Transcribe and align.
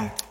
Αυτή 0.00 0.29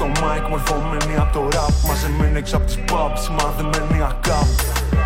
στο 0.00 0.12
mic, 0.22 0.44
μορφωμένη 0.50 1.14
απ' 1.22 1.32
το 1.36 1.42
rap. 1.52 1.72
Μαζεμένη 1.88 2.38
έξω 2.38 2.56
απ' 2.56 2.66
τις 2.68 2.78
pubs, 2.88 3.18
σημαδεμένη 3.24 3.98
αγάπη 4.10 4.54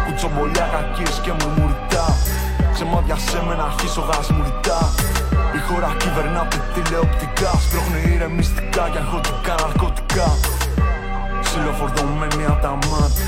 Κουτσομπολιά 0.04 0.66
κακίες 0.74 1.16
και 1.24 1.32
μουρμουριτά 1.38 2.06
Ξεμάδια 2.74 3.16
σε 3.26 3.38
με 3.46 3.54
να 3.60 3.64
αρχίσω 3.70 4.00
γασμουριτά 4.08 4.80
Η 5.56 5.60
χώρα 5.66 5.90
κυβερνάται 6.00 6.56
τηλεοπτικά 6.74 7.50
Σπρώχνει 7.64 8.00
ηρεμιστικά 8.14 8.84
για 8.92 9.00
αγχωτικά 9.04 9.54
ναρκωτικά. 9.62 10.28
Ψιλοφορτωμένη 11.44 12.44
απ' 12.52 12.62
τα 12.66 12.72
μάτια 12.90 13.26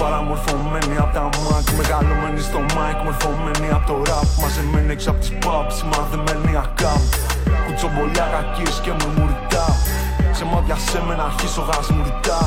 Παραμορφωμένη 0.00 0.96
απ' 1.04 1.14
τα 1.16 1.24
μάτ. 1.42 1.64
Μεγαλωμένη 1.78 2.40
στο 2.48 2.60
mic, 2.74 2.96
μορφωμένη 3.04 3.68
απ' 3.76 3.86
το 3.90 3.96
rap. 4.06 4.26
Μαζεμένη 4.40 4.90
έξω 4.96 5.10
απ' 5.12 5.20
τις 5.22 5.32
pubs, 5.42 5.72
σημαδεμένη 5.78 6.52
ακάμ. 6.64 7.00
Κουτσομπολιά 7.64 8.26
κακίες 8.34 8.76
και 8.84 8.92
μουρμουριτά 8.98 9.66
Σε 10.32 10.44
μάτια 10.44 10.76
σε 10.76 11.02
με 11.06 11.14
να 11.14 11.24
αρχίσω 11.24 11.62
γασμουριτά 11.68 12.38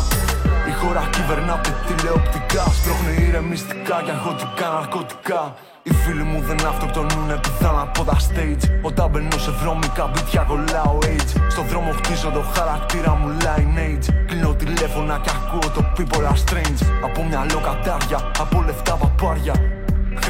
Η 0.70 0.72
χώρα 0.80 1.10
κυβερνάται 1.12 1.70
τηλεοπτικά. 1.88 2.64
Σπρώχνει 2.78 3.28
ηρεμιστικά 3.28 4.02
για 4.06 4.14
αγχωτικά 4.14 4.68
ναρκωτικά. 4.76 5.42
Οι 5.84 5.94
φίλοι 5.94 6.24
μου 6.24 6.40
δεν 6.48 6.60
αυτοκτονούν 6.68 7.40
πιθανά 7.42 7.82
από 7.82 8.04
τα 8.04 8.18
stage. 8.28 8.64
Όταν 8.82 9.10
μπαίνω 9.10 9.38
σε 9.46 9.52
βρώμικα 9.52 10.04
μπίτια 10.08 10.42
κολλάω 10.50 10.98
age. 11.02 11.32
Στο 11.54 11.62
δρόμο 11.70 11.92
χτίζω 11.92 12.30
το 12.38 12.42
χαρακτήρα 12.56 13.12
μου 13.16 13.28
lineage 13.44 14.08
Κλείνω 14.28 14.54
τηλέφωνα 14.54 15.20
και 15.24 15.32
ακούω 15.38 15.68
το 15.76 15.82
people 15.96 16.24
are 16.32 16.40
strange. 16.46 16.82
Από 17.04 17.24
μυαλό 17.24 17.60
κατάρια, 17.68 18.20
από 18.40 18.64
λεφτά 18.68 18.94
παπάρια 19.02 19.75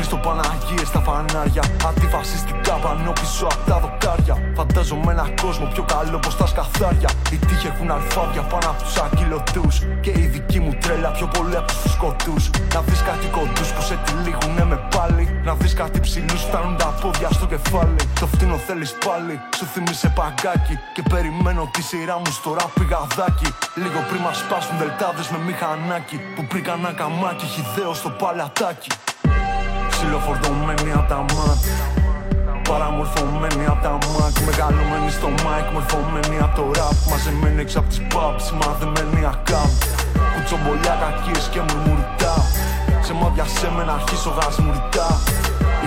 Χρήστο 0.07 0.29
Παναγίες 0.29 0.87
στα 0.87 1.01
φανάρια. 1.07 1.63
Αντιφασιστικά 1.89 2.73
πάνω 2.83 3.11
πίσω 3.19 3.45
απ' 3.45 3.63
τα 3.69 3.77
δοκάρια. 3.83 4.35
Φαντάζομαι 4.57 5.11
ένα 5.11 5.25
κόσμο 5.41 5.65
πιο 5.73 5.83
καλό 5.93 6.19
πως 6.19 6.37
τα 6.37 6.45
σκαθάρια. 6.51 7.09
Οι 7.31 7.37
τύχοι 7.45 7.67
έχουν 7.67 7.91
αλφάβια 7.91 8.41
πάνω 8.51 8.67
απ' 8.71 8.81
τους 8.83 8.97
ακυλωτούς. 9.05 9.75
Και 10.03 10.11
η 10.23 10.25
δική 10.33 10.59
μου 10.59 10.73
τρέλα 10.81 11.09
πιο 11.17 11.27
πολύ 11.35 11.55
απ' 11.55 11.67
τους 11.67 11.77
φουσκωτούς 11.81 12.43
Να 12.73 12.81
δεις 12.87 13.01
κάτι 13.09 13.27
κοντούς 13.35 13.69
που 13.73 13.81
σε 13.81 13.95
τυλίγουνε 14.05 14.65
με 14.71 14.77
πάλι. 14.95 15.23
Να 15.47 15.53
δεις 15.59 15.73
κάτι 15.73 15.99
ψηλούς 15.99 16.41
φτάνουν 16.47 16.75
τα 16.77 16.89
πόδια 17.01 17.29
στο 17.37 17.45
κεφάλι. 17.53 18.01
Το 18.19 18.27
φτύνο 18.27 18.57
θέλεις 18.67 18.91
πάλι. 19.05 19.33
Σου 19.57 19.65
θύμισε 19.71 20.07
παγκάκι 20.17 20.75
Και 20.95 21.03
περιμένω 21.13 21.69
τη 21.73 21.81
σειρά 21.81 22.15
μου 22.21 22.31
στο 22.39 22.49
ραπ 22.57 22.71
πηγαδάκι. 22.79 23.49
Λίγο 23.83 23.99
πριν 24.09 24.21
μας 24.25 24.37
σπάσουν 24.37 24.77
δελτάδες 24.81 25.27
με 25.33 25.39
μηχανάκι. 25.47 26.17
Που 26.35 26.41
πρήκαν 26.51 26.79
ένα 26.79 26.91
καμάκι 26.99 27.45
χιδαίο 27.53 27.93
στο 27.93 28.09
παλατάκι 28.09 28.91
Ψιλοφορτωμένη 29.97 30.91
απ' 30.99 31.07
τα 31.07 31.19
μάτια 31.35 31.75
Παραμορφωμένη 32.69 33.65
απ' 33.73 33.81
τα 33.85 33.91
μάτια 33.91 34.41
Μεγαλωμένη 34.45 35.09
στο 35.17 35.29
mic, 35.43 35.65
μορφωμένη 35.73 36.37
απ' 36.45 36.55
το 36.55 36.63
rap. 36.75 36.95
Μαζεμένη 37.09 37.61
έξω 37.61 37.79
απ' 37.79 37.89
τις 37.89 38.01
pubs, 38.11 38.41
σημαδεμένη 38.47 39.21
ακάμ 39.33 39.69
Κουτσομπολιά 40.33 40.95
κακίες 41.03 41.45
και 41.53 41.61
μουρμουριτά 41.67 42.35
Σε 43.05 43.13
μάτια 43.19 43.45
σε 43.57 43.67
με 43.75 43.83
να 43.83 43.93
αρχίσω 43.99 44.29
γασμουριτά 44.37 45.07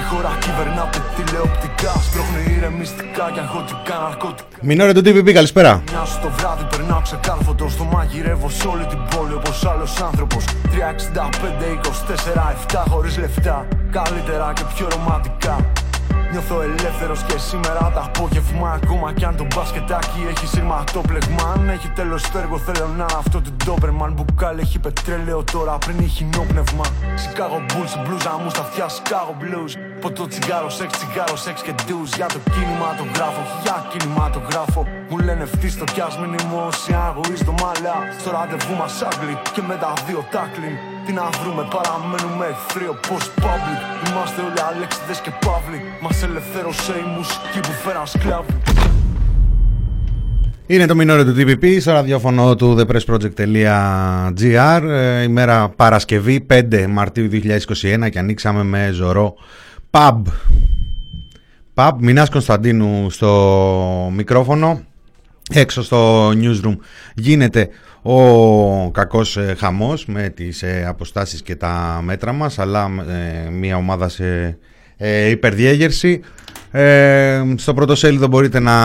η 0.09 0.11
χώρα 0.11 0.39
κυβερνάται 0.41 0.99
τηλεοπτικά. 1.17 1.93
Σπρώχνει 2.07 2.43
ηρεμιστικά 2.57 3.25
για 3.35 3.43
αγχωτικά 3.43 3.95
ναρκωτικά. 4.05 4.57
Μινόρε 4.61 4.93
του 4.93 5.03
TVP, 5.07 5.33
καλησπέρα. 5.33 5.83
μια 5.91 6.05
στο 6.05 6.31
βράδυ 6.37 6.65
περνάω 6.71 7.01
ξεκάρφωτο 7.01 7.69
Στο 7.69 7.85
μαγειρεύω 7.85 8.49
σε 8.49 8.69
όλη 8.69 8.87
την 8.87 8.99
πόλη 9.11 9.35
όπως 9.35 9.67
άλλος 9.67 10.01
άνθρωπος. 10.01 10.45
365-24-7 10.45 10.49
χωρίς 12.89 13.19
λεφτά. 13.19 13.67
Καλύτερα 13.91 14.53
και 14.55 14.63
πιο 14.75 14.89
ρομαντικά 14.95 15.57
Νιώθω 16.31 16.61
ελεύθερος 16.63 17.23
και 17.23 17.39
σήμερα 17.39 17.93
το 17.95 18.01
απόγευμα 18.01 18.71
Ακόμα 18.71 19.13
κι 19.13 19.25
αν 19.25 19.37
το 19.37 19.47
μπασκετάκι 19.55 20.27
έχει 20.29 20.47
σειρματόπλεγμα 20.47 21.53
Αν 21.55 21.69
έχει 21.69 21.89
τέλος 21.89 22.31
το 22.31 22.39
έργο 22.39 22.59
θέλω 22.59 22.87
να 22.87 22.93
είναι 22.93 23.05
αυτό 23.19 23.41
το 23.41 23.51
Doberman. 23.67 24.13
Μπουκάλι 24.15 24.61
έχει 24.61 24.79
πετρέλαιο 24.79 25.45
τώρα 25.53 25.79
πριν 25.79 25.99
έχει 25.99 26.29
νόπνευμα. 26.37 26.85
Chicago 27.23 27.59
Bulls, 27.71 27.93
μπλούζα 28.03 28.39
μου 28.43 28.51
στα 28.51 28.61
αυτιά 28.61 28.87
Chicago 28.97 29.33
Blues. 29.43 29.73
Ποτό 30.01 30.27
τσιγάρο, 30.27 30.71
σεξ, 30.71 30.99
τσιγάρο, 30.99 31.37
σεξ 31.37 31.63
και 31.63 31.73
ντουζ. 31.73 32.11
Για 32.17 32.27
το 32.27 32.39
κινηματογράφο, 32.55 33.43
για 33.63 33.77
κινηματογράφο. 33.91 34.87
Μου 35.09 35.19
λένε 35.19 35.45
φτύστο 35.45 35.85
κι 35.85 36.01
ας 36.01 36.19
μην 36.19 36.33
είμαι 36.39 36.59
όσοι 36.67 36.93
αγωγείς 37.07 37.43
μάλα 37.61 37.95
Στο 38.21 38.31
ραντεβού 38.31 38.75
μας 38.81 39.03
Άγγλοι 39.09 39.35
και 39.55 39.63
με 39.69 39.77
τα 39.83 39.93
δύο 40.07 40.21
τάκλιν. 40.33 40.75
Τι 41.05 41.13
να 41.13 41.25
βρούμε, 41.41 41.63
παραμένουμε 41.75 42.47
εχθροί 42.53 42.87
όπως 42.95 43.23
public 43.43 43.81
Είμαστε 44.11 44.41
όλοι 44.41 44.75
Αλέξιδες 44.75 45.21
και 45.21 45.31
Παύλοι 45.31 45.83
Μας 46.01 46.23
ελευθέρωσε 46.23 46.93
η 46.93 47.17
μουσική 47.17 47.61
που 47.61 47.73
φέραν 47.85 48.07
σκλάβοι 48.07 48.53
Είναι 50.67 50.87
το 50.87 50.95
μινόρε 50.95 51.25
του 51.25 51.35
TPP 51.37 51.81
στο 51.81 51.93
ραδιόφωνο 51.93 52.55
του 52.55 52.77
thepressproject.gr 52.79 54.83
ε, 54.89 55.23
ημέρα 55.23 55.69
Παρασκευή 55.69 56.47
5 56.51 56.87
Μαρτίου 56.89 57.29
2021 57.33 58.09
και 58.11 58.19
ανοίξαμε 58.19 58.63
με 58.63 58.91
ζωρό 58.93 59.35
pub. 59.91 60.23
Pub, 61.75 61.93
Μινάς 61.99 62.31
Κωνσταντίνου 62.31 63.11
στο 63.11 64.13
μικρόφωνο. 64.15 64.81
Έξω 65.51 65.83
στο 65.83 66.29
newsroom 66.29 66.77
γίνεται 67.15 67.69
ο 68.03 68.91
κακός 68.91 69.37
ε, 69.37 69.55
χαμός 69.59 70.07
με 70.07 70.29
τις 70.29 70.63
ε, 70.63 70.85
αποστάσεις 70.89 71.43
και 71.43 71.57
τα 71.57 72.01
μέτρα 72.05 72.33
μας 72.33 72.59
αλλά 72.59 72.91
ε, 73.47 73.51
μια 73.51 73.77
ομάδα 73.77 74.09
σε 74.09 74.59
ε, 74.97 75.29
υπερδιέγερση. 75.31 76.21
Ε, 76.71 77.43
στο 77.57 77.75
πρωτοσέλιδο 77.75 78.27
μπορείτε 78.27 78.59
να 78.61 78.77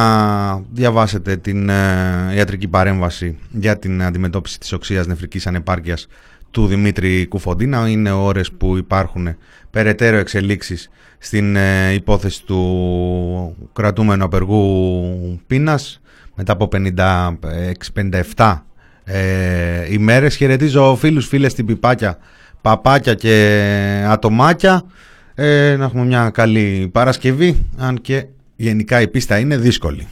διαβάσετε 0.72 1.38
την 1.38 1.70
ε, 1.70 2.34
ιατρική 2.36 2.68
παρέμβαση 2.68 3.38
για 3.52 3.80
την 3.80 4.04
αντιμετώπιση 4.04 4.60
της 4.60 4.72
οξείας 4.74 5.08
νεφρικής 5.08 5.48
ανεπάρκειας 5.48 6.08
του 6.52 6.68
Δημήτρη 6.68 7.28
Κουφοντίνα. 7.28 7.90
Είναι 7.90 8.12
ώρες 8.12 8.52
που 8.52 8.78
υπάρχουν 8.78 9.36
περαιτέρω 9.70 10.18
εξελίξεις 10.18 10.90
στην 11.18 11.56
ε, 11.56 11.94
υπόθεση 11.94 12.46
του 12.46 13.56
κρατούμενου 13.74 14.24
απεργού 14.24 15.42
πείνας 15.48 16.02
μετά 16.36 16.54
από 16.54 16.68
56-57 18.36 18.60
ε, 19.04 19.94
ημέρες. 19.94 20.36
Χαιρετίζω 20.36 20.96
φίλους, 20.96 21.28
φίλες, 21.28 21.54
την 21.54 21.66
πιπάκια, 21.66 22.18
παπάκια 22.62 23.14
και 23.14 24.06
ατομάκια. 24.08 24.84
Ε, 25.36 25.76
να 25.78 25.84
έχουμε 25.84 26.06
μια 26.06 26.30
καλή 26.30 26.90
Παρασκευή, 26.92 27.66
αν 27.78 28.02
και 28.02 28.26
γενικά 28.56 29.02
η 29.02 29.08
πίστα 29.08 29.40
είναι 29.40 29.58
δύσκολη. 29.58 30.08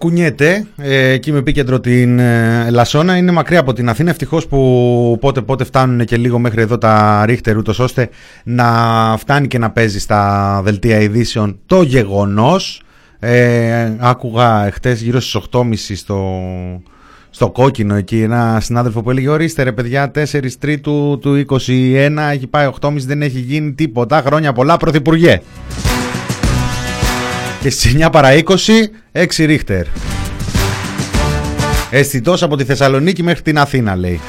Κουνιέται 0.00 0.66
ε, 0.76 1.08
εκεί 1.08 1.32
με 1.32 1.38
επίκεντρο 1.38 1.80
την 1.80 2.18
ε, 2.18 2.70
Λασόνα. 2.70 3.16
Είναι 3.16 3.32
μακριά 3.32 3.60
από 3.60 3.72
την 3.72 3.88
Αθήνα. 3.88 4.10
Ευτυχώς 4.10 4.46
που 4.46 5.16
πότε 5.20 5.40
πότε 5.40 5.64
φτάνουν 5.64 6.04
και 6.04 6.16
λίγο 6.16 6.38
μέχρι 6.38 6.62
εδώ 6.62 6.78
τα 6.78 7.22
ρίχτερ, 7.26 7.56
ούτως 7.56 7.78
ώστε 7.78 8.08
να 8.44 8.66
φτάνει 9.18 9.46
και 9.46 9.58
να 9.58 9.70
παίζει 9.70 9.98
στα 10.00 10.60
δελτία 10.64 11.00
ειδήσεων 11.00 11.58
το 11.66 11.82
γεγονός. 11.82 12.82
Ε, 13.18 13.92
άκουγα 13.98 14.70
χτε 14.70 14.92
γύρω 14.92 15.20
στις 15.20 15.42
8.30 15.50 15.74
στο, 15.74 16.40
στο 17.30 17.50
κόκκινο 17.50 17.94
εκεί 17.94 18.22
ένα 18.22 18.58
συνάδελφο 18.60 19.02
που 19.02 19.10
έλεγε 19.10 19.28
ορίστε 19.28 19.62
ρε 19.62 19.72
παιδιά 19.72 20.10
4 20.14 20.24
Τρίτου 20.58 21.18
του 21.20 21.44
21 21.48 21.58
έχει 22.32 22.46
πάει 22.46 22.70
8.30 22.80 22.92
δεν 22.96 23.22
έχει 23.22 23.38
γίνει 23.38 23.72
τίποτα 23.72 24.22
χρόνια 24.26 24.52
πολλά 24.52 24.76
πρωθυπουργέ 24.76 25.40
και 27.60 27.70
στις 27.70 27.96
9 27.96 28.08
παρα 28.12 28.28
20 28.32 28.54
6 29.12 29.26
ρίχτερ. 29.38 29.86
Αισθητός 31.90 32.42
από 32.42 32.56
τη 32.56 32.64
Θεσσαλονίκη 32.64 33.22
μέχρι 33.22 33.42
την 33.42 33.58
Αθήνα 33.58 33.96
λέει. 33.96 34.20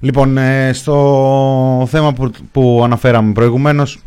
Λοιπόν, 0.00 0.38
ε, 0.38 0.72
στο 0.72 1.86
θέμα 1.90 2.12
που, 2.12 2.30
που 2.52 2.80
αναφέραμε 2.84 3.32
προηγουμένως, 3.32 3.98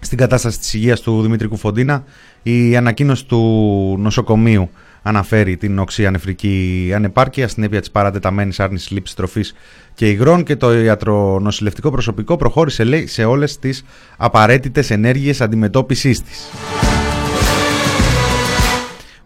στην 0.00 0.18
κατάσταση 0.18 0.58
της 0.58 0.74
υγείας 0.74 1.00
του 1.00 1.22
Δημήτρη 1.22 1.48
Κουφοντίνα, 1.48 2.04
η 2.48 2.76
ανακοίνωση 2.76 3.26
του 3.26 3.96
νοσοκομείου 3.98 4.70
αναφέρει 5.02 5.56
την 5.56 5.78
οξύ 5.78 6.06
ανεφρική 6.06 6.92
ανεπάρκεια, 6.94 7.48
συνέπεια 7.48 7.80
της 7.80 7.90
παρατεταμένης 7.90 8.60
άρνησης 8.60 8.90
λήψης 8.90 9.16
τροφής 9.16 9.54
και 9.94 10.08
υγρών 10.10 10.42
και 10.42 10.56
το 10.56 10.78
ιατρονοσηλευτικό 10.78 11.90
προσωπικό 11.90 12.36
προχώρησε 12.36 12.84
λέει, 12.84 13.06
σε 13.06 13.24
όλες 13.24 13.58
τις 13.58 13.84
απαραίτητες 14.16 14.90
ενέργειες 14.90 15.40
αντιμετώπισης 15.40 16.22
της. 16.22 16.50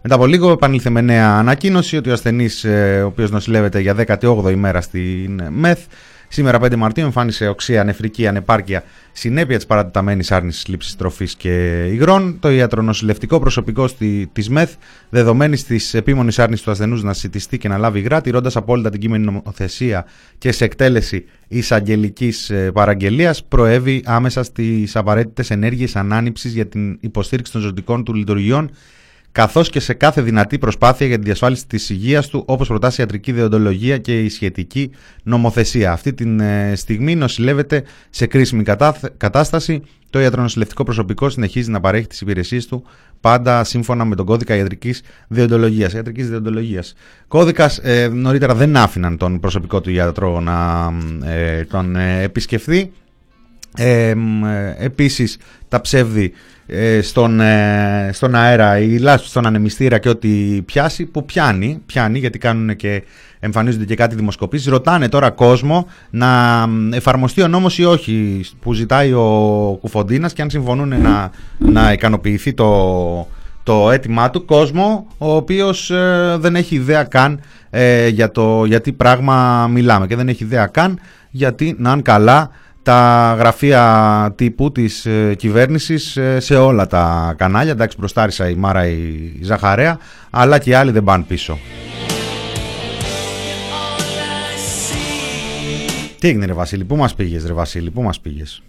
Μετά 0.01 0.15
από 0.15 0.25
λίγο 0.25 0.51
επανήλθε 0.51 0.89
με 0.89 1.01
νέα 1.01 1.29
ανακοίνωση 1.29 1.97
ότι 1.97 2.09
ο 2.09 2.13
ασθενής, 2.13 2.63
ε, 2.63 3.01
ο 3.03 3.07
οποίος 3.07 3.31
νοσηλεύεται 3.31 3.79
για 3.79 3.93
18η 3.93 4.55
μέρα 4.55 4.81
στην 4.81 5.43
ΜΕΘ, 5.49 5.79
σήμερα 6.31 6.59
5 6.61 6.75
Μαρτίου 6.75 7.05
εμφάνισε 7.05 7.47
οξία 7.47 7.83
νεφρική 7.83 8.27
ανεπάρκεια 8.27 8.83
συνέπεια 9.11 9.55
της 9.55 9.65
παρατεταμένη 9.65 10.25
άρνησης 10.29 10.67
λήψης 10.67 10.95
τροφής 10.95 11.35
και 11.35 11.85
υγρών. 11.91 12.37
Το 12.39 12.49
ιατρονοσηλευτικό 12.49 13.39
προσωπικό 13.39 13.89
της 14.31 14.49
ΜΕΘ, 14.49 14.69
δεδομένης 15.09 15.63
της 15.63 15.93
επίμονης 15.93 16.39
άρνησης 16.39 16.65
του 16.65 16.71
ασθενούς 16.71 17.03
να 17.03 17.13
σητιστεί 17.13 17.57
και 17.57 17.67
να 17.67 17.77
λάβει 17.77 17.99
υγρά, 17.99 18.21
τηρώντας 18.21 18.55
απόλυτα 18.55 18.89
την 18.89 18.99
κείμενη 18.99 19.25
νομοθεσία 19.25 20.05
και 20.37 20.51
σε 20.51 20.63
εκτέλεση 20.63 21.25
εισαγγελικής 21.47 22.49
ε, 22.49 22.71
παραγγελίας, 22.71 23.43
προέβη 23.43 24.01
άμεσα 24.05 24.43
στις 24.43 24.95
απαραίτητες 24.95 25.49
ενέργειες 25.51 25.95
ανάνυψης 25.95 26.53
για 26.53 26.67
την 26.67 26.97
υποστήριξη 27.01 27.51
των 27.51 27.61
ζωτικών 27.61 28.03
του 28.03 28.13
λειτουργιών 28.13 28.71
καθώς 29.31 29.69
και 29.69 29.79
σε 29.79 29.93
κάθε 29.93 30.21
δυνατή 30.21 30.57
προσπάθεια 30.57 31.07
για 31.07 31.17
τη 31.17 31.23
διασφάλιση 31.23 31.67
της 31.67 31.89
υγείας 31.89 32.27
του, 32.27 32.43
όπως 32.45 32.67
προτάσει 32.67 32.95
η 33.01 33.03
ιατρική 33.03 33.31
διοντολογία 33.31 33.97
και 33.97 34.19
η 34.19 34.29
σχετική 34.29 34.91
νομοθεσία. 35.23 35.91
Αυτή 35.91 36.13
τη 36.13 36.35
ε, 36.43 36.75
στιγμή 36.75 37.15
νοσηλεύεται 37.15 37.83
σε 38.09 38.25
κρίσιμη 38.25 38.63
κατάσταση. 39.17 39.83
Το 40.09 40.19
ιατρονοσηλευτικό 40.19 40.83
προσωπικό 40.83 41.29
συνεχίζει 41.29 41.71
να 41.71 41.79
παρέχει 41.79 42.07
τις 42.07 42.21
υπηρεσίες 42.21 42.65
του 42.65 42.83
πάντα 43.21 43.63
σύμφωνα 43.63 44.05
με 44.05 44.15
τον 44.15 44.25
κώδικα 44.25 44.55
ιατρικής 44.55 45.01
διοντολογίας. 45.27 45.93
Ιατρικής 45.93 46.29
διοντολογίας. 46.29 46.93
Κώδικας 47.27 47.77
ε, 47.77 48.07
νωρίτερα 48.07 48.55
δεν 48.55 48.77
άφηναν 48.77 49.17
τον 49.17 49.39
προσωπικό 49.39 49.81
του 49.81 49.89
ιατρό 49.89 50.39
να 50.39 50.89
ε, 51.25 51.63
τον 51.63 51.95
ε, 51.95 52.21
επισκεφθεί. 52.21 52.91
Ε, 53.77 54.13
επίσης 54.77 55.37
τα 55.67 55.81
ψεύδι 55.81 56.23
ε, 56.23 56.50
στον, 57.01 57.39
ε, 57.39 58.09
στον 58.13 58.35
αέρα 58.35 58.79
ή 58.79 58.97
λάσπη 58.97 59.27
στον 59.27 59.45
ανεμιστήρα 59.45 59.97
και 59.97 60.09
ό,τι 60.09 60.61
πιάσει, 60.65 61.05
που 61.05 61.25
πιάνει, 61.25 61.81
πιάνει 61.85 62.19
γιατί 62.19 62.37
κάνουν 62.37 62.75
και 62.75 63.03
εμφανίζονται 63.39 63.85
και 63.85 63.95
κάτι 63.95 64.15
δημοσκοπήσεις, 64.15 64.67
ρωτάνε 64.67 65.09
τώρα 65.09 65.29
κόσμο 65.29 65.87
να 66.09 66.29
εφαρμοστεί 66.91 67.41
ο 67.41 67.47
νόμος 67.47 67.77
ή 67.77 67.85
όχι 67.85 68.45
που 68.61 68.73
ζητάει 68.73 69.13
ο 69.13 69.77
Κουφοντίνας 69.81 70.33
και 70.33 70.41
αν 70.41 70.49
συμφωνούν 70.49 71.01
να, 71.01 71.31
να 71.57 71.91
ικανοποιηθεί 71.91 72.53
το, 72.53 73.27
το 73.63 73.91
αίτημά 73.91 74.29
του. 74.29 74.45
Κόσμο 74.45 75.07
ο 75.17 75.35
οποίος 75.35 75.91
ε, 75.91 76.35
δεν 76.39 76.55
έχει 76.55 76.75
ιδέα 76.75 77.03
καν 77.03 77.39
για 78.09 78.31
το 78.31 78.65
γιατί 78.65 78.91
πράγμα 78.91 79.67
μιλάμε 79.67 80.07
και 80.07 80.15
δεν 80.15 80.29
έχει 80.29 80.43
ιδέα 80.43 80.65
καν 80.65 80.99
γιατί 81.29 81.75
να 81.77 81.91
αν 81.91 82.01
καλά 82.01 82.51
τα 82.83 83.35
γραφεία 83.39 84.33
τύπου 84.35 84.71
της 84.71 85.05
ε, 85.05 85.35
κυβέρνησης 85.37 86.17
ε, 86.17 86.39
σε 86.39 86.55
όλα 86.55 86.87
τα 86.87 87.33
κανάλια. 87.37 87.71
Εντάξει, 87.71 87.97
μπροστάρισα 87.99 88.49
η 88.49 88.55
Μάρα 88.55 88.87
η 88.87 89.39
Ζαχαρέα, 89.41 89.99
αλλά 90.29 90.59
και 90.59 90.69
οι 90.69 90.73
άλλοι 90.73 90.91
δεν 90.91 91.03
πάνε 91.03 91.23
πίσω. 91.27 91.57
Τι 96.19 96.27
έγινε 96.27 96.45
ρε 96.45 96.53
Βασίλη, 96.53 96.83
πού 96.85 96.95
μας 96.95 97.15
πήγες 97.15 97.45
ρε 97.45 97.53
Βασίλη, 97.53 97.91
πού 97.91 98.01
μας 98.01 98.19
πήγες; 98.19 98.61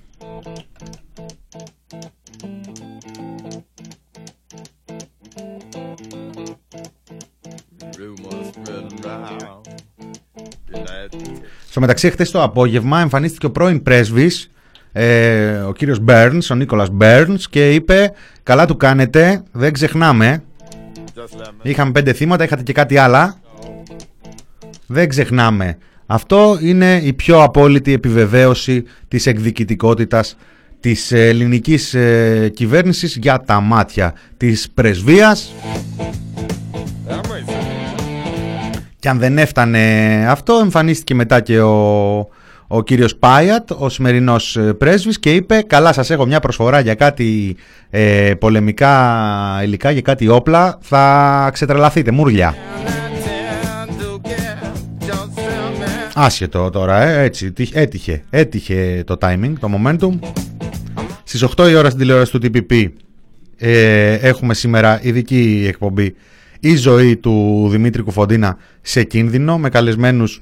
Στο 11.73 11.81
μεταξύ, 11.81 12.11
χθες 12.11 12.31
το 12.31 12.43
απόγευμα 12.43 13.01
εμφανίστηκε 13.01 13.47
ο 13.47 13.51
πρώην 13.51 13.83
πρέσβης, 13.83 14.51
ε, 14.93 15.51
ο 15.51 15.73
κύριος 15.73 15.99
Μπέρνς, 15.99 16.51
ο 16.51 16.55
Νίκολας 16.55 16.89
Μπέρνς, 16.91 17.49
και 17.49 17.75
είπε: 17.75 18.13
Καλά 18.43 18.67
του 18.67 18.77
κάνετε, 18.77 19.43
δεν 19.53 19.73
ξεχνάμε. 19.73 20.43
Είχαμε 21.63 21.93
πέντε 21.93 22.13
θύματα, 22.13 22.45
είχατε 22.45 22.63
και 22.63 22.73
κάτι 22.73 22.97
άλλα. 22.97 23.41
Δεν 24.87 25.09
ξεχνάμε. 25.09 25.79
Αυτό 26.07 26.59
είναι 26.61 27.01
η 27.03 27.13
πιο 27.13 27.43
απόλυτη 27.43 27.93
επιβεβαίωση 27.93 28.85
της 29.09 29.27
εκδικητικότητας 29.27 30.37
της 30.81 31.13
ελληνικής 31.13 31.95
ε, 31.95 32.51
κυβέρνησης 32.55 33.17
για 33.17 33.41
τα 33.41 33.61
μάτια 33.61 34.15
της 34.37 34.71
πρεσβείας. 34.75 35.53
Και 39.03 39.09
αν 39.09 39.19
δεν 39.19 39.39
έφτανε 39.39 39.81
αυτό, 40.29 40.59
εμφανίστηκε 40.63 41.15
μετά 41.15 41.41
και 41.41 41.61
ο, 41.61 42.19
ο 42.67 42.83
κύριος 42.85 43.17
Πάιατ, 43.17 43.71
ο 43.71 43.89
σημερινός 43.89 44.57
ε, 44.57 44.73
πρέσβης 44.73 45.19
και 45.19 45.35
είπε 45.35 45.63
«Καλά 45.67 45.93
σας 45.93 46.11
έχω 46.11 46.27
μια 46.27 46.41
προσφορά 46.41 46.81
για 46.81 46.95
κάτι 46.95 47.57
ε, 47.91 48.33
πολεμικά 48.39 49.61
υλικά, 49.63 49.91
για 49.91 50.01
κάτι 50.01 50.29
όπλα, 50.29 50.79
θα 50.81 51.51
ξετρελαθείτε, 51.53 52.11
μουρλιά». 52.11 52.55
Άσχετο 56.15 56.71
τώρα, 56.71 57.03
ε, 57.03 57.23
έτσι, 57.23 57.53
έτυχε, 57.73 58.23
έτυχε 58.31 59.03
το 59.07 59.17
timing, 59.21 59.53
το 59.61 59.69
momentum. 59.75 60.19
Στις 61.25 61.45
8 61.57 61.69
η 61.71 61.75
ώρα 61.75 61.87
στην 61.87 62.01
τηλεόραση 62.01 62.33
του 62.33 62.41
TPP 62.43 62.89
ε, 63.59 64.13
έχουμε 64.13 64.55
σήμερα 64.55 64.99
ειδική 65.03 65.65
εκπομπή 65.69 66.15
η 66.65 66.77
ζωή 66.77 67.17
του 67.17 67.67
Δημήτρη 67.71 68.03
Κουφοντίνα 68.03 68.57
σε 68.81 69.05
κίνδυνο 69.05 69.59
με 69.59 69.69
καλεσμένους 69.69 70.41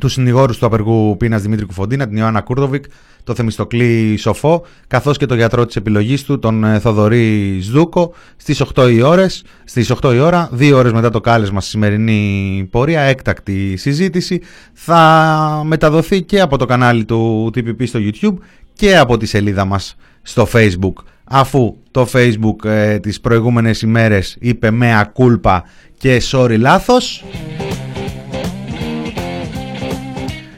τους 0.00 0.12
συνηγόρους 0.12 0.58
του 0.58 0.66
απεργού 0.66 1.16
πείνας 1.16 1.42
Δημήτρη 1.42 1.66
Κουφοντίνα, 1.66 2.08
την 2.08 2.16
Ιωάννα 2.16 2.40
Κούρδοβικ, 2.40 2.84
το 3.24 3.34
Θεμιστοκλή 3.34 4.16
Σοφό, 4.16 4.62
καθώς 4.86 5.16
και 5.16 5.26
το 5.26 5.34
γιατρό 5.34 5.66
της 5.66 5.76
επιλογής 5.76 6.24
του, 6.24 6.38
τον 6.38 6.64
ε, 6.64 6.78
Θοδωρή 6.78 7.58
Σδούκο, 7.60 8.14
στις 8.36 8.62
8 8.74 8.90
η, 8.92 9.02
ώρες, 9.02 9.44
στις 9.64 9.92
8 10.02 10.14
η 10.14 10.18
ώρα, 10.18 10.48
δύο 10.52 10.76
ώρες 10.76 10.92
μετά 10.92 11.10
το 11.10 11.20
κάλεσμα 11.20 11.60
στη 11.60 11.70
σημερινή 11.70 12.68
πορεία, 12.70 13.00
έκτακτη 13.00 13.76
συζήτηση, 13.76 14.40
θα 14.72 15.62
μεταδοθεί 15.64 16.22
και 16.22 16.40
από 16.40 16.58
το 16.58 16.66
κανάλι 16.66 17.04
του 17.04 17.50
TPP 17.54 17.86
στο 17.86 18.00
YouTube 18.02 18.36
και 18.80 18.96
από 18.96 19.16
τη 19.16 19.26
σελίδα 19.26 19.64
μας 19.64 19.96
στο 20.22 20.48
Facebook 20.52 20.92
αφού 21.24 21.76
το 21.90 22.08
facebook 22.12 22.64
ε, 22.64 22.98
τις 22.98 23.20
προηγούμενες 23.20 23.82
ημέρες 23.82 24.36
είπε 24.40 24.70
με 24.70 24.98
ακούλπα 24.98 25.64
και 25.98 26.22
sorry 26.30 26.58
λάθος 26.58 27.24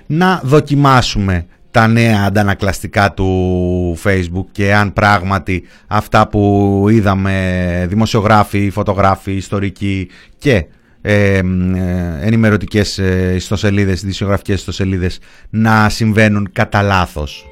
να 0.07 0.41
δοκιμάσουμε 0.45 1.47
τα 1.71 1.87
νέα 1.87 2.25
αντανακλαστικά 2.27 3.13
του 3.13 3.99
facebook 4.05 4.47
και 4.53 4.75
αν 4.75 4.93
πράγματι 4.93 5.65
αυτά 5.87 6.29
που 6.29 6.87
είδαμε 6.91 7.87
δημοσιογράφοι, 7.89 8.71
φωτογράφοι, 8.71 9.33
ιστορικοί 9.33 10.09
και 10.39 10.67
ε, 11.01 11.37
ε, 11.37 11.43
ενημερωτικές 12.21 12.99
ε, 12.99 13.33
ιστοσελίδες, 13.35 14.01
δημοσιογραφικές 14.01 14.59
ιστοσελίδες 14.59 15.19
να 15.51 15.89
συμβαίνουν 15.89 16.49
κατά 16.53 16.83
λάθος. 16.83 17.47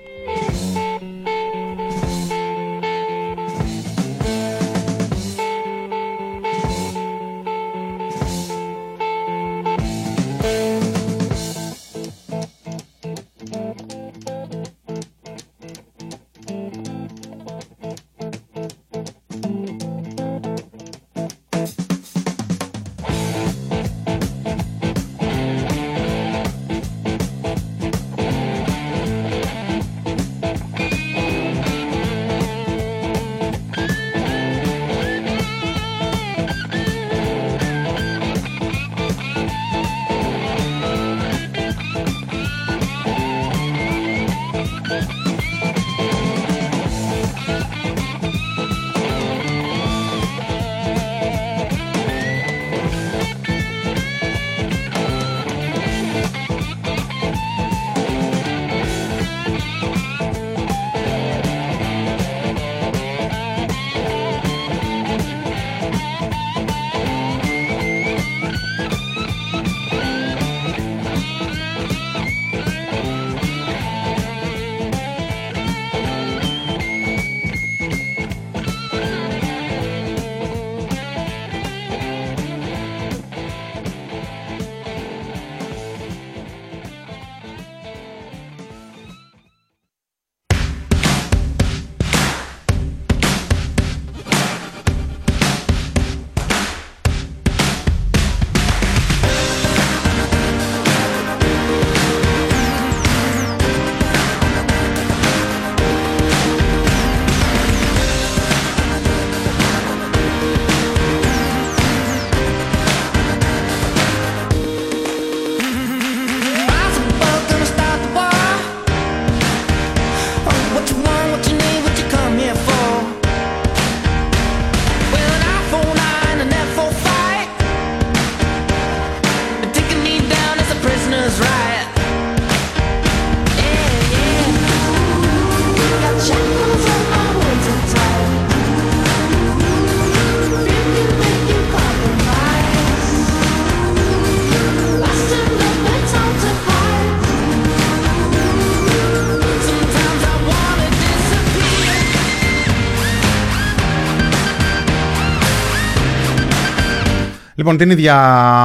Λοιπόν, 157.60 157.76
την 157.76 157.90
ίδια 157.90 158.16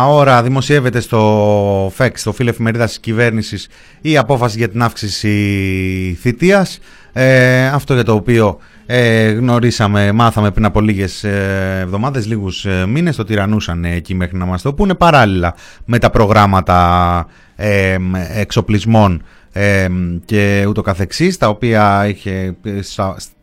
ώρα 0.07 0.43
δημοσιεύεται 0.43 0.99
στο 0.99 1.87
FEX, 1.97 2.09
στο 2.13 2.33
φύλλο 2.33 2.49
εφημερίδας 2.49 2.87
της 2.87 2.99
κυβέρνησης, 2.99 3.67
η 4.01 4.17
απόφαση 4.17 4.57
για 4.57 4.69
την 4.69 4.81
αύξηση 4.81 6.17
θητείας. 6.21 6.79
Ε, 7.13 7.67
αυτό 7.67 7.93
για 7.93 8.03
το 8.03 8.13
οποίο 8.13 8.57
ε, 8.85 9.31
γνωρίσαμε, 9.31 10.11
μάθαμε 10.11 10.51
πριν 10.51 10.65
από 10.65 10.81
λίγες 10.81 11.23
ε, 11.23 11.79
εβδομάδες, 11.81 12.27
λίγους 12.27 12.65
ε, 12.65 12.85
μήνες, 12.87 13.15
το 13.15 13.23
τυρανούσαν 13.23 13.85
εκεί 13.85 14.15
μέχρι 14.15 14.37
να 14.37 14.45
μας 14.45 14.61
το 14.61 14.73
πούνε, 14.73 14.93
παράλληλα 14.93 15.55
με 15.85 15.97
τα 15.99 16.09
προγράμματα 16.09 17.27
ε, 17.55 17.97
εξοπλισμών 18.33 19.23
ε, 19.51 19.87
και 20.25 20.65
ούτω 20.67 20.81
καθεξής, 20.81 21.37
τα 21.37 21.47
οποία 21.47 22.07
είχε, 22.07 22.55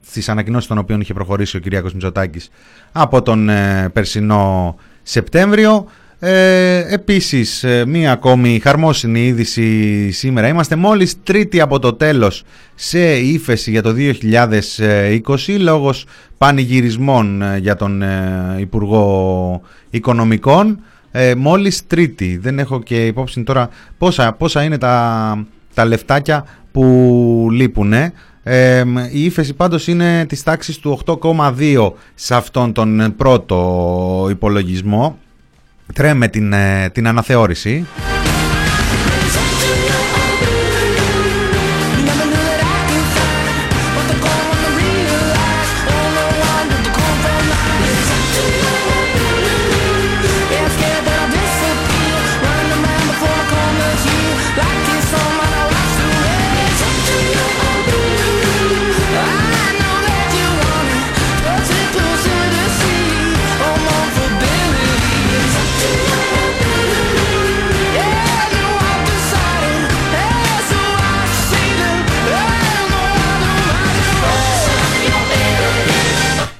στις 0.06 0.28
ανακοινώσεις 0.28 0.68
των 0.68 0.78
οποίων 0.78 1.00
είχε 1.00 1.14
προχωρήσει 1.14 1.56
ο 1.56 1.60
Κυριάκος 1.60 1.92
Μητσοτάκης 1.92 2.50
από 2.92 3.22
τον 3.22 3.50
περσινό 3.92 4.76
Σεπτέμβριο. 5.02 5.86
Ε, 6.18 6.94
επίσης, 6.94 7.64
ε, 7.64 7.84
μία 7.86 8.12
ακόμη 8.12 8.60
χαρμόσυνη 8.62 9.26
είδηση 9.26 10.10
σήμερα. 10.10 10.48
Είμαστε 10.48 10.76
μόλις 10.76 11.22
τρίτη 11.22 11.60
από 11.60 11.78
το 11.78 11.92
τέλος 11.92 12.44
σε 12.74 13.16
ύφεση 13.16 13.70
για 13.70 13.82
το 13.82 13.92
2020 13.92 15.58
λόγως 15.58 16.04
πανηγυρισμών 16.38 17.42
ε, 17.42 17.58
για 17.58 17.76
τον 17.76 18.02
ε, 18.02 18.56
Υπουργό 18.58 19.60
Οικονομικών. 19.90 20.82
Ε, 21.10 21.34
μόλις 21.34 21.86
τρίτη. 21.86 22.36
Δεν 22.36 22.58
έχω 22.58 22.82
και 22.82 23.06
υπόψη 23.06 23.42
τώρα 23.42 23.68
πόσα, 23.98 24.32
πόσα 24.32 24.62
είναι 24.62 24.78
τα, 24.78 25.46
τα 25.74 25.84
λεφτάκια 25.84 26.44
που 26.72 27.48
λείπουν. 27.50 27.92
Ε, 27.92 28.12
η 29.12 29.24
ύφεση 29.24 29.54
πάντως 29.54 29.86
είναι 29.86 30.26
της 30.26 30.42
τάξης 30.42 30.78
του 30.78 31.00
8,2 31.04 31.92
σε 32.14 32.34
αυτόν 32.34 32.72
τον 32.72 33.14
πρώτο 33.16 34.26
υπολογισμό 34.30 35.18
τρέμε 35.94 36.28
την, 36.28 36.52
ε, 36.52 36.90
την 36.92 37.06
αναθεώρηση. 37.06 37.86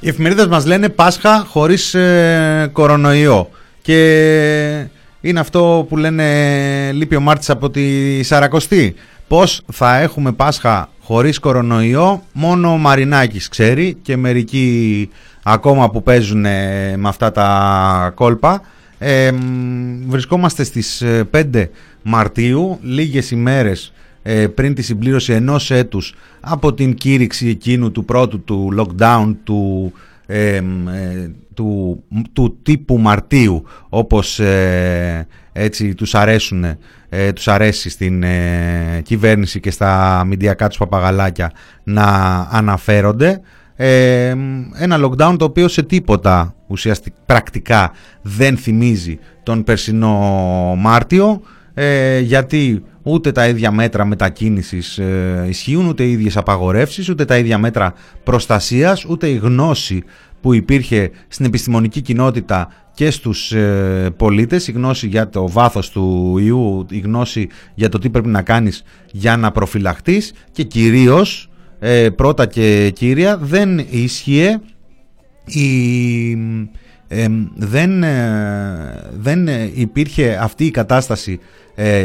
Οι 0.05 0.09
εφημερίδες 0.09 0.47
μας 0.47 0.67
λένε 0.67 0.89
Πάσχα 0.89 1.45
χωρίς 1.49 1.95
ε, 1.95 2.71
κορονοϊό 2.73 3.51
και 3.83 4.87
είναι 5.21 5.41
αυτό 5.41 5.87
που 5.89 5.97
λένε 5.97 6.93
λείπει 6.93 7.17
ο 7.17 7.21
Μάρτης 7.21 7.51
από 7.51 7.71
τη 7.71 8.23
Σαρακοστή. 8.23 8.95
Πώς 9.29 9.63
θα 9.73 9.99
έχουμε 9.99 10.33
Πάσχα 10.33 10.89
χωρίς 11.03 11.39
κορονοϊό 11.39 12.23
μόνο 12.33 12.73
ο 12.73 12.77
Μαρινάκης 12.77 13.49
ξέρει 13.49 13.97
και 14.03 14.17
μερικοί 14.17 15.11
ακόμα 15.43 15.91
που 15.91 16.03
παίζουν 16.03 16.41
με 16.97 17.09
αυτά 17.09 17.33
τα 17.33 18.13
κόλπα. 18.15 18.63
Ε, 18.99 19.31
βρισκόμαστε 20.07 20.65
στις 20.65 21.03
5 21.33 21.55
ε, 21.55 21.69
Μαρτίου, 22.03 22.79
λίγες 22.83 23.31
ημέρες 23.31 23.87
ε, 23.87 24.01
πριν 24.55 24.75
τη 24.75 24.83
συμπλήρωση 24.83 25.33
ενός 25.33 25.71
έτους 25.71 26.15
από 26.41 26.75
την 26.75 26.95
κήρυξη 26.95 27.49
εκείνου 27.49 27.91
του 27.91 28.05
πρώτου 28.05 28.45
του 28.45 28.75
lockdown 28.79 29.35
του, 29.45 29.93
ε, 30.27 30.57
ε, 30.57 30.63
του, 31.55 32.03
του 32.33 32.59
τύπου 32.63 32.99
Μαρτίου 32.99 33.65
όπως 33.89 34.41
έτσι 35.53 35.95
τους 35.95 36.15
αρέσουν 36.15 36.65
τους 37.35 37.49
αρέσει 37.49 37.91
στην 37.91 38.25
κυβέρνηση 39.03 39.61
και 39.61 39.71
στα 39.71 40.23
μηντιακά 40.27 40.69
τους 40.69 40.79
παπαγαλάκια 40.79 41.53
να 41.83 42.05
αναφέρονται. 42.51 43.41
Ένα 44.79 44.99
lockdown 45.01 45.35
το 45.39 45.45
οποίο 45.45 45.69
σε 45.69 45.83
τίποτα 45.83 46.55
ουσιαστικά 46.67 47.17
πρακτικά 47.27 47.93
δεν 48.23 48.57
θυμίζει 48.57 49.19
τον 49.43 49.65
περσινό 49.65 50.17
Μάρτιο 50.79 51.43
γιατί 52.23 52.83
ούτε 53.03 53.33
τα 53.33 53.49
ίδια 53.49 53.71
μέτρα 53.71 54.05
μετακίνησης 54.05 54.99
ε, 54.99 55.47
ισχύουν, 55.49 55.87
ούτε 55.87 56.03
οι 56.03 56.13
ίδιες 56.13 56.37
απαγορεύσεις, 56.37 57.09
ούτε 57.09 57.25
τα 57.25 57.39
ίδια 57.39 57.59
μέτρα 57.59 57.95
προστασίας, 58.25 59.05
ούτε 59.05 59.29
η 59.29 59.37
γνώση 59.37 60.03
που 60.41 60.53
υπήρχε 60.53 61.11
στην 61.29 61.45
επιστημονική 61.45 62.01
κοινότητα 62.01 62.69
και 62.95 63.11
στους 63.11 63.53
ε, 63.53 64.11
πολίτες, 64.17 64.69
η 64.69 64.73
γνώση 64.73 65.07
για 65.07 65.29
το 65.29 65.49
βάθος 65.49 65.91
του 65.91 66.39
ιού, 66.39 66.87
η 66.91 66.99
γνώση 66.99 67.49
για 67.75 67.89
το 67.89 67.99
τι 67.99 68.11
πρέπει 68.11 68.29
να 68.29 68.43
κάνεις 68.43 68.83
για 69.13 69.37
να 69.37 69.51
προφυλαχτείς 69.51 70.33
και 70.53 70.63
κυρίως, 70.63 71.51
ε, 71.79 72.09
πρώτα 72.11 72.47
και 72.47 72.91
κύρια, 72.95 73.37
δεν 73.37 73.79
ίσχυε 73.91 74.61
η... 75.45 76.37
δεν, 77.57 78.05
δεν 79.13 79.49
υπήρχε 79.75 80.39
αυτή 80.41 80.65
η 80.65 80.71
κατάσταση 80.71 81.41
ε, 81.41 81.62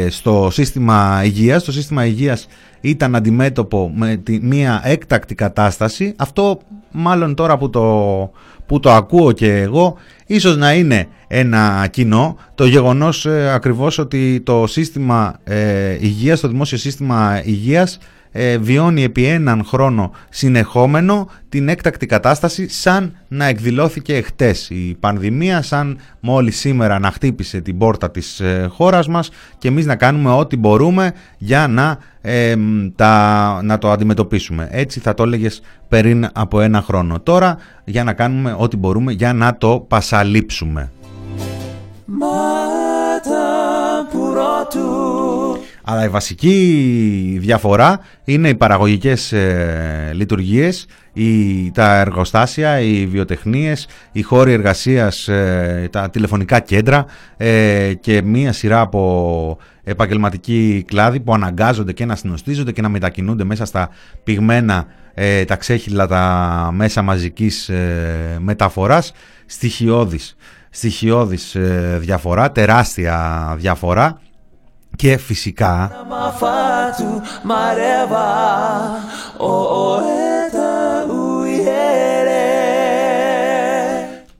στο 0.08 0.48
σύστημα 0.52 1.20
υγείας. 1.24 1.64
Το 1.64 1.72
σύστημα 1.72 2.06
υγείας 2.06 2.46
ήταν 2.80 3.14
αντιμέτωπο 3.16 3.92
με 3.94 4.16
τη, 4.16 4.38
μια 4.42 4.80
έκτακτη 4.84 5.34
κατάσταση. 5.34 6.14
Αυτό 6.16 6.60
μάλλον 6.90 7.34
τώρα 7.34 7.58
που 7.58 7.70
το, 7.70 8.30
που 8.66 8.80
το 8.80 8.90
ακούω 8.90 9.32
και 9.32 9.56
εγώ 9.56 9.96
ίσως 10.26 10.56
να 10.56 10.74
είναι 10.74 11.08
ένα 11.26 11.86
κοινό 11.90 12.36
το 12.54 12.66
γεγονός 12.66 13.26
ε, 13.26 13.52
ακριβώς 13.52 13.98
ότι 13.98 14.40
το 14.40 14.66
σύστημα 14.66 15.38
ε, 15.44 15.96
υγείας, 16.00 16.40
το 16.40 16.48
δημόσιο 16.48 16.78
σύστημα 16.78 17.42
υγείας 17.44 17.98
ε, 18.32 18.58
βιώνει 18.58 19.02
επί 19.02 19.24
έναν 19.24 19.64
χρόνο 19.64 20.12
συνεχόμενο 20.28 21.28
την 21.48 21.68
έκτακτη 21.68 22.06
κατάσταση 22.06 22.68
σαν 22.68 23.16
να 23.28 23.44
εκδηλώθηκε 23.44 24.20
χτες 24.20 24.70
η 24.70 24.96
πανδημία, 25.00 25.62
σαν 25.62 25.98
μόλις 26.20 26.58
σήμερα 26.58 26.98
να 26.98 27.10
χτύπησε 27.10 27.60
την 27.60 27.78
πόρτα 27.78 28.10
της 28.10 28.40
ε, 28.40 28.68
χώρας 28.70 29.08
μας 29.08 29.30
και 29.58 29.68
εμείς 29.68 29.86
να 29.86 29.96
κάνουμε 29.96 30.30
ό,τι 30.30 30.56
μπορούμε 30.56 31.12
για 31.38 31.66
να, 31.68 31.98
ε, 32.20 32.56
τα, 32.96 33.60
να 33.62 33.78
το 33.78 33.90
αντιμετωπίσουμε. 33.90 34.68
Έτσι 34.70 35.00
θα 35.00 35.14
το 35.14 35.22
έλεγες 35.22 35.62
πριν 35.88 36.28
από 36.32 36.60
ένα 36.60 36.82
χρόνο. 36.82 37.20
Τώρα 37.20 37.56
για 37.84 38.04
να 38.04 38.12
κάνουμε 38.12 38.54
ό,τι 38.58 38.76
μπορούμε 38.76 39.12
για 39.12 39.32
να 39.32 39.56
το 39.56 39.84
πασαλείψουμε. 39.88 40.90
Αλλά 45.90 46.04
η 46.04 46.08
βασική 46.08 47.38
διαφορά 47.40 48.00
είναι 48.24 48.48
οι 48.48 48.54
παραγωγικές 48.54 49.32
ε, 49.32 50.10
λειτουργίες, 50.14 50.86
οι, 51.12 51.70
τα 51.70 51.98
εργοστάσια, 51.98 52.80
οι 52.80 53.06
βιοτεχνίες, 53.06 53.88
οι 54.12 54.22
χώροι 54.22 54.52
εργασίας, 54.52 55.28
ε, 55.28 55.88
τα 55.92 56.10
τηλεφωνικά 56.10 56.60
κέντρα 56.60 57.06
ε, 57.36 57.92
και 58.00 58.22
μία 58.22 58.52
σειρά 58.52 58.80
από 58.80 59.58
επαγγελματικοί 59.84 60.84
κλάδοι 60.86 61.20
που 61.20 61.34
αναγκάζονται 61.34 61.92
και 61.92 62.04
να 62.04 62.16
συνοστίζονται 62.16 62.72
και 62.72 62.82
να 62.82 62.88
μετακινούνται 62.88 63.44
μέσα 63.44 63.64
στα 63.64 63.88
πυγμένα 64.24 64.86
ε, 65.14 65.44
τα 65.44 65.56
ξέχυλα 65.56 66.06
τα 66.06 66.70
μέσα 66.72 67.02
μαζικής 67.02 67.70
μεταφοράς. 68.38 69.12
Στοιχειώδης, 69.46 70.36
στοιχειώδης 70.70 71.56
διαφορά, 71.98 72.52
τεράστια 72.52 73.54
διαφορά 73.58 74.20
και 74.98 75.16
φυσικά 75.16 75.90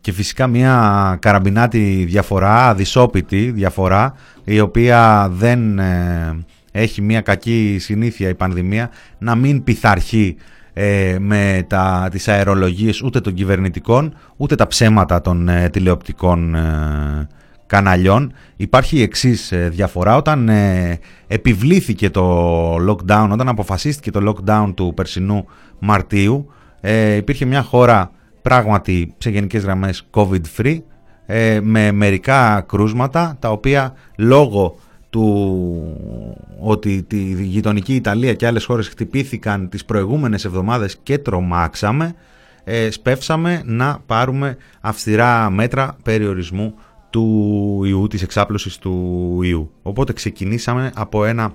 και 0.01 0.13
φυσικά 0.13 0.47
μια 0.47 1.17
καραμπινάτη 1.21 2.05
διαφορά, 2.09 2.69
αδυσόπιτη 2.69 3.51
διαφορά 3.51 4.15
η 4.45 4.61
οποία 4.61 5.29
δεν 5.33 5.79
ε, 5.79 6.45
έχει 6.73 7.03
μια 7.03 7.21
κακή 7.21 7.77
συνήθεια 7.81 8.29
η 8.29 8.35
πανδημία 8.35 8.91
να 9.19 9.35
μην 9.35 9.65
πειθαρχεί 9.65 10.37
ε, 10.73 11.17
με 11.21 11.65
τα, 11.69 12.09
τις 12.11 12.29
αερολογίες 12.29 13.03
ούτε 13.03 13.21
των 13.21 13.35
κυβερνητικών 13.35 14.15
ούτε 14.37 14.55
τα 14.55 14.67
ψέματα 14.67 15.21
των 15.21 15.49
ε, 15.49 15.69
τηλεοπτικών 15.69 16.57
καναλιών. 17.69 18.33
Υπάρχει 18.57 18.97
η 18.97 19.03
εξής 19.03 19.53
ε, 19.53 19.69
διαφορά. 19.69 20.17
Όταν 20.17 20.49
ε, 20.49 20.99
επιβλήθηκε 21.27 22.11
το 22.11 22.75
lockdown, 22.75 23.29
όταν 23.33 23.49
αποφασίστηκε 23.49 24.11
το 24.11 24.35
lockdown 24.35 24.73
του 24.75 24.93
περσινού 24.95 25.47
Μαρτίου 25.79 26.51
ε, 26.81 27.15
υπήρχε 27.15 27.45
μια 27.45 27.63
χώρα 27.63 28.11
πράγματι 28.43 29.15
σε 29.19 29.31
γενικές 29.31 29.63
γραμμές 29.63 30.07
COVID 30.11 30.43
free 30.57 30.79
ε, 31.27 31.61
με 31.63 31.93
μερικά 31.93 32.65
κρούσματα 32.69 33.37
τα 33.39 33.51
οποία 33.51 33.95
λόγω 34.17 34.77
του 35.11 35.27
ότι 36.61 37.03
τη 37.03 37.19
γειτονική 37.43 37.95
Ιταλία 37.95 38.35
και 38.35 38.47
άλλες 38.47 38.65
χώρες 38.65 38.89
χτυπήθηκαν 38.89 39.69
τις 39.69 39.85
προηγούμενες 39.85 40.45
εβδομάδες 40.45 40.99
και 41.03 41.19
τρομάξαμε 41.19 42.15
ε, 42.65 42.91
σπεύσαμε 42.91 43.63
να 43.65 43.99
πάρουμε 44.07 44.57
αυστηρά 44.81 45.51
μέτρα 45.51 45.97
περιορισμού 46.03 46.75
του 47.11 47.83
ιού, 47.85 48.07
της 48.07 48.23
εξάπλωσης 48.23 48.79
του 48.79 49.39
ιού. 49.43 49.71
Οπότε 49.83 50.13
ξεκινήσαμε 50.13 50.93
από 50.95 51.25
ένα 51.25 51.55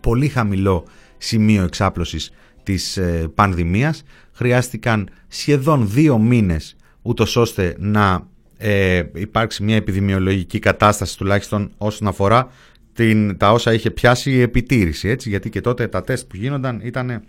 πολύ 0.00 0.28
χαμηλό 0.28 0.84
σημείο 1.18 1.62
εξάπλωσης 1.62 2.32
της 2.62 2.96
ε, 2.96 3.30
πανδημίας. 3.34 4.02
Χρειάστηκαν 4.32 5.08
σχεδόν 5.28 5.90
δύο 5.90 6.18
μήνες 6.18 6.76
ούτως 7.02 7.36
ώστε 7.36 7.76
να 7.78 8.26
ε, 8.56 9.02
υπάρξει 9.14 9.62
μια 9.62 9.76
επιδημιολογική 9.76 10.58
κατάσταση 10.58 11.16
τουλάχιστον 11.16 11.70
όσον 11.78 12.08
αφορά 12.08 12.48
την, 12.92 13.36
τα 13.36 13.52
όσα 13.52 13.72
είχε 13.72 13.90
πιάσει 13.90 14.30
η 14.30 14.40
επιτήρηση. 14.40 15.08
Έτσι, 15.08 15.28
γιατί 15.28 15.50
και 15.50 15.60
τότε 15.60 15.88
τα 15.88 16.02
τεστ 16.02 16.26
που 16.28 16.36
γίνονταν 16.36 16.80
ήταν 16.84 17.22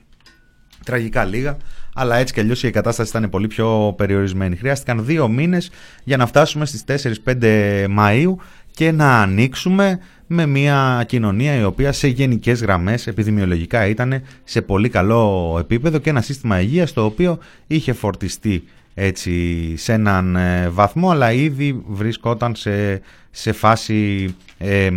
τραγικά 0.84 1.26
λίγα, 1.26 1.58
αλλά 1.96 2.15
έτσι 2.15 2.34
κι 2.34 2.39
αλλιώς 2.39 2.63
η 2.63 2.69
κατάσταση 2.72 3.10
ήταν 3.17 3.30
πολύ 3.30 3.48
πιο 3.48 3.93
περιορισμένη. 3.98 4.56
Χρειάστηκαν 4.56 5.06
δύο 5.06 5.28
μήνες 5.28 5.72
για 6.04 6.17
να 6.17 6.26
φτάσουμε 6.26 6.65
στις 6.65 6.84
4-5 7.26 7.86
Μαου 7.89 8.39
και 8.72 8.91
να 8.91 9.22
ανοίξουμε 9.22 10.00
με 10.28 10.46
μια 10.46 11.04
κοινωνία 11.08 11.56
η 11.56 11.63
οποία 11.63 11.91
σε 11.91 12.08
γενικές 12.08 12.62
γραμμές 12.62 13.08
επιδημιολογικά 13.08 13.88
ήταν 13.88 14.22
σε 14.43 14.62
πολύ 14.62 14.89
καλό 14.89 15.56
επίπεδο 15.60 15.98
και 15.98 16.10
ένα 16.10 16.22
σύστημα 16.22 16.62
υγείας 16.62 16.93
το 16.93 17.06
οποίο 17.06 17.38
είχε 17.67 17.93
φορτιστεί 17.93 18.63
έτσι 18.93 19.73
σε 19.77 19.93
έναν 19.93 20.36
ε, 20.36 20.69
βαθμό 20.69 21.10
αλλά 21.10 21.32
ήδη 21.32 21.84
βρισκόταν 21.88 22.56
σε, 22.56 23.01
σε 23.36 23.51
φάση 23.51 24.36
ε, 24.58 24.89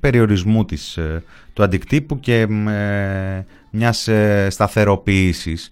περιορισμού 0.00 0.64
της, 0.64 0.96
ε, 0.96 1.22
του 1.52 1.62
αντικτύπου 1.62 2.20
και 2.20 2.40
ε, 2.40 3.44
μιας 3.70 4.08
σταθεροποίησης. 4.48 5.68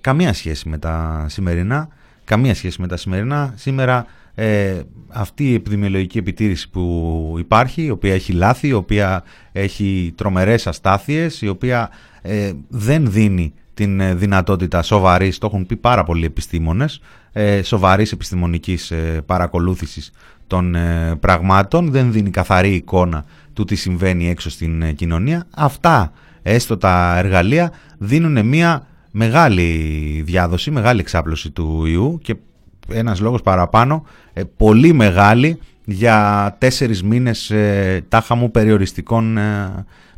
καμία 0.00 0.32
σχέση 0.32 0.68
με 0.68 0.78
τα 0.78 1.26
σημερινά. 1.28 1.88
Καμία 2.24 2.54
σχέση 2.54 2.80
με 2.80 2.86
τα 2.86 2.96
σημερινά. 2.96 3.52
Σήμερα 3.56 4.06
αυτή 5.08 5.50
η 5.50 5.54
επιδημιολογική 5.54 6.18
επιτήρηση 6.18 6.70
που 6.70 7.34
υπάρχει, 7.38 7.82
η 7.82 7.90
οποία 7.90 8.14
έχει 8.14 8.32
λάθη, 8.32 8.68
η 8.68 8.72
οποία 8.72 9.24
έχει 9.52 10.12
τρομερές 10.16 10.66
αστάθειες, 10.66 11.42
η 11.42 11.48
οποία 11.48 11.90
δεν 12.68 13.10
δίνει 13.10 13.52
την 13.76 14.00
ε, 14.00 14.14
δυνατότητα 14.14 14.82
σοβαρής, 14.82 15.38
το 15.38 15.46
έχουν 15.46 15.66
πει 15.66 15.76
πάρα 15.76 16.04
πολλοί 16.04 16.24
επιστήμονες, 16.24 17.00
ε, 17.32 17.62
σοβαρής 17.62 18.12
επιστημονικής 18.12 18.90
ε, 18.90 19.22
παρακολούθησης 19.26 20.12
των 20.46 20.74
ε, 20.74 21.16
πραγμάτων, 21.20 21.90
δεν 21.90 22.12
δίνει 22.12 22.30
καθαρή 22.30 22.74
εικόνα 22.74 23.24
του 23.52 23.64
τι 23.64 23.74
συμβαίνει 23.74 24.28
έξω 24.28 24.50
στην 24.50 24.94
κοινωνία. 24.94 25.46
Αυτά, 25.56 26.12
έστω 26.42 26.76
τα 26.76 27.18
εργαλεία, 27.18 27.72
δίνουν 27.98 28.46
μια 28.46 28.86
μεγάλη 29.10 30.22
διάδοση, 30.26 30.70
μεγάλη 30.70 31.00
εξάπλωση 31.00 31.50
του 31.50 31.86
ιού 31.86 32.18
και 32.22 32.36
ένας 32.88 33.20
λόγος 33.20 33.42
παραπάνω, 33.42 34.04
πολύ 34.56 34.92
μεγάλη 34.92 35.58
για 35.84 36.54
τέσσερις 36.58 37.02
μήνες 37.02 37.52
τάχα 38.08 38.34
μου 38.34 38.50
περιοριστικών 38.50 39.38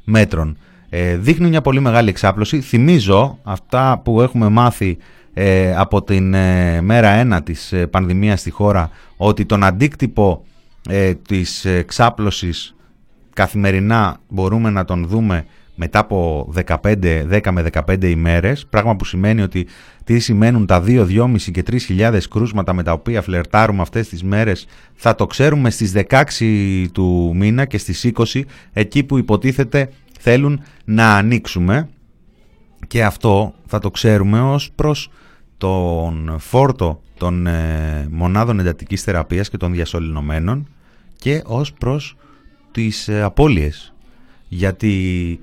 μέτρων. 0.05 0.57
Ε, 0.91 1.17
δείχνει 1.17 1.49
μια 1.49 1.61
πολύ 1.61 1.81
μεγάλη 1.81 2.09
εξάπλωση. 2.09 2.61
Θυμίζω 2.61 3.39
αυτά 3.43 4.01
που 4.05 4.21
έχουμε 4.21 4.49
μάθει 4.49 4.99
ε, 5.35 5.75
από 5.77 6.03
την 6.03 6.35
ε, 6.35 6.81
μέρα 6.81 7.39
1 7.39 7.45
της 7.45 7.73
ε, 7.73 7.87
πανδημίας 7.87 8.41
στη 8.41 8.51
χώρα 8.51 8.91
ότι 9.17 9.45
τον 9.47 9.65
αντίκτυπο 9.65 10.43
της 11.29 11.65
εξάπλωσης 11.65 12.75
καθημερινά 13.33 14.17
μπορούμε 14.29 14.71
να 14.71 14.85
τον 14.85 15.07
δούμε 15.07 15.45
μετά 15.79 15.99
από 15.99 16.49
15, 16.67 17.25
10 17.31 17.51
με 17.51 17.67
15 17.73 18.05
ημέρες, 18.05 18.67
πράγμα 18.71 18.97
που 18.97 19.05
σημαίνει 19.05 19.43
ότι 19.43 19.67
τι 20.05 20.19
σημαίνουν 20.19 20.67
τα 20.67 20.83
2, 20.87 21.07
2,5 21.07 21.51
και 21.53 21.63
3 21.71 22.21
κρούσματα 22.31 22.73
με 22.73 22.83
τα 22.83 22.93
οποία 22.93 23.23
φλερτάρουμε 23.23 23.83
αυτές 23.83 24.09
τις 24.09 24.23
μέρες 24.23 24.67
θα 24.95 25.15
το 25.15 25.27
ξέρουμε 25.27 25.71
στις 25.71 25.93
16 25.93 26.87
του 26.93 27.33
μήνα 27.35 27.65
και 27.65 27.79
στις 27.79 28.11
20 28.15 28.43
εκεί 28.73 29.05
που 29.05 29.19
υποτίθεται 29.19 29.91
θέλουν 30.19 30.61
να 30.85 31.15
ανοίξουμε 31.15 31.89
και 32.87 33.05
αυτό 33.05 33.55
θα 33.67 33.79
το 33.79 33.91
ξέρουμε 33.91 34.41
ως 34.41 34.71
προς 34.75 35.11
τον 35.57 36.37
φόρτο 36.39 37.01
των 37.19 37.47
ε, 37.47 38.09
μονάδων 38.11 38.61
εντατικής 38.61 39.03
θεραπείας 39.03 39.51
και 39.51 39.57
των 39.57 39.73
διασωληνωμένων 39.73 40.69
και 41.19 41.43
ως 41.45 41.73
προς 41.73 42.17
τις 42.73 43.09
ε, 43.09 43.23
απώλειες. 43.23 43.95
Γιατί 44.49 45.41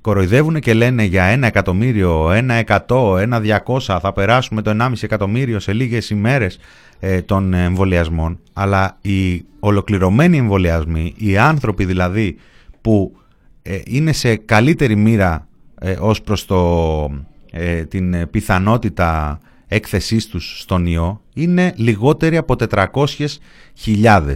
κοροϊδεύουν 0.00 0.60
και 0.60 0.74
λένε 0.74 1.02
για 1.02 1.24
ένα 1.24 1.46
εκατομμύριο, 1.46 2.30
ένα 2.30 2.54
εκατό, 2.54 3.16
ένα 3.18 3.40
διακόσα 3.40 4.00
θα 4.00 4.12
περάσουμε 4.12 4.62
το 4.62 4.76
1,5 4.80 4.92
εκατομμύριο 5.00 5.60
σε 5.60 5.72
λίγες 5.72 6.10
ημέρες 6.10 6.58
ε, 7.00 7.22
των 7.22 7.54
εμβολιασμών 7.54 8.38
αλλά 8.52 8.98
οι 9.00 9.44
ολοκληρωμένοι 9.60 10.36
εμβολιασμοί, 10.36 11.14
οι 11.16 11.38
άνθρωποι 11.38 11.84
δηλαδή 11.84 12.36
που 12.80 13.16
ε, 13.62 13.78
είναι 13.84 14.12
σε 14.12 14.36
καλύτερη 14.36 14.96
μοίρα 14.96 15.48
ε, 15.80 15.96
ως 16.00 16.22
προς 16.22 16.44
το, 16.44 17.10
ε, 17.50 17.84
την 17.84 18.30
πιθανότητα 18.30 19.38
έκθεσής 19.66 20.26
τους 20.26 20.60
στον 20.60 20.86
ιό 20.86 21.20
είναι 21.34 21.72
λιγότεροι 21.76 22.36
από 22.36 22.54
400.000 22.70 24.34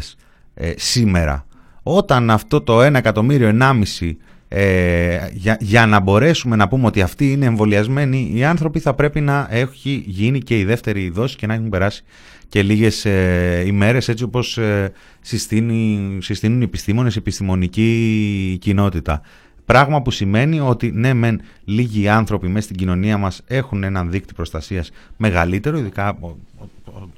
ε, 0.55 0.73
σήμερα. 0.77 1.47
Όταν 1.83 2.31
αυτό 2.31 2.61
το 2.61 2.87
1 2.87 2.95
εκατομμύριο, 2.95 3.57
1,5 3.61 4.13
ε, 4.55 5.29
για, 5.33 5.57
για 5.61 5.87
να 5.87 6.01
μπορέσουμε 6.01 6.57
να 6.57 6.69
πούμε 6.69 6.87
ότι 6.87 7.01
αυτοί 7.01 7.33
είναι 7.33 7.47
εμβολιασμένοι 7.47 8.31
οι 8.35 8.45
άνθρωποι 8.45 8.79
θα 8.79 8.95
πρέπει 8.95 9.21
να 9.21 9.47
έχει 9.51 10.03
γίνει 10.07 10.39
και 10.39 10.59
η 10.59 10.65
δεύτερη 10.65 11.09
δόση 11.09 11.37
και 11.37 11.47
να 11.47 11.55
έχουν 11.55 11.69
περάσει 11.69 12.05
και 12.49 12.63
λίγες 12.63 13.05
ε, 13.05 13.63
ημέρες 13.67 14.09
έτσι 14.09 14.25
όπως 14.25 14.59
ε, 14.59 14.93
συστήνει, 15.21 16.19
συστήνουν 16.21 16.61
οι 16.61 16.65
επιστήμονες, 16.65 17.15
η 17.15 17.19
επιστημονική 17.19 18.59
κοινότητα. 18.61 19.21
Πράγμα 19.65 20.03
που 20.03 20.11
σημαίνει 20.11 20.61
ότι 20.61 20.91
ναι 20.91 21.15
μεν 21.15 21.41
λίγοι 21.65 22.09
άνθρωποι 22.09 22.49
μέσα 22.49 22.65
στην 22.65 22.77
κοινωνία 22.77 23.19
μας 23.19 23.43
έχουν 23.47 23.83
έναν 23.83 24.11
δίκτυο 24.11 24.35
προστασίας 24.35 24.91
μεγαλύτερο, 25.17 25.79
ειδικά 25.79 26.19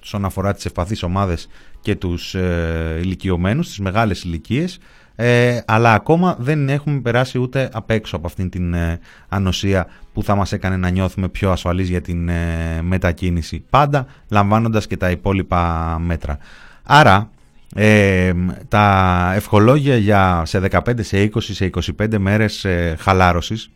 όσον 0.02 0.24
αφορά 0.24 0.54
τις 0.54 0.64
ευπαθείς 0.64 1.02
ομάδες 1.02 1.48
και 1.80 1.94
τους 1.94 2.34
ε, 2.34 2.98
ηλικιωμένους, 3.02 3.66
τις 3.66 3.78
μεγάλες 3.78 4.22
ηλικίες, 4.22 4.78
ε, 5.16 5.60
αλλά 5.66 5.94
ακόμα 5.94 6.36
δεν 6.38 6.68
έχουμε 6.68 7.00
περάσει 7.00 7.38
ούτε 7.38 7.70
απ' 7.72 7.90
έξω 7.90 8.16
από 8.16 8.26
αυτήν 8.26 8.50
την 8.50 8.74
ε, 8.74 8.98
ανοσία 9.28 9.86
που 10.12 10.22
θα 10.22 10.34
μας 10.34 10.52
έκανε 10.52 10.76
να 10.76 10.88
νιώθουμε 10.88 11.28
πιο 11.28 11.50
ασφαλείς 11.50 11.88
για 11.88 12.00
την 12.00 12.28
ε, 12.28 12.82
μετακίνηση. 12.82 13.64
Πάντα 13.70 14.06
λαμβάνοντας 14.28 14.86
και 14.86 14.96
τα 14.96 15.10
υπόλοιπα 15.10 15.96
μέτρα. 16.00 16.38
Άρα 16.82 17.30
ε, 17.74 18.32
τα 18.68 19.32
ευχολόγια 19.34 19.96
για 19.96 20.42
σε 20.44 20.60
15, 20.70 20.78
σε 21.00 21.30
20, 21.34 21.40
σε 21.40 21.70
25 22.00 22.18
μέρες 22.18 22.64
ε, 22.64 22.96
χαλάρωσης 22.98 23.70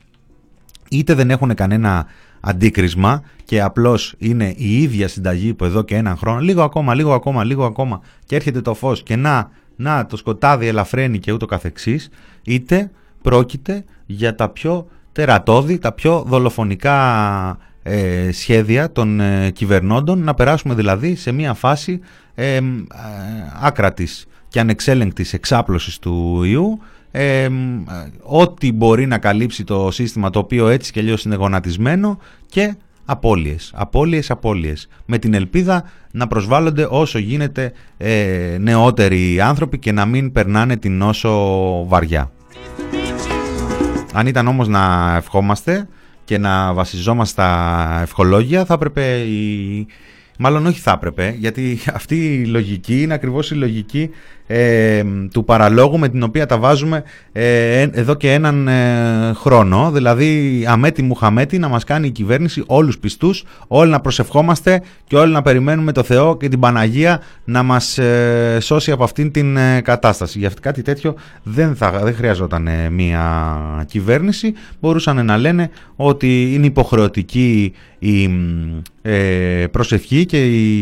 είτε 0.91 1.15
δεν 1.15 1.31
έχουν 1.31 1.55
κανένα 1.55 2.07
αντίκρισμα 2.41 3.23
και 3.45 3.63
απλώς 3.63 4.15
είναι 4.19 4.55
η 4.57 4.83
ίδια 4.83 5.09
συνταγή 5.09 5.55
που 5.55 5.65
εδώ 5.65 5.83
και 5.83 5.97
έναν 5.97 6.17
χρόνο 6.17 6.41
λίγο 6.41 6.63
ακόμα, 6.63 6.95
λίγο 6.95 7.13
ακόμα, 7.13 7.45
λίγο 7.45 7.65
ακόμα 7.65 8.01
και 8.25 8.37
έρχεται 8.37 8.61
το 8.61 8.75
φως 8.75 9.03
και 9.03 9.17
να 9.17 9.51
να 9.79 10.07
το 10.07 10.17
σκοτάδι 10.17 10.67
ελαφραίνει 10.67 11.19
και 11.19 11.33
ούτω 11.33 11.47
καθεξής, 11.47 12.09
είτε 12.43 12.91
πρόκειται 13.23 13.85
για 14.07 14.35
τα 14.35 14.49
πιο 14.49 14.89
τερατώδη, 15.13 15.79
τα 15.79 15.93
πιο 15.93 16.25
δολοφονικά 16.27 17.59
ε, 17.83 18.33
σχέδια 18.33 18.93
των 18.93 19.21
ε, 19.21 19.51
κυβερνώντων, 19.51 20.19
να 20.23 20.35
περάσουμε 20.35 20.75
δηλαδή 20.75 21.15
σε 21.15 21.33
μια 21.33 21.55
φάση 21.55 22.01
ε, 22.35 22.57
ε, 22.57 22.63
άκρατης 23.61 24.27
και 24.49 24.61
ανεξέλεγκτης 24.61 25.33
εξάπλωσης 25.33 25.99
του 25.99 26.43
ιού, 26.43 26.81
ε, 27.11 27.49
ό,τι 28.23 28.73
μπορεί 28.73 29.07
να 29.07 29.19
καλύψει 29.19 29.65
το 29.65 29.91
σύστημα 29.91 30.31
το 30.31 30.39
οποίο 30.39 30.69
έτσι 30.69 30.93
και 30.93 31.01
αλλιώς 31.01 31.25
είναι 31.25 31.35
γονατισμένο 31.35 32.19
και 32.47 32.75
απώλειες, 33.11 33.73
απώλειες, 33.75 34.31
απώλειες. 34.31 34.89
Με 35.07 35.19
την 35.19 35.35
ελπίδα 35.35 35.85
να 36.11 36.27
προσβάλλονται 36.27 36.87
όσο 36.91 37.19
γίνεται 37.19 37.73
ε, 37.97 38.57
νεότεροι 38.61 39.41
άνθρωποι 39.41 39.79
και 39.79 39.93
να 39.93 40.07
μην 40.07 40.33
περνάνε 40.33 40.77
την 40.77 40.97
νόσο 40.97 41.31
βαριά. 41.87 42.31
Αν 44.13 44.27
ήταν 44.27 44.47
όμως 44.47 44.69
να 44.69 45.15
ευχόμαστε 45.17 45.89
και 46.25 46.39
να 46.39 46.73
βασιζόμαστε 46.73 47.33
στα 47.33 47.99
ευχολόγια 48.03 48.65
θα 48.65 48.75
έπρεπε 48.75 49.17
η... 49.17 49.87
Μάλλον 50.39 50.67
όχι 50.67 50.81
θα 50.81 50.91
έπρεπε, 50.91 51.35
γιατί 51.39 51.79
αυτή 51.99 52.35
η 52.35 52.47
λογική 52.47 53.03
είναι 53.03 53.15
ακριβώς 53.15 53.51
η 53.51 53.55
λογική 53.55 54.11
ε, 54.51 55.03
του 55.33 55.45
παραλόγου 55.45 55.99
με 55.99 56.09
την 56.09 56.23
οποία 56.23 56.47
τα 56.47 56.59
βάζουμε 56.59 57.03
ε, 57.33 57.81
εδώ 57.93 58.15
και 58.15 58.33
έναν 58.33 58.69
ε, 58.69 59.33
χρόνο. 59.35 59.91
Δηλαδή 59.91 60.65
αμέτη 60.69 61.03
μου 61.03 61.15
χαμέτη 61.15 61.59
να 61.59 61.69
μας 61.69 61.85
κάνει 61.85 62.07
η 62.07 62.11
κυβέρνηση 62.11 62.63
όλους 62.67 62.99
πιστούς, 62.99 63.45
όλοι 63.67 63.91
να 63.91 64.01
προσευχόμαστε 64.01 64.83
και 65.07 65.17
όλοι 65.17 65.33
να 65.33 65.43
περιμένουμε 65.43 65.93
το 65.93 66.03
Θεό 66.03 66.37
και 66.37 66.49
την 66.49 66.61
Παναγία 66.61 67.21
να 67.45 67.63
μας 67.63 67.99
σώσει 68.59 68.91
από 68.91 69.05
αυτήν 69.05 69.31
την 69.31 69.59
κατάσταση. 69.83 70.39
Για 70.39 70.51
κάτι 70.61 70.83
τέτοιο 70.83 71.15
δεν, 71.43 71.77
θα, 71.77 71.91
δεν 71.91 72.15
χρειαζόταν 72.15 72.69
μία 72.91 73.85
κυβέρνηση. 73.87 74.55
Μπορούσαν 74.81 75.25
να 75.25 75.37
λένε 75.37 75.71
ότι 75.97 76.55
είναι 76.55 76.67
υποχρεωτική 76.67 77.73
η 77.99 78.29
προσευχή 79.71 80.27
και 80.27 80.45
η 80.47 80.79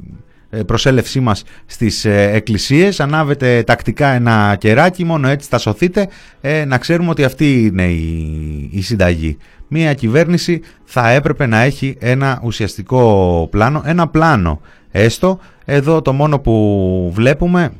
ε, 0.00 0.25
προσέλευσή 0.64 1.20
μας 1.20 1.44
στις 1.66 2.04
ε, 2.04 2.30
εκκλησίες. 2.32 3.00
Ανάβετε 3.00 3.62
τακτικά 3.62 4.08
ένα 4.08 4.56
κεράκι 4.58 5.04
μόνο 5.04 5.28
έτσι 5.28 5.48
θα 5.48 5.58
σωθείτε. 5.58 6.08
Ε, 6.40 6.64
να 6.64 6.78
ξέρουμε 6.78 7.10
ότι 7.10 7.24
αυτή 7.24 7.64
είναι 7.64 7.84
η, 7.84 8.68
η 8.72 8.82
συνταγή. 8.82 9.36
Μια 9.68 9.94
κυβέρνηση 9.94 10.60
θα 10.84 11.10
έπρεπε 11.10 11.46
να 11.46 11.60
έχει 11.60 11.96
ένα 11.98 12.40
ουσιαστικό 12.42 13.48
πλάνο 13.50 13.82
ένα 13.84 14.08
πλάνο 14.08 14.60
έστω. 14.90 15.38
Εδώ 15.64 16.02
το 16.02 16.12
μόνο 16.12 16.38
που 16.38 17.10
βλέπουμε 17.14 17.72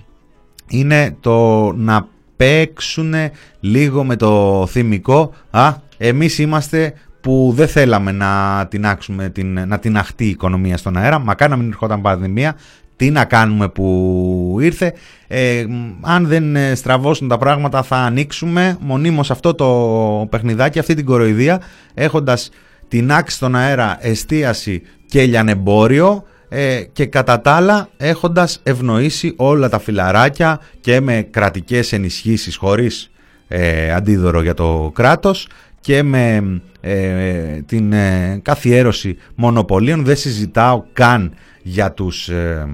είναι 0.69 1.17
το 1.21 1.73
να 1.73 2.09
παίξουν 2.37 3.15
λίγο 3.61 4.05
με 4.05 4.17
το 4.17 4.65
θυμικό. 4.71 5.33
Α 5.51 5.75
εμείς 5.99 6.39
είμαστε 6.39 6.95
που 7.27 7.53
δεν 7.55 7.69
θέλαμε 7.69 8.13
να 8.13 8.67
την, 8.71 8.87
την, 9.33 9.69
να 9.69 9.79
την 9.79 9.97
αχτεί 9.97 10.25
η 10.25 10.29
οικονομία 10.29 10.77
στον 10.77 10.97
αέρα. 10.97 11.19
Μακάρι 11.19 11.51
να 11.51 11.57
μην 11.57 11.69
ερχόταν 11.69 12.01
πανδημία. 12.01 12.57
Τι 12.97 13.11
να 13.11 13.25
κάνουμε 13.25 13.69
που 13.69 14.59
ήρθε. 14.61 14.93
Ε, 15.27 15.65
αν 16.01 16.27
δεν 16.27 16.57
ε, 16.57 16.75
στραβώσουν 16.75 17.29
τα 17.29 17.39
πράγματα 17.39 17.83
θα 17.83 17.97
ανοίξουμε 17.97 18.77
μονίμως 18.81 19.31
αυτό 19.31 19.55
το 19.55 20.27
παιχνιδάκι, 20.31 20.79
αυτή 20.79 20.95
την 20.95 21.05
κοροϊδία 21.05 21.61
έχοντας 21.95 22.51
την 22.89 23.13
άξη 23.13 23.37
στον 23.37 23.57
αέρα 23.57 23.97
εστίαση 24.01 24.83
και 25.07 25.23
λιανεμπόριο 25.23 26.25
ε, 26.49 26.81
και 26.93 27.07
κατά 27.07 27.41
τα 27.41 27.51
άλλα 27.53 27.89
έχοντας 27.97 28.61
ευνοήσει 28.63 29.33
όλα 29.37 29.69
τα 29.69 29.79
φιλαράκια 29.79 30.61
και 30.81 31.01
με 31.01 31.27
κρατικές 31.31 31.93
ενισχύσεις 31.93 32.57
χωρίς 32.57 33.11
ε, 33.49 33.93
αντίδωρο 33.93 34.43
για 34.43 34.55
το 34.55 34.91
κράτος 34.95 35.49
και 35.81 36.03
με 36.03 36.43
ε, 36.89 37.63
την 37.67 37.93
ε, 37.93 38.41
καθιέρωση 38.43 39.17
μονοπωλίων. 39.35 40.05
Δεν 40.05 40.17
συζητάω 40.17 40.85
καν 40.93 41.33
για 41.63 41.93
τους, 41.93 42.29
ε, 42.29 42.69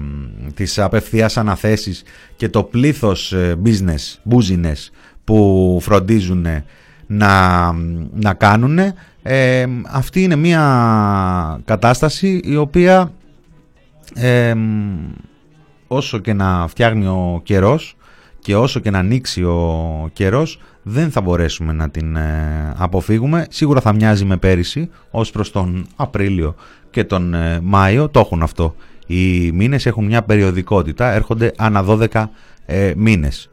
τις 0.53 0.79
απευθείας 0.79 1.37
αναθέσεις 1.37 2.03
και 2.35 2.49
το 2.49 2.63
πλήθος 2.63 3.33
ε, 3.33 3.55
business, 3.65 4.33
business 4.35 4.89
που 5.23 5.77
φροντίζουν 5.81 6.45
να, 7.07 7.71
να 8.13 8.33
κάνουν. 8.33 8.79
Ε, 9.23 9.65
αυτή 9.87 10.23
είναι 10.23 10.35
μια 10.35 11.61
κατάσταση 11.65 12.41
η 12.43 12.55
οποία 12.55 13.11
όσο 15.87 16.19
και 16.19 16.33
να 16.33 16.67
φτιάχνει 16.67 17.05
ο 17.05 17.41
καιρός 17.43 17.95
και 18.39 18.55
όσο 18.55 18.79
και 18.79 18.89
να 18.89 18.99
ανοίξει 18.99 19.43
ο 19.43 20.09
καιρός 20.13 20.59
δεν 20.83 21.11
θα 21.11 21.21
μπορέσουμε 21.21 21.73
να 21.73 21.89
την 21.89 22.15
ε, 22.15 22.73
αποφύγουμε. 22.77 23.45
Σίγουρα 23.49 23.81
θα 23.81 23.93
μοιάζει 23.93 24.25
με 24.25 24.37
πέρυσι 24.37 24.89
ως 25.11 25.31
προς 25.31 25.51
τον 25.51 25.85
Απρίλιο 25.95 26.55
και 26.89 27.03
τον 27.03 27.33
ε, 27.33 27.59
Μάιο. 27.63 28.09
Το 28.09 28.19
έχουν 28.19 28.43
αυτό. 28.43 28.75
Οι 29.07 29.51
μήνες 29.51 29.85
έχουν 29.85 30.05
μια 30.05 30.21
περιοδικότητα, 30.23 31.11
έρχονται 31.11 31.51
ανά 31.57 31.85
12 31.87 32.25
ε, 32.65 32.93
μήνες. 32.95 33.49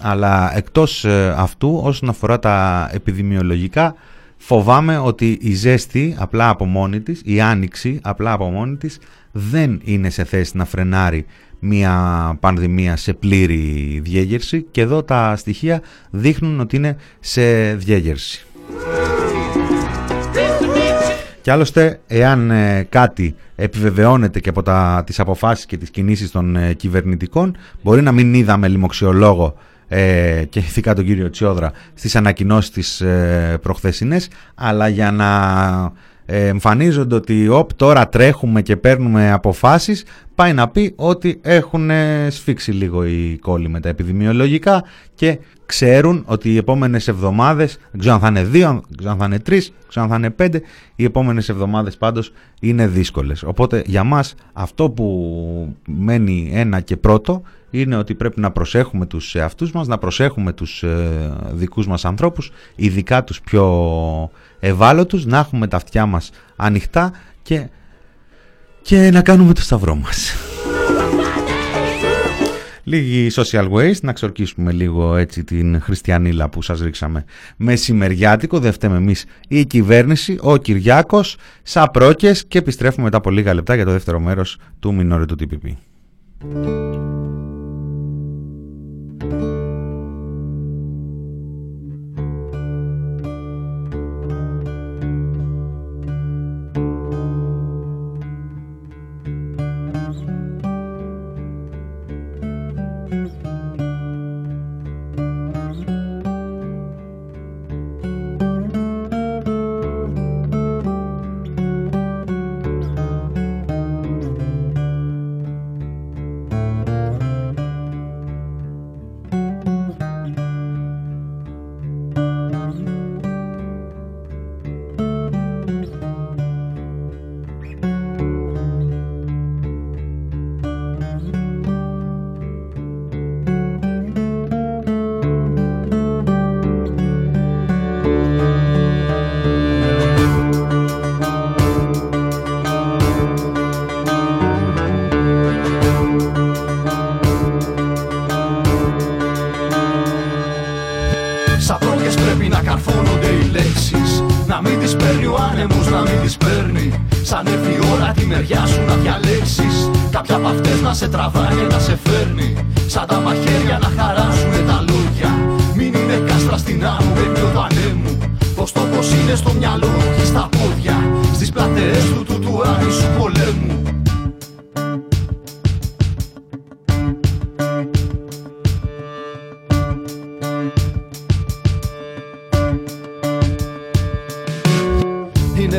αλλά 0.00 0.56
εκτός 0.56 1.04
αυτού 1.36 1.80
όσον 1.84 2.08
αφορά 2.08 2.38
τα 2.38 2.88
επιδημιολογικά 2.92 3.94
φοβάμαι 4.36 4.98
ότι 4.98 5.38
η 5.40 5.54
ζέστη 5.54 6.16
απλά 6.18 6.48
από 6.48 6.64
μόνη 6.64 7.00
της, 7.00 7.20
η 7.24 7.40
άνοιξη 7.40 7.98
απλά 8.02 8.32
από 8.32 8.50
μόνη 8.50 8.76
της 8.76 8.98
δεν 9.32 9.80
είναι 9.84 10.10
σε 10.10 10.24
θέση 10.24 10.56
να 10.56 10.64
φρενάρει 10.64 11.26
μια 11.60 12.36
πανδημία 12.40 12.96
σε 12.96 13.12
πλήρη 13.12 14.00
διέγερση 14.04 14.66
και 14.70 14.80
εδώ 14.80 15.02
τα 15.02 15.36
στοιχεία 15.36 15.82
δείχνουν 16.10 16.60
ότι 16.60 16.76
είναι 16.76 16.96
σε 17.20 17.74
διέγερση. 17.74 18.44
Και 21.42 21.50
άλλωστε, 21.50 22.00
εάν 22.06 22.50
ε, 22.50 22.86
κάτι 22.88 23.34
επιβεβαιώνεται 23.56 24.40
και 24.40 24.48
από 24.48 24.62
τα, 24.62 25.02
τις 25.06 25.20
αποφάσεις 25.20 25.66
και 25.66 25.76
τις 25.76 25.90
κινήσεις 25.90 26.30
των 26.30 26.56
ε, 26.56 26.72
κυβερνητικών, 26.72 27.56
μπορεί 27.82 28.02
να 28.02 28.12
μην 28.12 28.34
είδαμε 28.34 28.68
λοιμοξιολόγο 28.68 29.56
ε, 29.88 30.44
και 30.48 30.58
ειδικά 30.58 30.94
τον 30.94 31.04
κύριο 31.04 31.30
Τσιόδρα 31.30 31.72
στις 31.94 32.16
ανακοινώσεις 32.16 32.70
της 32.70 33.00
ε, 33.00 33.58
προχθεσινές, 33.62 34.28
αλλά 34.54 34.88
για 34.88 35.10
να 35.10 35.28
εμφανίζονται 36.30 37.14
ότι 37.14 37.48
όπ, 37.48 37.74
τώρα 37.74 38.08
τρέχουμε 38.08 38.62
και 38.62 38.76
παίρνουμε 38.76 39.32
αποφάσεις 39.32 40.04
πάει 40.34 40.52
να 40.52 40.68
πει 40.68 40.92
ότι 40.96 41.38
έχουν 41.42 41.90
σφίξει 42.28 42.72
λίγο 42.72 43.04
οι 43.04 43.38
κόλλοι 43.40 43.68
με 43.68 43.80
τα 43.80 43.88
επιδημιολογικά 43.88 44.84
και 45.14 45.38
ξέρουν 45.66 46.22
ότι 46.26 46.52
οι 46.52 46.56
επόμενες 46.56 47.08
εβδομάδες, 47.08 47.78
δεν 47.90 48.00
ξέρω 48.00 48.14
αν 48.14 48.20
θα 48.20 48.28
είναι 48.28 48.44
δύο, 48.44 48.68
δεν 48.70 48.96
ξέρω 48.96 49.12
αν 49.12 49.18
θα 49.18 49.24
είναι 49.24 49.38
τρεις, 49.38 49.72
δεν 49.78 49.88
ξέρω 49.88 50.04
αν 50.04 50.10
θα 50.10 50.16
είναι 50.16 50.30
πέντε, 50.30 50.62
οι 50.96 51.04
επόμενες 51.04 51.48
εβδομάδες 51.48 51.96
πάντως 51.96 52.32
είναι 52.60 52.86
δύσκολες. 52.86 53.42
Οπότε 53.42 53.82
για 53.86 54.04
μας 54.04 54.34
αυτό 54.52 54.90
που 54.90 55.76
μένει 55.86 56.50
ένα 56.52 56.80
και 56.80 56.96
πρώτο 56.96 57.42
είναι 57.70 57.96
ότι 57.96 58.14
πρέπει 58.14 58.40
να 58.40 58.50
προσέχουμε 58.50 59.06
τους 59.06 59.34
εαυτούς 59.34 59.72
μας, 59.72 59.86
να 59.86 59.98
προσέχουμε 59.98 60.52
τους 60.52 60.82
ε, 60.82 61.32
δικούς 61.52 61.86
μας 61.86 62.04
ανθρώπους, 62.04 62.50
ειδικά 62.76 63.24
τους 63.24 63.40
πιο 63.40 64.30
ευάλωτους, 64.60 65.26
να 65.26 65.38
έχουμε 65.38 65.66
τα 65.66 65.76
αυτιά 65.76 66.06
μας 66.06 66.30
ανοιχτά 66.56 67.12
και, 67.42 67.68
και 68.82 69.10
να 69.10 69.22
κάνουμε 69.22 69.52
το 69.52 69.62
σταυρό 69.62 69.94
μας. 69.94 70.34
Λίγη 72.84 73.28
social 73.34 73.70
waste, 73.70 74.00
να 74.02 74.12
ξορκίσουμε 74.12 74.72
λίγο 74.72 75.16
έτσι 75.16 75.44
την 75.44 75.80
χριστιανίλα 75.80 76.48
που 76.48 76.62
σας 76.62 76.80
ρίξαμε 76.80 77.24
μεσημεριάτικο, 77.56 78.58
δεν 78.58 78.72
φταίμε 78.72 78.96
εμείς 78.96 79.24
η 79.48 79.64
κυβέρνηση, 79.64 80.38
ο 80.40 80.56
Κυριάκος, 80.56 81.36
πρόκες 81.92 82.46
και 82.46 82.58
επιστρέφουμε 82.58 83.04
μετά 83.04 83.16
από 83.16 83.30
λίγα 83.30 83.54
λεπτά 83.54 83.74
για 83.74 83.84
το 83.84 83.90
δεύτερο 83.90 84.20
μέρος 84.20 84.58
του 84.78 84.94
μινόρου 84.94 85.24
του 85.24 85.36
TPP. 85.40 85.72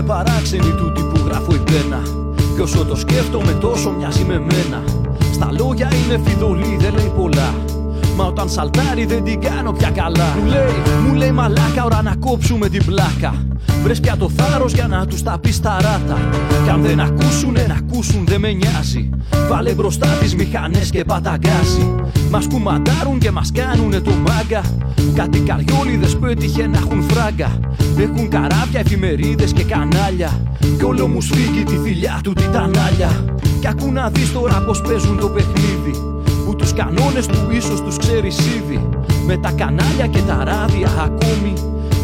Είναι 0.02 0.10
παράξενη 0.10 0.74
τούτη 0.78 1.02
που 1.02 1.22
γράφω 1.26 1.56
η 1.56 1.58
πένα 1.58 2.02
Κι 2.56 2.62
όσο 2.62 2.86
το 2.86 2.96
σκέφτομαι 2.96 3.52
τόσο 3.52 3.92
μοιάζει 3.92 4.24
με 4.24 4.40
μένα. 4.40 4.84
Στα 5.34 5.50
λόγια 5.60 5.90
είναι 5.94 6.22
φιδωλή 6.26 6.78
δεν 6.80 6.94
λέει 6.94 7.12
πολλά. 7.16 7.54
Μα 8.16 8.26
όταν 8.26 8.50
σαλτάρει 8.50 9.06
δεν 9.06 9.24
την 9.24 9.42
κάνω 9.42 9.72
πια 9.72 9.90
καλά. 9.90 10.36
Μου 10.40 10.50
λέει, 10.50 11.08
μου 11.08 11.14
λέει 11.14 11.32
μαλάκα 11.32 11.84
ώρα 11.86 12.02
να 12.02 12.16
κόψουμε 12.16 12.70
την 12.70 12.86
πλάκα. 12.86 13.34
Βρες 13.84 14.00
πια 14.00 14.18
το 14.18 14.30
θάρρος 14.30 14.74
για 14.74 14.88
να 14.88 15.06
τους 15.06 15.24
τα 15.24 15.38
πεις 15.42 15.56
στα 15.56 15.78
ράτα. 15.82 16.18
Κι 16.64 16.70
αν 16.70 16.82
δεν 16.82 17.00
ακούσουνε 17.00 17.66
να 17.68 17.74
ακούσουν 17.74 18.26
δεν 18.26 18.40
με 18.40 18.52
νοιάζει. 18.52 19.10
Βάλε 19.50 19.74
μπροστά 19.74 20.08
τις 20.08 20.36
μηχανές 20.36 20.90
και 20.90 21.04
παταγκάζει 21.04 21.96
Μας 22.32 22.48
κουμαντάρουν 22.48 23.20
και 23.20 23.32
μας 23.32 23.52
κάνουνε 23.52 24.00
το 24.00 24.12
μάγκα. 24.12 24.62
Κάτι 25.16 25.40
καριόλιδες 25.40 26.18
που 26.18 26.26
έτυχε 26.26 26.68
να 26.68 26.78
έχουν 26.78 27.04
φράγκα. 27.04 27.60
Έχουν 27.98 28.30
καράβια, 28.30 28.80
εφημερίδες 28.80 29.54
και 29.54 29.64
κανάλια. 29.64 30.42
Κι 30.78 30.84
όλο 30.84 31.08
μου 31.08 31.22
σφίγγει 31.22 31.64
τη 31.64 31.76
θηλιά 31.76 32.20
του 32.24 32.34
τιτανάλια 32.34 33.26
Κι 33.60 33.68
ακού 33.68 33.92
να 33.92 34.10
δεις 34.10 34.34
τώρα 34.34 34.64
πως 34.66 34.82
παίζουν 34.82 35.20
το 35.20 35.28
παιχνίδι. 35.30 35.92
Που 36.46 36.56
τους 36.56 36.74
κανόνες 36.74 37.26
του 37.26 37.38
ίσως 37.52 37.82
τους 37.82 37.98
ξέρεις 37.98 38.38
ήδη. 38.38 38.90
Με 39.26 39.38
τα 39.38 39.52
κανάλια 39.52 40.08
και 40.08 40.20
τα 40.20 40.44
ράδια 40.44 40.90
ακόμη 41.04 41.54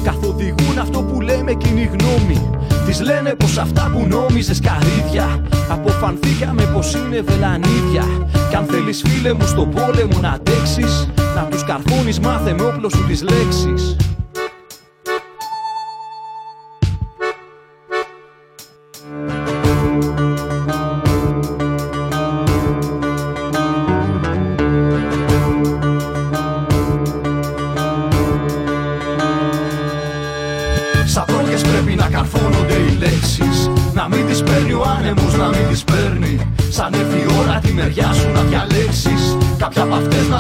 Καθοδηγούν 0.04 0.78
αυτό 0.82 1.02
που 1.02 1.22
λέμε 1.22 1.54
κοινή 1.54 1.90
γνώμη 1.94 2.50
Τις 2.88 3.02
λένε 3.02 3.36
πως 3.36 3.58
αυτά 3.58 3.92
που 3.94 4.06
νόμιζες 4.08 4.60
καρύδια 4.60 5.44
Αποφανθήκαμε 5.70 6.64
πως 6.74 6.94
είναι 6.94 7.22
βελανίδια. 7.22 8.04
Κι 8.50 8.56
αν 8.56 8.66
θέλεις 8.66 9.02
φίλε 9.06 9.34
μου 9.34 9.46
στο 9.48 9.66
πόλεμο 9.66 10.20
να 10.22 10.30
αντέξεις 10.30 11.10
Να 11.36 11.44
τους 11.44 11.64
καρφώνεις 11.64 12.20
μάθε 12.20 12.54
με 12.54 12.64
όπλο 12.64 12.90
σου 12.90 13.06
τις 13.08 13.22
λέξεις 13.22 13.96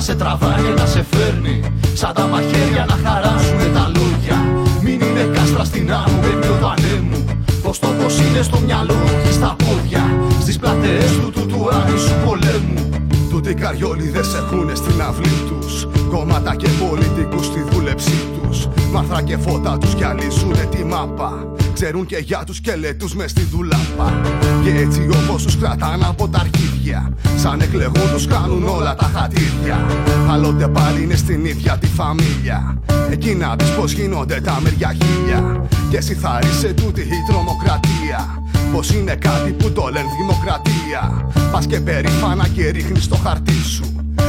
σε 0.07 0.15
τραβάει 0.15 0.61
και 0.63 0.81
να 0.81 0.85
σε 0.85 1.05
φέρνει. 1.11 1.59
Σαν 1.93 2.13
τα 2.13 2.27
μαχαίρια 2.27 2.85
να 2.89 2.97
χαράσουνε 3.03 3.67
τα 3.73 3.91
λόγια 3.95 4.37
Μην 4.81 4.99
είναι 5.01 5.23
κάστρα 5.33 5.63
στην 5.63 5.93
άμμο, 5.93 6.19
με 6.21 6.47
του 6.47 6.67
ανέμου 6.71 7.25
Πως 7.63 7.79
το 7.79 7.87
πως 7.87 8.19
είναι 8.19 8.41
στο 8.41 8.59
μυαλό 8.59 8.99
και 9.23 9.31
στα 9.31 9.55
πόδια. 9.63 10.03
Στις 10.41 10.57
πλατεές 10.57 11.11
του 11.21 11.29
του 11.31 11.45
του 11.45 11.69
άνισου 11.77 12.15
πολέμου. 12.25 12.89
Τούτοι 13.29 13.53
καριόλιδες 13.53 14.33
έχουνε 14.33 14.75
στην 14.75 15.01
αυλή 15.01 15.37
τους. 15.49 15.87
Κόμματα 16.09 16.55
και 16.55 16.69
πολιτικούς 16.81 17.45
στη 17.45 17.65
δούλεψή 17.69 18.19
τους. 18.35 18.67
Μάθρα 18.91 19.21
και 19.21 19.37
φώτα 19.37 19.77
τους 19.77 19.93
γυαλίζουνε 19.93 20.65
τη 20.71 20.83
μάπα 20.83 21.31
Ξέρουν 21.79 22.05
και 22.05 22.17
για 22.17 22.43
τους 22.45 22.55
σκελετούς 22.55 23.15
μες 23.15 23.31
στη 23.31 23.41
δουλάπα. 23.41 24.21
Και 24.63 24.69
έτσι 24.69 25.09
όπως 25.23 25.43
τους 25.43 25.57
κρατάνε 25.57 26.05
από 26.07 26.27
τα 26.27 26.39
αρχίδια 26.39 27.13
Σαν 27.37 27.61
εκλεγούν 27.61 28.11
τους 28.13 28.27
κάνουν 28.27 28.67
όλα 28.67 28.95
τα 28.95 29.11
χατήρια. 29.15 29.85
Άλλοτε 30.31 30.67
πάλι 30.67 31.03
είναι 31.03 31.15
στην 31.15 31.45
ίδια 31.45 31.77
τη 31.77 31.87
φαμίλια. 31.87 32.81
Εκεί 33.11 33.35
να 33.35 33.55
δεις 33.55 33.69
πως 33.69 33.91
γίνονται 33.91 34.41
τα 34.41 34.59
μεριά 34.63 34.95
χίλια. 35.01 35.67
Και 35.89 35.97
εσύ 35.97 36.13
θα 36.13 36.39
ρίσε 36.41 36.73
τούτη 36.73 37.01
η 37.01 37.23
τρομοκρατία. 37.27 38.41
Πως 38.73 38.93
είναι 38.93 39.15
κάτι 39.15 39.51
που 39.51 39.71
το 39.71 39.89
λένε 39.91 40.07
δημοκρατία. 40.19 41.31
Πας 41.51 41.65
και 41.65 41.79
περήφανα 41.79 42.47
και 42.47 42.69
ρίχνεις 42.69 43.07
το 43.07 43.15
χαρτί 43.15 43.61
σου. 43.63 43.85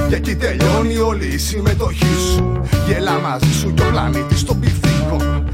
Και 0.09 0.15
εκεί 0.15 0.35
τελειώνει 0.37 0.97
όλη 0.97 1.27
η 1.27 1.39
συμμετοχή 1.39 2.15
σου. 2.35 2.61
Γελά 2.87 3.19
μαζί 3.19 3.53
σου 3.53 3.75
και 3.75 3.83
ο 3.83 3.91
πλανήτης 3.91 4.45
των 4.45 4.61
πυθίκων 4.61 5.49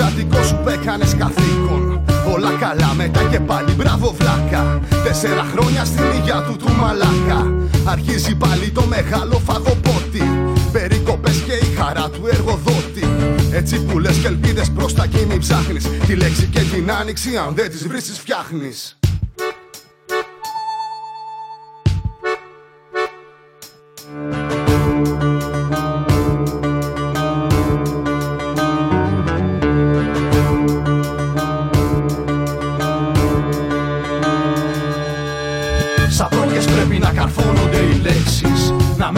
Το 0.00 0.06
δημοκρατικό 0.06 0.42
σου 0.42 0.60
πέκανες 0.64 1.14
καθήκον. 1.14 2.00
Όλα 2.34 2.50
καλά 2.60 2.94
μετά 2.96 3.22
και 3.30 3.40
πάλι 3.40 3.72
μπράβο 3.72 4.14
βλάκα. 4.18 4.80
Τέσσερα 5.04 5.44
χρόνια 5.52 5.84
στην 5.84 6.04
υγειά 6.18 6.44
του 6.46 6.56
του 6.56 6.72
μαλάκα. 6.80 7.52
Αρχίζει 7.84 8.34
πάλι 8.34 8.70
το 8.70 8.82
μεγάλο 8.86 9.38
φαγοπότη. 9.46 10.22
Περικοπές 10.72 11.42
και 11.46 11.52
η 11.52 11.74
χαρά 11.78 12.10
του 12.10 12.26
εργοδότη. 12.26 13.04
Έτσι 13.52 13.84
που 13.84 13.98
λες 13.98 14.16
και 14.16 14.26
ελπίδες 14.26 14.70
προς 14.70 14.94
τα 14.94 15.02
εκεί 15.02 15.26
μην 15.28 15.38
ψάχνεις. 15.38 15.84
Τη 16.06 16.14
λέξη 16.14 16.46
και 16.46 16.60
την 16.60 16.90
άνοιξη 16.90 17.36
αν 17.36 17.54
δεν 17.54 17.70
τις 17.70 17.86
βρεις 17.86 18.04
τις 18.04 18.18
φτιάχνεις 18.18 18.99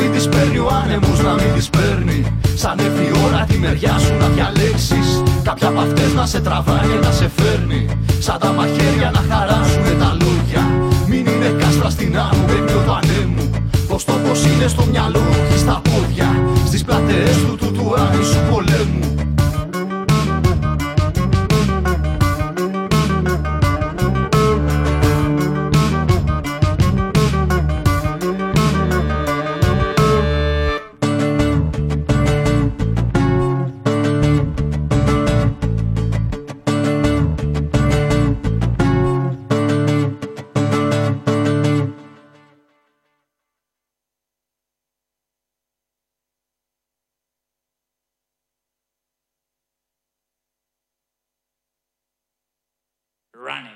μην 0.02 0.12
τις 0.12 0.28
παίρνει 0.28 0.58
ο 0.58 0.68
άνεμος, 0.82 1.18
να 1.22 1.32
μην 1.32 1.52
τις 1.54 1.68
παίρνει 1.70 2.18
Σαν 2.54 2.78
έρθει 2.78 3.04
η 3.10 3.12
ώρα 3.26 3.44
τη 3.48 3.58
μεριά 3.58 3.98
σου 3.98 4.14
να 4.20 4.26
διαλέξεις 4.26 5.22
Κάποια 5.42 5.68
από 5.68 5.80
αυτές 5.80 6.12
να 6.14 6.26
σε 6.26 6.40
τραβάει 6.40 6.88
και 6.90 7.06
να 7.06 7.12
σε 7.12 7.30
φέρνει 7.36 7.82
Σαν 8.18 8.38
τα 8.38 8.52
μαχαίρια 8.52 9.10
να 9.16 9.22
χαράσουνε 9.30 9.94
τα 10.02 10.16
λόγια 10.22 10.64
Μην 11.06 11.26
είναι 11.32 11.48
κάστρα 11.60 11.90
στην 11.90 12.18
άμμο, 12.18 12.44
με 12.46 12.58
του 12.66 12.92
ανέμου 12.98 13.50
Πως 13.88 14.04
το 14.04 14.12
πως 14.12 14.44
είναι 14.44 14.66
στο 14.66 14.84
μυαλό 14.90 15.24
και 15.50 15.56
στα 15.56 15.82
πόδια 15.84 16.28
Στις 16.66 16.84
πλατεές 16.84 17.36
του 17.46 17.56
του 17.56 17.72
του 17.72 17.94
άνισου 18.02 18.40
πολέμου 18.50 19.31
running. 53.42 53.71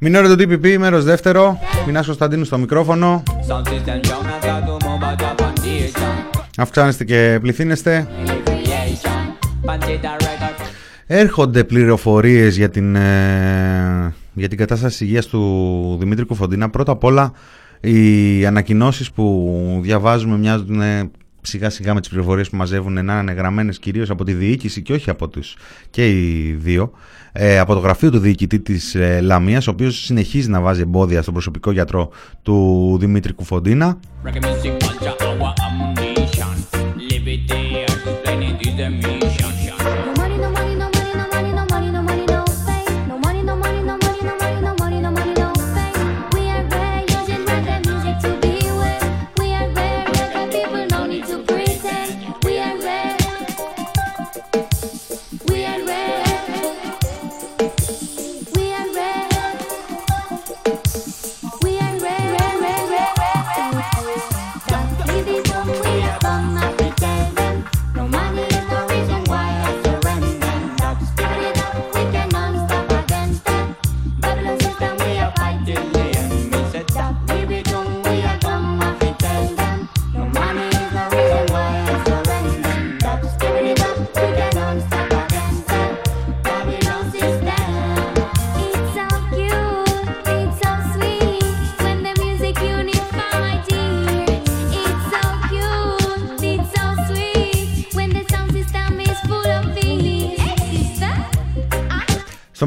Against 0.00 0.12
Μινόρε 0.12 0.28
το 0.28 0.34
TPP, 0.38 0.76
μέρος 0.78 1.04
δεύτερο. 1.04 1.58
Μινάς 1.86 2.06
Κωνσταντίνου 2.06 2.44
στο 2.44 2.58
μικρόφωνο. 2.58 3.22
Sound 3.48 3.68
system 3.68 3.86
down 3.86 4.24
and 4.24 4.44
got 4.44 4.66
to 4.66 4.86
move 4.86 5.02
out 5.02 5.20
your 5.20 5.42
foundation. 5.42 6.40
Αυξάνεστε 6.56 7.04
και 7.04 7.38
πληθύνεστε. 7.40 8.08
Creation. 8.26 9.70
Panchita 9.70 10.22
record. 10.22 10.64
Έρχονται 11.06 11.64
πληροφορίες 11.64 12.56
για 12.56 12.70
την, 12.70 12.96
ε, 12.96 14.14
για 14.32 14.48
την 14.48 14.58
κατάσταση 14.58 15.04
υγείας 15.04 15.26
του 15.26 15.96
Δημήτρη 16.00 16.24
Κουφοντίνα. 16.24 16.70
Πρώτα 16.70 16.92
απ' 16.92 17.04
όλα 17.04 17.32
οι 17.80 18.46
ανακοινώσεις 18.46 19.10
που 19.10 19.78
διαβάζουμε 19.82 20.38
μοιάζουν 20.38 20.80
ε, 20.80 21.10
σιγά 21.42 21.70
σιγά 21.70 21.94
με 21.94 22.00
τις 22.00 22.08
πληροφορίες 22.08 22.50
που 22.50 22.56
μαζεύουν 22.56 23.04
να 23.04 23.18
είναι 23.18 23.32
γραμμένες 23.32 23.78
κυρίως 23.78 24.10
από 24.10 24.24
τη 24.24 24.32
διοίκηση 24.32 24.82
και 24.82 24.92
όχι 24.92 25.10
από 25.10 25.28
τους 25.28 25.56
και 25.90 26.08
οι 26.08 26.52
δύο 26.52 26.92
ε, 27.32 27.58
από 27.58 27.74
το 27.74 27.80
γραφείο 27.80 28.10
του 28.10 28.18
διοικητή 28.18 28.60
της 28.60 28.94
ε, 28.94 29.20
Λαμίας 29.20 29.66
ο 29.66 29.70
οποίος 29.70 30.04
συνεχίζει 30.04 30.48
να 30.48 30.60
βάζει 30.60 30.80
εμπόδια 30.80 31.22
στον 31.22 31.34
προσωπικό 31.34 31.70
γιατρό 31.70 32.10
του 32.42 32.96
Δημήτρη 33.00 33.32
Κουφοντίνα. 33.32 33.98
Reggae 34.24 34.40
music 34.40 34.72
culture, 34.78 35.30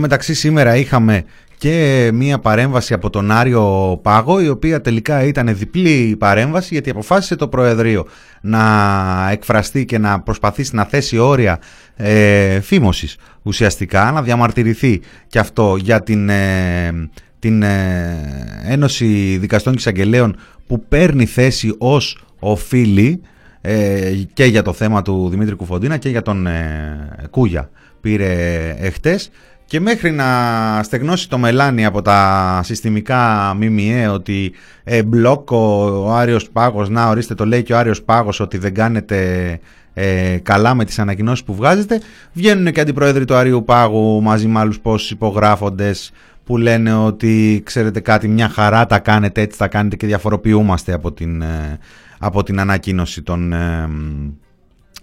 μεταξύ 0.03 0.33
σήμερα 0.33 0.75
είχαμε 0.75 1.23
και 1.57 2.09
μία 2.13 2.39
παρέμβαση 2.39 2.93
από 2.93 3.09
τον 3.09 3.31
Άριο 3.31 3.99
Πάγο 4.01 4.41
η 4.41 4.49
οποία 4.49 4.81
τελικά 4.81 5.23
ήταν 5.23 5.57
διπλή 5.57 6.15
παρέμβαση 6.19 6.73
γιατί 6.73 6.89
αποφάσισε 6.89 7.35
το 7.35 7.47
Προεδρείο 7.47 8.07
να 8.41 8.61
εκφραστεί 9.31 9.85
και 9.85 9.97
να 9.97 10.19
προσπαθήσει 10.19 10.75
να 10.75 10.85
θέσει 10.85 11.17
όρια 11.17 11.59
ε, 11.95 12.59
φήμωσης 12.59 13.17
ουσιαστικά 13.43 14.11
να 14.11 14.21
διαμαρτυρηθεί 14.21 15.01
και 15.27 15.39
αυτό 15.39 15.75
για 15.75 16.03
την, 16.03 16.29
ε, 16.29 17.09
την 17.39 17.63
ε, 17.63 18.63
Ένωση 18.65 19.37
Δικαστών 19.37 19.73
και 19.73 19.79
Εισαγγελέων 19.79 20.35
που 20.67 20.85
παίρνει 20.87 21.25
θέση 21.25 21.75
ως 21.77 22.25
οφείλει 22.39 23.21
ε, 23.61 24.11
και 24.33 24.45
για 24.45 24.61
το 24.61 24.73
θέμα 24.73 25.01
του 25.01 25.29
Δημήτρη 25.29 25.55
Κουφοντίνα 25.55 25.97
και 25.97 26.09
για 26.09 26.21
τον 26.21 26.47
ε, 26.47 27.27
Κούγια 27.29 27.69
πήρε 28.01 28.75
εχτες 28.79 29.29
και 29.73 29.79
μέχρι 29.79 30.11
να 30.11 30.25
στεγνώσει 30.83 31.29
το 31.29 31.37
μελάνι 31.37 31.85
από 31.85 32.01
τα 32.01 32.59
συστημικά 32.63 33.53
ΜΜΕ 33.55 34.07
ότι 34.07 34.51
ε, 34.83 35.03
μπλοκ 35.03 35.51
ο, 35.51 35.55
ο 36.05 36.11
Άριος 36.11 36.49
Πάγος, 36.49 36.89
να 36.89 37.09
ορίστε 37.09 37.35
το 37.35 37.45
λέει 37.45 37.63
και 37.63 37.73
ο 37.73 37.77
Άριος 37.77 38.03
Πάγος 38.03 38.39
ότι 38.39 38.57
δεν 38.57 38.73
κάνετε 38.73 39.59
ε, 39.93 40.37
καλά 40.43 40.73
με 40.73 40.85
τις 40.85 40.99
ανακοινώσεις 40.99 41.43
που 41.43 41.55
βγάζετε 41.55 42.01
βγαίνουν 42.33 42.71
και 42.71 42.79
αντιπρόεδροι 42.79 43.25
του 43.25 43.35
Άριου 43.35 43.63
Πάγου 43.63 44.21
μαζί 44.21 44.47
με 44.47 44.59
άλλους 44.59 44.79
πόσους 44.79 45.11
υπογράφοντες 45.11 46.11
που 46.43 46.57
λένε 46.57 46.93
ότι 46.93 47.61
ξέρετε 47.65 47.99
κάτι 47.99 48.27
μια 48.27 48.49
χαρά 48.49 48.85
τα 48.85 48.99
κάνετε 48.99 49.41
έτσι 49.41 49.57
τα 49.57 49.67
κάνετε 49.67 49.95
και 49.95 50.07
διαφοροποιούμαστε 50.07 50.93
από 50.93 51.11
την, 51.11 51.41
ε, 51.41 51.79
από 52.19 52.43
την 52.43 52.59
ανακοίνωση 52.59 53.21
των, 53.21 53.53
ε, 53.53 53.89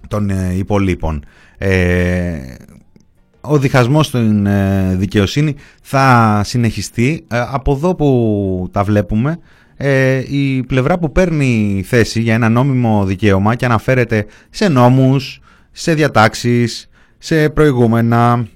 των 0.08 0.30
ε, 0.30 0.54
υπολείπων. 0.56 1.24
Ε, 1.58 2.38
ο 3.40 3.58
διχασμός 3.58 4.06
στην 4.06 4.46
ε, 4.46 4.94
δικαιοσύνη 4.96 5.54
θα 5.82 6.40
συνεχιστεί. 6.44 7.24
Ε, 7.28 7.44
από 7.50 7.72
εδώ 7.72 7.94
που 7.94 8.68
τα 8.72 8.84
βλέπουμε 8.84 9.38
ε, 9.76 10.22
η 10.28 10.62
πλευρά 10.62 10.98
που 10.98 11.12
παίρνει 11.12 11.82
θέση 11.86 12.20
για 12.20 12.34
ένα 12.34 12.48
νόμιμο 12.48 13.04
δικαίωμα 13.04 13.54
και 13.54 13.64
αναφέρεται 13.64 14.26
σε 14.50 14.68
νόμους, 14.68 15.40
σε 15.70 15.94
διατάξεις, 15.94 16.88
σε 17.18 17.48
προηγούμενα, 17.48 18.46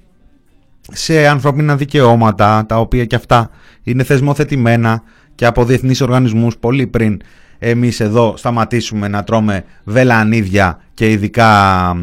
σε 0.91 1.27
ανθρώπινα 1.27 1.75
δικαιώματα 1.75 2.65
τα 2.67 2.79
οποία 2.79 3.05
και 3.05 3.15
αυτά 3.15 3.49
είναι 3.83 4.03
θεσμοθετημένα 4.03 5.03
και 5.35 5.45
από 5.45 5.65
διεθνείς 5.65 6.01
οργανισμούς 6.01 6.57
πολύ 6.57 6.87
πριν 6.87 7.21
εμείς 7.59 7.99
εδώ 7.99 8.33
σταματήσουμε 8.37 9.07
να 9.07 9.23
τρώμε 9.23 9.63
βελανίδια 9.83 10.79
και 10.93 11.11
ειδικά 11.11 11.93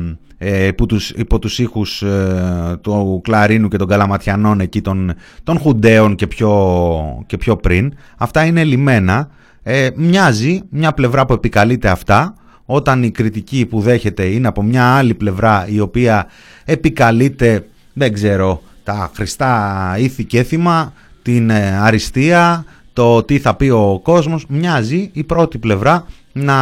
ε, 0.45 0.66
υπό, 0.66 0.86
τους, 0.86 1.11
υπό 1.11 1.38
τους 1.38 1.59
ήχους 1.59 2.03
ε, 2.03 2.78
του 2.80 3.20
Κλαρίνου 3.24 3.68
και 3.68 3.76
των 3.76 3.88
Καλαματιανών 3.88 4.61
εκεί 4.61 4.80
των, 4.80 5.14
των 5.45 5.59
Χουντέων 5.59 6.14
και 6.14 6.26
πιο, 6.26 7.24
και 7.26 7.36
πιο 7.36 7.57
πριν. 7.57 7.93
Αυτά 8.16 8.45
είναι 8.45 8.64
λιμένα. 8.64 9.28
Ε, 9.62 9.88
μοιάζει 9.95 10.62
μια 10.70 10.93
πλευρά 10.93 11.26
που 11.26 11.32
επικαλείται 11.32 11.88
αυτά 11.88 12.34
όταν 12.64 13.03
η 13.03 13.11
κριτική 13.11 13.66
που 13.66 13.80
δέχεται 13.80 14.24
είναι 14.24 14.49
από 14.49 14.62
μια 14.62 14.84
άλλη 14.84 15.14
πλευρά 15.14 15.66
η 15.68 15.80
οποία 15.80 16.26
επικαλείται, 16.64 17.66
δεν 17.93 18.12
ξέρω, 18.12 18.62
τα 18.84 19.11
χρηστά 19.14 19.95
ήθη 19.99 20.24
και 20.24 20.38
έθιμα, 20.38 20.93
την 21.22 21.51
ε, 21.51 21.78
αριστεία, 21.80 22.64
το 22.93 23.22
τι 23.22 23.38
θα 23.38 23.55
πει 23.55 23.68
ο 23.68 24.01
κόσμος, 24.03 24.47
μοιάζει 24.49 25.11
η 25.12 25.24
πρώτη 25.24 25.59
πλευρά 25.59 26.07
να 26.32 26.57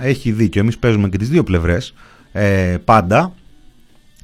έχει 0.00 0.32
δίκιο. 0.32 0.60
Εμείς 0.60 0.78
παίζουμε 0.78 1.08
και 1.08 1.18
τις 1.18 1.28
δύο 1.28 1.42
πλευρές 1.42 1.94
ε, 2.32 2.76
πάντα 2.84 3.32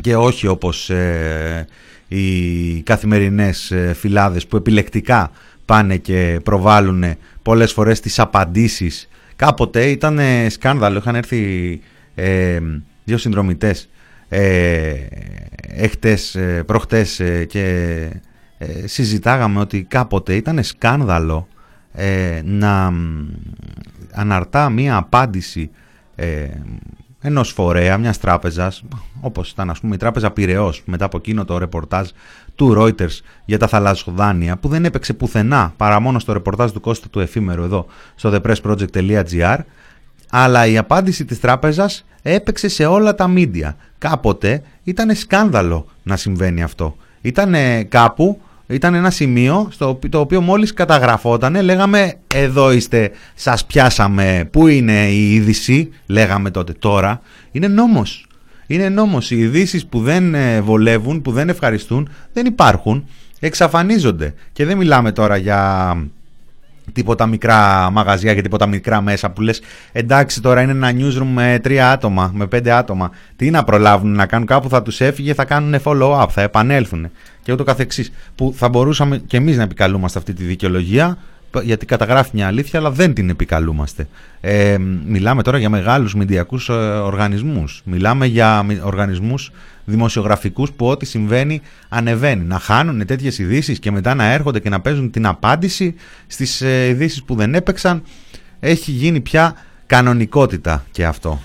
και 0.00 0.16
όχι 0.16 0.46
όπως 0.46 0.90
ε, 0.90 1.66
οι 2.08 2.82
καθημερινές 2.82 3.70
ε, 3.70 3.94
φυλάδες 3.94 4.46
που 4.46 4.56
επιλεκτικά 4.56 5.30
πάνε 5.64 5.96
και 5.96 6.40
προβάλλουν 6.44 7.04
πολλές 7.42 7.72
φορές 7.72 8.00
τις 8.00 8.18
απαντήσεις. 8.18 9.08
Κάποτε 9.36 9.90
ήταν 9.90 10.18
σκάνδαλο, 10.48 10.98
είχαν 10.98 11.14
έρθει 11.14 11.80
ε, 12.14 12.58
δύο 13.04 13.18
συνδρομητές 13.18 13.88
ε, 14.28 14.94
έχτες, 15.60 16.34
ε, 16.34 16.62
προχτές 16.66 17.20
ε, 17.20 17.44
και 17.44 17.64
ε, 18.58 18.86
συζητάγαμε 18.86 19.60
ότι 19.60 19.82
κάποτε 19.82 20.34
ήταν 20.34 20.62
σκάνδαλο 20.62 21.48
ε, 21.92 22.40
να 22.44 22.90
μ, 22.90 23.28
αναρτά 24.12 24.70
μία 24.70 24.96
απάντηση 24.96 25.70
ε, 26.14 26.46
ενός 27.26 27.52
φορέα, 27.52 27.98
μιας 27.98 28.18
τράπεζας, 28.18 28.82
όπως 29.20 29.50
ήταν 29.50 29.70
ας 29.70 29.80
πούμε 29.80 29.94
η 29.94 29.98
τράπεζα 29.98 30.30
Πυραιός, 30.30 30.82
μετά 30.84 31.04
από 31.04 31.16
εκείνο 31.16 31.44
το 31.44 31.58
ρεπορτάζ 31.58 32.08
του 32.54 32.74
Reuters 32.78 33.20
για 33.44 33.58
τα 33.58 33.66
θαλασσοδάνεια, 33.66 34.56
που 34.56 34.68
δεν 34.68 34.84
έπαιξε 34.84 35.12
πουθενά 35.12 35.72
παρά 35.76 36.00
μόνο 36.00 36.18
στο 36.18 36.32
ρεπορτάζ 36.32 36.70
του 36.70 36.80
Κώστα 36.80 37.08
του 37.08 37.20
Εφήμερου 37.20 37.62
εδώ 37.62 37.86
στο 38.14 38.30
thepressproject.gr, 38.34 39.58
αλλά 40.30 40.66
η 40.66 40.78
απάντηση 40.78 41.24
της 41.24 41.40
τράπεζας 41.40 42.04
έπαιξε 42.22 42.68
σε 42.68 42.86
όλα 42.86 43.14
τα 43.14 43.28
μίντια. 43.28 43.76
Κάποτε 43.98 44.62
ήταν 44.82 45.14
σκάνδαλο 45.14 45.86
να 46.02 46.16
συμβαίνει 46.16 46.62
αυτό. 46.62 46.96
Ήταν 47.20 47.54
κάπου, 47.88 48.40
ήταν 48.66 48.94
ένα 48.94 49.10
σημείο 49.10 49.68
στο 49.70 49.88
οποίο- 49.88 50.10
το 50.10 50.20
οποίο 50.20 50.40
μόλις 50.40 50.72
καταγραφόταν 50.72 51.62
λέγαμε 51.62 52.14
εδώ 52.34 52.72
είστε, 52.72 53.10
σας 53.34 53.64
πιάσαμε, 53.66 54.48
πού 54.52 54.66
είναι 54.66 55.08
η 55.08 55.34
είδηση, 55.34 55.90
λέγαμε 56.06 56.50
τότε 56.50 56.72
τώρα. 56.72 57.20
Είναι 57.52 57.68
νόμος. 57.68 58.26
Είναι 58.66 58.88
νόμος. 58.88 59.30
Οι 59.30 59.38
ειδήσεις 59.38 59.86
που 59.86 60.00
δεν 60.00 60.34
ε, 60.34 60.60
βολεύουν, 60.60 61.22
που 61.22 61.32
δεν 61.32 61.48
ευχαριστούν, 61.48 62.08
δεν 62.32 62.46
υπάρχουν. 62.46 63.08
Εξαφανίζονται. 63.40 64.34
Και 64.52 64.64
δεν 64.64 64.76
μιλάμε 64.76 65.12
τώρα 65.12 65.36
για 65.36 65.94
τίποτα 66.92 67.26
μικρά 67.26 67.90
μαγαζιά 67.90 68.34
και 68.34 68.42
τίποτα 68.42 68.66
μικρά 68.66 69.00
μέσα 69.00 69.30
που 69.30 69.40
λες 69.40 69.60
εντάξει 69.92 70.42
τώρα 70.42 70.62
είναι 70.62 70.72
ένα 70.72 70.92
newsroom 70.92 71.26
με 71.34 71.58
τρία 71.62 71.90
άτομα, 71.90 72.30
με 72.34 72.46
πέντε 72.46 72.72
άτομα. 72.72 73.10
Τι 73.36 73.50
να 73.50 73.64
προλάβουν 73.64 74.12
να 74.12 74.26
κάνουν 74.26 74.46
κάπου 74.46 74.68
θα 74.68 74.82
τους 74.82 75.00
έφυγε 75.00 75.34
θα 75.34 75.44
κάνουν 75.44 75.80
follow 75.84 76.22
up, 76.22 76.26
θα 76.28 76.42
επανέλθουν 76.42 77.10
και 77.42 77.52
ούτω 77.52 77.64
καθεξής. 77.64 78.12
Που 78.34 78.54
θα 78.56 78.68
μπορούσαμε 78.68 79.18
και 79.18 79.36
εμείς 79.36 79.56
να 79.56 79.62
επικαλούμαστε 79.62 80.18
αυτή 80.18 80.32
τη 80.32 80.44
δικαιολογία 80.44 81.18
γιατί 81.62 81.86
καταγράφει 81.86 82.30
μια 82.32 82.46
αλήθεια 82.46 82.78
αλλά 82.78 82.90
δεν 82.90 83.14
την 83.14 83.28
επικαλούμαστε. 83.30 84.08
Ε, 84.40 84.76
μιλάμε 85.06 85.42
τώρα 85.42 85.58
για 85.58 85.68
μεγάλους 85.70 86.14
μηντιακούς 86.14 86.68
ε, 86.68 86.72
οργανισμούς. 86.72 87.82
Μιλάμε 87.84 88.26
για 88.26 88.62
μη- 88.62 88.80
οργανισμούς 88.82 89.50
δημοσιογραφικούς 89.84 90.72
που 90.72 90.86
ό,τι 90.86 91.06
συμβαίνει 91.06 91.60
ανεβαίνει. 91.88 92.44
Να 92.44 92.58
χάνουν 92.58 93.06
τέτοιες 93.06 93.38
ειδήσεις 93.38 93.78
και 93.78 93.90
μετά 93.90 94.14
να 94.14 94.24
έρχονται 94.32 94.60
και 94.60 94.68
να 94.68 94.80
παίζουν 94.80 95.10
την 95.10 95.26
απάντηση 95.26 95.94
στις 96.26 96.60
ε, 96.60 96.88
ειδήσεις 96.88 97.22
που 97.22 97.34
δεν 97.34 97.54
έπαιξαν. 97.54 98.02
Έχει 98.60 98.90
γίνει 98.90 99.20
πια 99.20 99.54
κανονικότητα 99.86 100.84
και 100.90 101.06
αυτό. 101.06 101.40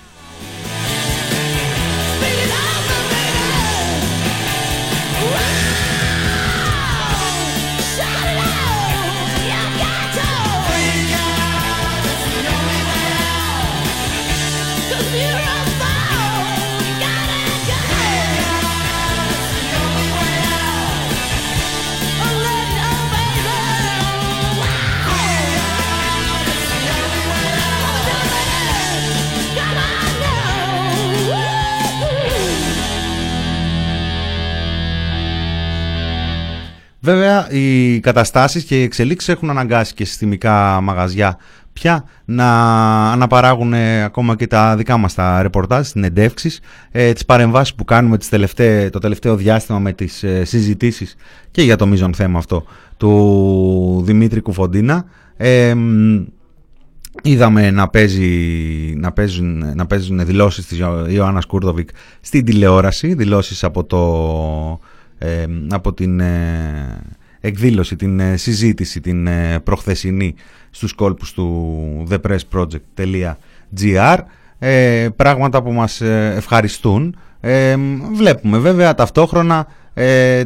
Βέβαια, 37.04 37.50
οι 37.50 38.00
καταστάσεις 38.00 38.64
και 38.64 38.80
οι 38.80 38.82
εξελίξεις 38.82 39.28
έχουν 39.28 39.50
αναγκάσει 39.50 39.94
και 39.94 40.04
συστημικά 40.04 40.80
μαγαζιά 40.80 41.38
πια 41.72 42.04
να 42.24 42.48
αναπαράγουν 43.12 43.72
ε, 43.72 44.02
ακόμα 44.02 44.36
και 44.36 44.46
τα 44.46 44.76
δικά 44.76 44.96
μας 44.96 45.14
τα 45.14 45.42
ρεπορτάζ, 45.42 45.88
τις 45.88 46.04
συνεντεύξεις, 46.04 46.60
ε, 46.90 47.12
τις 47.12 47.24
παρεμβάσεις 47.24 47.74
που 47.74 47.84
κάνουμε 47.84 48.18
τις 48.18 48.28
τελευταίε, 48.28 48.90
το 48.90 48.98
τελευταίο 48.98 49.36
διάστημα 49.36 49.78
με 49.78 49.92
τις 49.92 50.22
ε, 50.22 50.44
συζητήσεις 50.44 51.16
και 51.50 51.62
για 51.62 51.76
το 51.76 51.86
μείζον 51.86 52.14
θέμα 52.14 52.38
αυτό 52.38 52.64
του 52.96 54.02
Δημήτρη 54.04 54.40
Κουφοντίνα. 54.40 55.04
Ε, 55.36 55.74
Είδαμε 57.22 57.70
να, 57.70 57.88
παίζει, 57.88 58.28
να, 58.96 59.12
παίζουν, 59.12 59.72
να 59.74 59.86
παίζουν 59.86 60.26
δηλώσεις 60.26 60.66
της 60.66 60.78
Ιωάννας 61.08 61.46
Κούρδοβικ 61.46 61.88
στην 62.20 62.44
τηλεόραση, 62.44 63.14
δηλώσεις 63.14 63.64
από 63.64 63.84
το 63.84 63.98
ε, 65.24 65.44
από 65.70 65.92
την 65.92 66.20
ε, 66.20 67.00
εκδήλωση, 67.40 67.96
την 67.96 68.20
ε, 68.20 68.36
συζήτηση, 68.36 69.00
την 69.00 69.28
προχθεσινή 69.64 70.34
στους 70.70 70.92
κόλπους 70.92 71.32
του 71.32 72.06
thepressproject.gr 72.10 74.18
πράγματα 75.16 75.62
που 75.62 75.72
μας 75.72 76.00
ευχαριστούν. 76.00 77.16
Βλέπουμε 78.14 78.58
βέβαια 78.58 78.94
ταυτόχρονα 78.94 79.66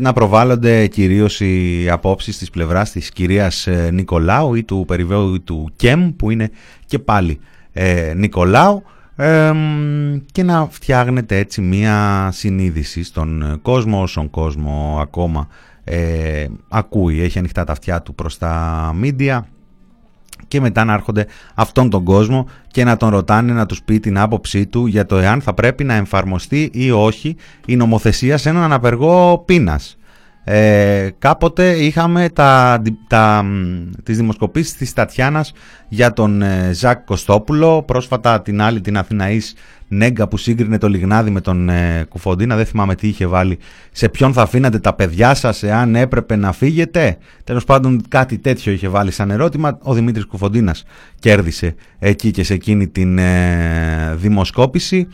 να 0.00 0.12
προβάλλονται 0.12 0.86
κυρίως 0.86 1.40
οι 1.40 1.86
απόψεις 1.90 2.38
της 2.38 2.50
πλευράς 2.50 2.90
της 2.90 3.10
κυρίας 3.10 3.68
Νικολάου 3.90 4.54
ή 4.54 4.64
του 4.64 4.84
περιβέου 4.86 5.34
ή 5.34 5.40
του 5.40 5.72
ΚΕΜ 5.76 6.16
που 6.16 6.30
είναι 6.30 6.50
και 6.86 6.98
πάλι 6.98 7.40
Νικολάου 8.14 8.82
και 10.32 10.42
να 10.42 10.68
φτιάχνετε 10.70 11.36
έτσι 11.36 11.60
μία 11.60 12.28
συνείδηση 12.32 13.02
στον 13.02 13.58
κόσμο, 13.62 14.02
όσον 14.02 14.30
κόσμο 14.30 14.98
ακόμα 15.00 15.48
ε, 15.84 16.46
ακούει, 16.68 17.20
έχει 17.22 17.38
ανοιχτά 17.38 17.64
τα 17.64 17.72
αυτιά 17.72 18.02
του 18.02 18.14
προς 18.14 18.38
τα 18.38 18.92
μίντια 18.94 19.46
και 20.48 20.60
μετά 20.60 20.84
να 20.84 20.92
έρχονται 20.92 21.26
αυτόν 21.54 21.90
τον 21.90 22.04
κόσμο 22.04 22.48
και 22.66 22.84
να 22.84 22.96
τον 22.96 23.08
ρωτάνε 23.08 23.52
να 23.52 23.66
τους 23.66 23.82
πει 23.82 24.00
την 24.00 24.18
άποψή 24.18 24.66
του 24.66 24.86
για 24.86 25.06
το 25.06 25.16
εάν 25.16 25.40
θα 25.40 25.54
πρέπει 25.54 25.84
να 25.84 25.94
εμφαρμοστεί 25.94 26.70
ή 26.72 26.90
όχι 26.90 27.36
η 27.66 27.76
νομοθεσία 27.76 28.36
σε 28.36 28.48
έναν 28.48 28.62
αναπεργό 28.62 29.42
πείνας. 29.46 29.98
Ε, 30.48 31.08
κάποτε 31.18 31.70
είχαμε 31.70 32.28
τα, 32.28 32.82
τα, 33.06 33.44
τις 34.02 34.16
δημοσκοπήσεις 34.16 34.74
της 34.76 34.92
Τατιάνας 34.92 35.52
για 35.88 36.12
τον 36.12 36.42
ε, 36.42 36.70
Ζακ 36.72 37.04
Κωστόπουλο, 37.04 37.82
πρόσφατα 37.82 38.42
την 38.42 38.60
άλλη 38.60 38.80
την 38.80 38.96
Αθηναής 38.98 39.54
Νέγκα 39.88 40.28
που 40.28 40.36
σύγκρινε 40.36 40.78
το 40.78 40.88
Λιγνάδι 40.88 41.30
με 41.30 41.40
τον 41.40 41.68
ε, 41.68 42.06
Κουφοντίνα, 42.08 42.56
δεν 42.56 42.66
θυμάμαι 42.66 42.94
τι 42.94 43.08
είχε 43.08 43.26
βάλει, 43.26 43.58
σε 43.92 44.08
ποιον 44.08 44.32
θα 44.32 44.42
αφήνατε 44.42 44.78
τα 44.78 44.94
παιδιά 44.94 45.34
σας 45.34 45.62
εάν 45.62 45.94
έπρεπε 45.94 46.36
να 46.36 46.52
φύγετε; 46.52 47.16
Τέλος 47.44 47.64
πάντων 47.64 48.02
κάτι 48.08 48.38
τέτοιο 48.38 48.72
είχε 48.72 48.88
βάλει 48.88 49.10
σαν 49.10 49.30
ερώτημα, 49.30 49.78
ο 49.82 49.94
Δημήτρης 49.94 50.24
Κουφοντίνας 50.24 50.84
κέρδισε 51.18 51.74
εκεί 51.98 52.30
και 52.30 52.44
σε 52.44 52.54
εκείνη 52.54 52.88
την 52.88 53.18
ε, 53.18 54.14
δημοσκόπηση. 54.16 55.08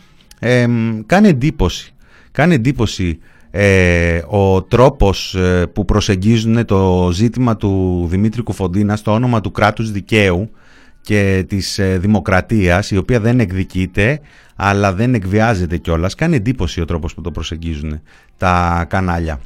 κάνει 1.05 1.27
εντύπωση, 1.27 1.93
κάνει 2.31 2.53
εντύπωση 2.53 3.19
ε, 3.55 4.21
ο 4.27 4.63
τρόπος 4.63 5.35
ε, 5.35 5.65
που 5.73 5.85
προσεγγίζουν 5.85 6.65
το 6.65 7.09
ζήτημα 7.11 7.55
του 7.57 8.05
Δημήτρη 8.09 8.41
Κουφοντίνα 8.41 8.95
στο 8.95 9.11
όνομα 9.11 9.41
του 9.41 9.51
κράτους 9.51 9.91
δικαίου 9.91 10.51
και 11.01 11.45
της 11.47 11.79
ε, 11.79 11.97
δημοκρατίας 11.97 12.91
η 12.91 12.97
οποία 12.97 13.19
δεν 13.19 13.39
εκδικείται 13.39 14.19
αλλά 14.55 14.93
δεν 14.93 15.13
εκβιάζεται 15.13 15.77
κιόλας 15.77 16.15
κάνει 16.15 16.35
εντύπωση 16.35 16.81
ο 16.81 16.85
τρόπος 16.85 17.13
που 17.13 17.21
το 17.21 17.31
προσεγγίζουν 17.31 18.01
τα 18.37 18.85
κανάλια. 18.89 19.39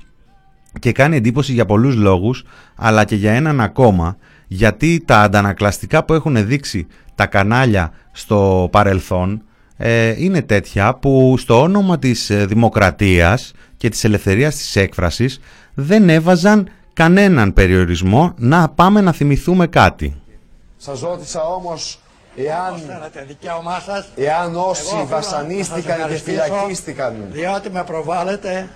Και 0.79 0.91
κάνει 0.91 1.15
εντύπωση 1.15 1.53
για 1.53 1.65
πολλούς 1.65 1.95
λόγους 1.95 2.43
αλλά 2.75 3.03
και 3.03 3.15
για 3.15 3.31
έναν 3.31 3.61
ακόμα 3.61 4.17
γιατί 4.47 5.03
τα 5.05 5.21
αντανακλαστικά 5.21 6.03
που 6.03 6.13
έχουν 6.13 6.47
δείξει 6.47 6.87
τα 7.15 7.25
κανάλια 7.25 7.91
στο 8.11 8.69
παρελθόν 8.71 9.41
ε, 9.77 10.23
είναι 10.23 10.41
τέτοια 10.41 10.95
που 10.95 11.35
στο 11.37 11.61
όνομα 11.61 11.99
της 11.99 12.31
δημοκρατίας 12.45 13.53
και 13.77 13.89
της 13.89 14.03
ελευθερίας 14.03 14.55
της 14.55 14.75
έκφρασης 14.75 15.39
δεν 15.73 16.09
έβαζαν 16.09 16.69
κανέναν 16.93 17.53
περιορισμό 17.53 18.33
να 18.37 18.69
πάμε 18.69 19.01
να 19.01 19.11
θυμηθούμε 19.11 19.67
κάτι. 19.67 20.21
Σας 20.77 20.99
ρώτησα 20.99 21.43
όμως 21.43 21.99
εάν, 22.35 22.77
θέλετε 22.87 23.25
δικαίωμά 23.27 23.79
σας; 23.79 24.07
εάν 24.15 24.55
όσοι 24.55 24.81
Εγώ 24.85 24.95
θέλω 24.95 25.07
βασανίστηκαν 25.07 25.67
να 25.69 25.75
σας 25.75 25.83
και 25.85 25.91
ευχαριστήσω, 25.91 26.43
φυλακίστηκαν 26.43 27.15
Διότι 27.31 27.69
με 27.69 27.83
προβάλλετε 27.83 28.69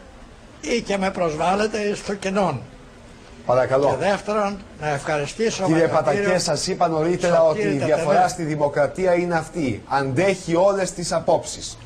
ή 0.61 0.81
και 0.81 0.97
με 0.97 1.11
προσβάλλετε 1.11 1.95
στο 1.95 2.15
κοινό. 2.15 2.61
Και 3.41 3.47
Παρακαλώ. 3.47 3.95
δεύτερον, 3.99 4.57
να 4.81 4.87
ευχαριστήσω 4.87 5.65
Κύριε 5.65 5.81
με 5.81 5.87
τον 5.87 5.97
Πατακέ, 5.97 6.19
κύριο 6.19 6.39
σας 6.39 6.67
είπα 6.67 6.87
νωρίτερα 6.87 7.43
ότι 7.43 7.59
η 7.59 7.63
Σωτήρη 7.63 7.85
διαφορά 7.85 8.11
Τετελέ. 8.11 8.27
στη 8.29 8.43
δημοκρατία 8.43 9.13
είναι 9.15 9.35
αυτή. 9.35 9.83
Αντέχει 9.87 10.55
όλες 10.55 10.91
τις 10.91 11.11
απόψεις. 11.11 11.77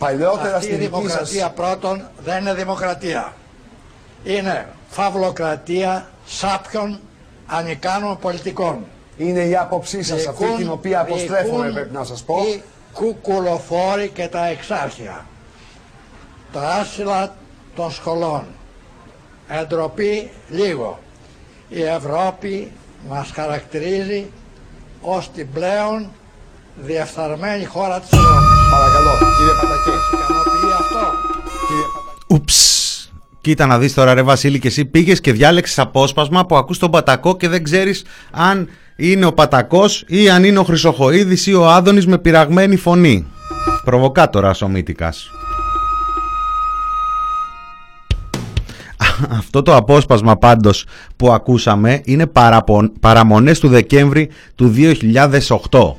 Παλαιότερα 0.00 0.56
Αυτή 0.56 0.66
στη 0.66 0.74
η 0.74 0.78
δική 0.78 0.90
σας... 0.92 1.00
δημοκρατία 1.30 1.50
πρώτον 1.50 2.08
δεν 2.24 2.40
είναι 2.40 2.54
δημοκρατία. 2.54 3.32
Είναι 4.24 4.68
φαυλοκρατία 4.88 6.08
σάπιων 6.26 7.00
ανικάνων 7.46 8.18
πολιτικών. 8.18 8.84
Είναι 9.16 9.40
η 9.40 9.56
άποψή 9.56 10.02
σας 10.02 10.26
αυτή 10.26 10.44
Διοικούν- 10.44 10.58
την 10.60 10.70
οποία 10.70 11.00
αποστρέφουμε 11.00 11.42
διοικούν 11.56 11.72
πρέπει 11.72 11.92
να 11.94 12.04
σας 12.04 12.22
πω. 12.22 12.42
Οι 12.42 12.62
κουκουλοφόροι 12.92 14.08
και 14.08 14.28
τα 14.28 14.46
εξάρχεια. 14.46 15.26
Τα 16.52 16.68
άσυλα 16.68 17.34
των 17.76 17.90
σχολών. 17.90 18.44
Εντροπή 19.48 20.30
λίγο. 20.48 20.98
Η 21.68 21.82
Ευρώπη 21.82 22.72
μας 23.08 23.30
χαρακτηρίζει 23.30 24.30
ως 25.00 25.30
την 25.30 25.52
πλέον 25.52 26.10
διεφθαρμένη 26.76 27.64
χώρα 27.64 28.00
της 28.00 28.08
Ευρώπης. 28.12 28.58
Παρακαλώ, 28.70 29.10
κύριε 29.36 29.52
Πατακέ. 29.52 29.90
Σας 29.90 30.20
ικανοποιεί 30.20 30.72
αυτό; 30.78 30.98
Κύριε 31.66 31.82
Πατακέ. 31.94 32.24
Ούψ. 32.26 32.54
Κοίτα 33.40 33.66
να 33.66 33.78
δεις 33.78 33.94
τώρα 33.94 34.14
ρε 34.14 34.22
Βασίλη 34.22 34.58
και 34.58 34.68
εσύ 34.68 34.84
πήγες 34.84 35.20
και 35.20 35.32
διάλεξες 35.32 35.78
απόσπασμα 35.78 36.46
που 36.46 36.56
ακούς 36.56 36.78
τον 36.78 36.90
Πατακό 36.90 37.36
και 37.36 37.48
δεν 37.48 37.62
ξέρεις 37.64 38.04
αν 38.30 38.68
είναι 38.96 39.26
ο 39.26 39.32
Πατακός 39.32 40.04
ή 40.06 40.30
αν 40.30 40.44
είναι 40.44 40.58
ο 40.58 40.64
Χρυσοχοίδης 40.64 41.46
ή 41.46 41.54
ο 41.54 41.68
Άδωνης 41.70 42.06
με 42.06 42.18
πειραγμένη 42.18 42.76
φωνή. 42.76 43.26
Προβοκάτορας 43.84 44.62
ο 44.62 44.68
Μύτικας. 44.68 45.30
Αυτό 49.30 49.62
το 49.62 49.76
απόσπασμα 49.76 50.36
πάντως 50.36 50.84
που 51.16 51.32
ακούσαμε 51.32 52.00
είναι 52.04 52.26
παραπο- 52.26 52.92
παραμονές 53.00 53.58
του 53.58 53.68
Δεκέμβρη 53.68 54.30
του 54.54 54.68
2008. 54.68 55.96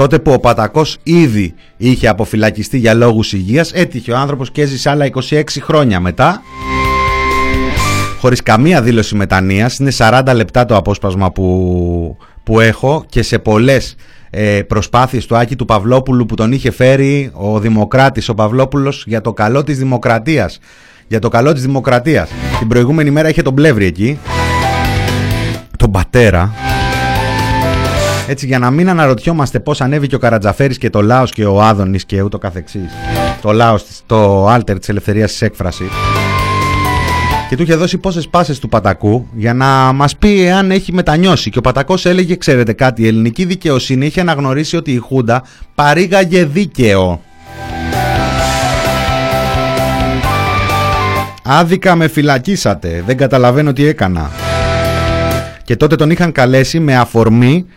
Τότε 0.00 0.18
που 0.18 0.32
ο 0.32 0.38
Πατακός 0.38 0.96
ήδη 1.02 1.54
είχε 1.76 2.08
αποφυλακιστεί 2.08 2.78
για 2.78 2.94
λόγους 2.94 3.32
υγείας, 3.32 3.72
έτυχε 3.72 4.12
ο 4.12 4.16
άνθρωπος 4.16 4.50
και 4.50 4.62
έζησε 4.62 4.90
άλλα 4.90 5.10
26 5.30 5.42
χρόνια 5.60 6.00
μετά. 6.00 6.42
Χωρίς 8.20 8.42
καμία 8.42 8.82
δήλωση 8.82 9.14
μετανοίας, 9.14 9.78
είναι 9.78 9.90
40 9.96 10.32
λεπτά 10.34 10.64
το 10.64 10.76
απόσπασμα 10.76 11.30
που, 11.32 12.16
που 12.42 12.60
έχω 12.60 13.04
και 13.08 13.22
σε 13.22 13.38
πολλές 13.38 13.94
ε, 14.30 14.62
προσπάθειες 14.62 15.26
του 15.26 15.36
Άκη 15.36 15.56
του 15.56 15.64
Παυλόπουλου 15.64 16.26
που 16.26 16.34
τον 16.34 16.52
είχε 16.52 16.70
φέρει 16.70 17.30
ο 17.32 17.58
Δημοκράτης 17.58 18.28
ο 18.28 18.34
Παυλόπουλος 18.34 19.04
για 19.06 19.20
το 19.20 19.32
καλό 19.32 19.64
της 19.64 19.78
Δημοκρατίας. 19.78 20.58
Για 21.08 21.18
το 21.18 21.28
καλό 21.28 21.52
της 21.52 21.62
Δημοκρατίας. 21.62 22.30
Την 22.58 22.68
προηγούμενη 22.68 23.10
μέρα 23.10 23.28
είχε 23.28 23.42
τον 23.42 23.54
Πλεύρη 23.54 23.84
εκεί. 23.84 24.18
Τον 25.76 25.90
πατέρα. 25.90 26.52
Έτσι 28.30 28.46
για 28.46 28.58
να 28.58 28.70
μην 28.70 28.88
αναρωτιόμαστε 28.88 29.60
πώς 29.60 29.80
ανέβηκε 29.80 30.14
ο 30.14 30.18
Καρατζαφέρης 30.18 30.78
και 30.78 30.90
το 30.90 31.02
Λάος 31.02 31.32
και 31.32 31.44
ο 31.44 31.62
Άδωνης 31.62 32.04
και 32.04 32.22
ούτω 32.22 32.38
καθεξής. 32.38 32.90
Το 33.42 33.52
Λάος, 33.52 33.84
της- 33.84 34.02
το 34.06 34.46
άλτερ 34.48 34.78
της 34.78 34.88
ελευθερίας 34.88 35.30
της 35.30 35.42
έκφρασης. 35.42 35.88
και 37.48 37.56
του 37.56 37.62
είχε 37.62 37.74
δώσει 37.74 37.98
πόσες 37.98 38.28
πάσες 38.28 38.58
του 38.58 38.68
Πατακού 38.68 39.26
για 39.34 39.54
να 39.54 39.66
μας 39.92 40.16
πει 40.16 40.42
εάν 40.44 40.70
έχει 40.70 40.92
μετανιώσει. 40.92 41.50
Και 41.50 41.58
ο 41.58 41.60
Πατακός 41.60 42.06
έλεγε, 42.06 42.36
ξέρετε 42.36 42.72
κάτι, 42.72 43.02
η 43.02 43.06
ελληνική 43.06 43.44
δικαιοσύνη 43.44 44.06
είχε 44.06 44.20
αναγνωρίσει 44.20 44.76
ότι 44.76 44.92
η 44.92 44.96
Χούντα 44.98 45.42
παρήγαγε 45.74 46.44
δίκαιο. 46.44 47.20
Άδικα 51.44 51.96
με 51.96 52.08
φυλακίσατε, 52.08 53.02
δεν 53.06 53.16
καταλαβαίνω 53.16 53.72
τι 53.72 53.86
έκανα. 53.86 54.30
Και 55.64 55.76
τότε 55.76 55.96
τον 55.96 56.10
είχαν 56.10 56.32
καλέσει 56.32 56.80
με 56.80 56.96
αφορμή 56.96 57.64
τη- 57.64 57.68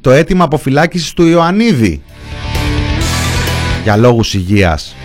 το 0.00 0.10
αίτημα 0.10 0.44
αποφυλάκησης 0.44 1.12
του 1.12 1.26
Ιωαννίδη. 1.26 2.02
Για 3.82 3.96
λόγους 3.96 4.34
υγείας. 4.34 4.96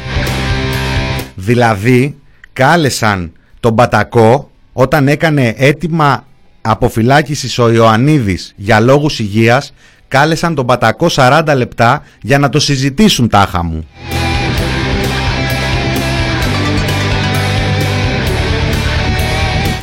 Δηλαδή, 1.36 2.16
κάλεσαν 2.54 3.32
τον 3.60 3.76
Πατακό 3.76 4.50
όταν 4.74 5.08
έκανε 5.08 5.54
αίτημα 5.58 6.26
αποφυλάκησης 6.62 7.58
ο 7.58 7.72
Ιωαννίδης 7.72 8.54
για 8.56 8.80
λόγους 8.80 9.20
υγείας, 9.20 9.74
κάλεσαν 10.08 10.56
τον 10.56 10.66
Πατακό 10.66 11.08
40 11.10 11.54
λεπτά 11.56 12.04
για 12.22 12.40
να 12.40 12.50
το 12.50 12.60
συζητήσουν 12.60 13.30
τάχα 13.30 13.64
μου. 13.64 13.88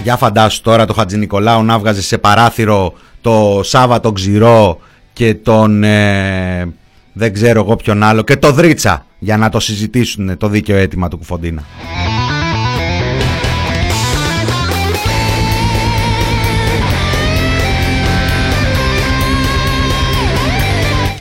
Για 0.03 0.17
φαντάσου 0.17 0.61
τώρα 0.61 0.87
το 0.87 0.93
Χατζη 0.93 1.17
Νικολάου 1.17 1.65
να 1.65 1.79
βγάζει 1.79 2.03
σε 2.03 2.19
παράθυρο 2.19 2.95
το 3.23 3.61
Σάββατο 3.65 4.13
Ξηρό 4.13 4.79
και 5.13 5.35
τον 5.35 5.85
ε, 5.85 6.73
δεν 7.13 7.33
ξέρω 7.33 7.61
εγώ 7.61 7.77
ποιον 7.77 8.03
άλλο 8.03 8.23
και 8.23 8.37
το 8.37 8.53
Δρίτσα 8.53 9.07
για 9.19 9.37
να 9.37 9.49
το 9.49 9.61
συζητήσουν 9.61 10.37
το 10.37 10.49
δίκαιο 10.49 10.77
αίτημα 10.77 11.09
του 11.09 11.19
Κουφοντίνα. 11.19 11.65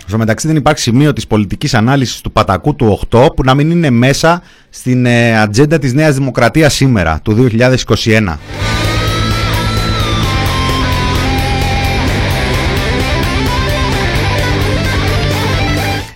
Στο 0.08 0.20
μεταξύ 0.20 0.48
δεν 0.48 0.56
υπάρχει 0.56 0.82
σημείο 0.82 1.14
της 1.14 1.28
πολιτικής 1.28 1.74
ανάλυσης 1.74 2.22
του 2.22 2.32
Πατακού 2.32 2.76
του 2.76 3.00
8 3.12 3.26
που 3.36 3.44
να 3.44 3.54
μην 3.54 3.72
είναι 3.72 3.90
μέσα 3.90 4.42
στην 4.70 5.06
ε, 5.06 5.40
ατζέντα 5.40 5.80
της 5.80 5.94
Νέας 5.94 6.16
Δημοκρατίας 6.16 6.74
σήμερα, 6.74 7.20
του 7.24 7.48
2021. 7.52 8.81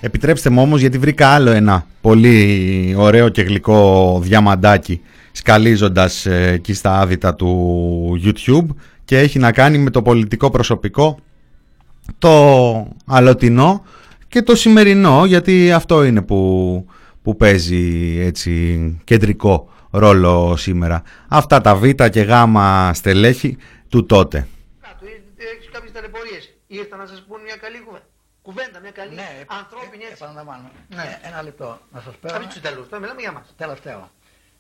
Επιτρέψτε 0.05 0.49
μου 0.49 0.61
όμως 0.61 0.79
γιατί 0.79 0.97
βρήκα 0.97 1.27
άλλο 1.27 1.51
ένα 1.51 1.85
πολύ 2.01 2.93
ωραίο 2.97 3.29
και 3.29 3.41
γλυκό 3.41 4.19
διαμαντάκι 4.23 5.01
σκαλίζοντας 5.31 6.25
ε, 6.25 6.47
εκεί 6.51 6.73
στα 6.73 6.99
άδυτα 6.99 7.35
του 7.35 8.21
YouTube 8.23 8.65
και 9.05 9.19
έχει 9.19 9.39
να 9.39 9.51
κάνει 9.51 9.77
με 9.77 9.89
το 9.89 10.01
πολιτικό 10.01 10.49
προσωπικό 10.49 11.19
το 12.17 12.87
αλωτινό 13.05 13.83
και 14.27 14.41
το 14.41 14.55
σημερινό 14.55 15.25
γιατί 15.25 15.71
αυτό 15.71 16.03
είναι 16.03 16.21
που, 16.21 16.85
που 17.21 17.35
παίζει 17.35 18.17
έτσι 18.21 19.01
κεντρικό 19.03 19.69
ρόλο 19.91 20.55
σήμερα. 20.57 21.03
Αυτά 21.27 21.61
τα 21.61 21.75
β 21.75 21.89
και 21.89 22.21
γ 22.21 22.31
στελέχη 22.91 23.57
του 23.89 24.05
τότε. 24.05 24.47
κάτω, 24.81 25.05
έχει 25.59 25.69
κάποιες 25.71 25.91
ταλαιπωρίες. 25.91 26.57
Ήρθαν 26.67 26.99
να 26.99 27.05
σας 27.05 27.25
πούν 27.27 27.41
μια 27.41 27.55
καλή 27.55 27.81
κουβέντα. 27.85 28.14
Κουβέντα, 28.45 28.79
μια 28.79 28.91
καλή 28.91 29.15
Ναι, 29.15 29.43
ανθρώπινη 29.47 30.03
ε, 30.03 30.07
έτσι. 30.07 30.23
επαναλαμβάνω. 30.23 30.71
Ναι. 30.89 31.19
Ε, 31.23 31.27
ένα 31.27 31.43
λεπτό 31.43 31.79
να 31.91 32.01
σας 32.01 32.15
πω. 32.15 32.35
Από 32.35 32.47
του 32.53 32.59
τέλου, 32.59 32.85
τώρα 32.87 32.99
μιλάμε 32.99 33.21
για 33.21 33.31
μας. 33.31 33.53
Τελευταίο. 33.57 34.09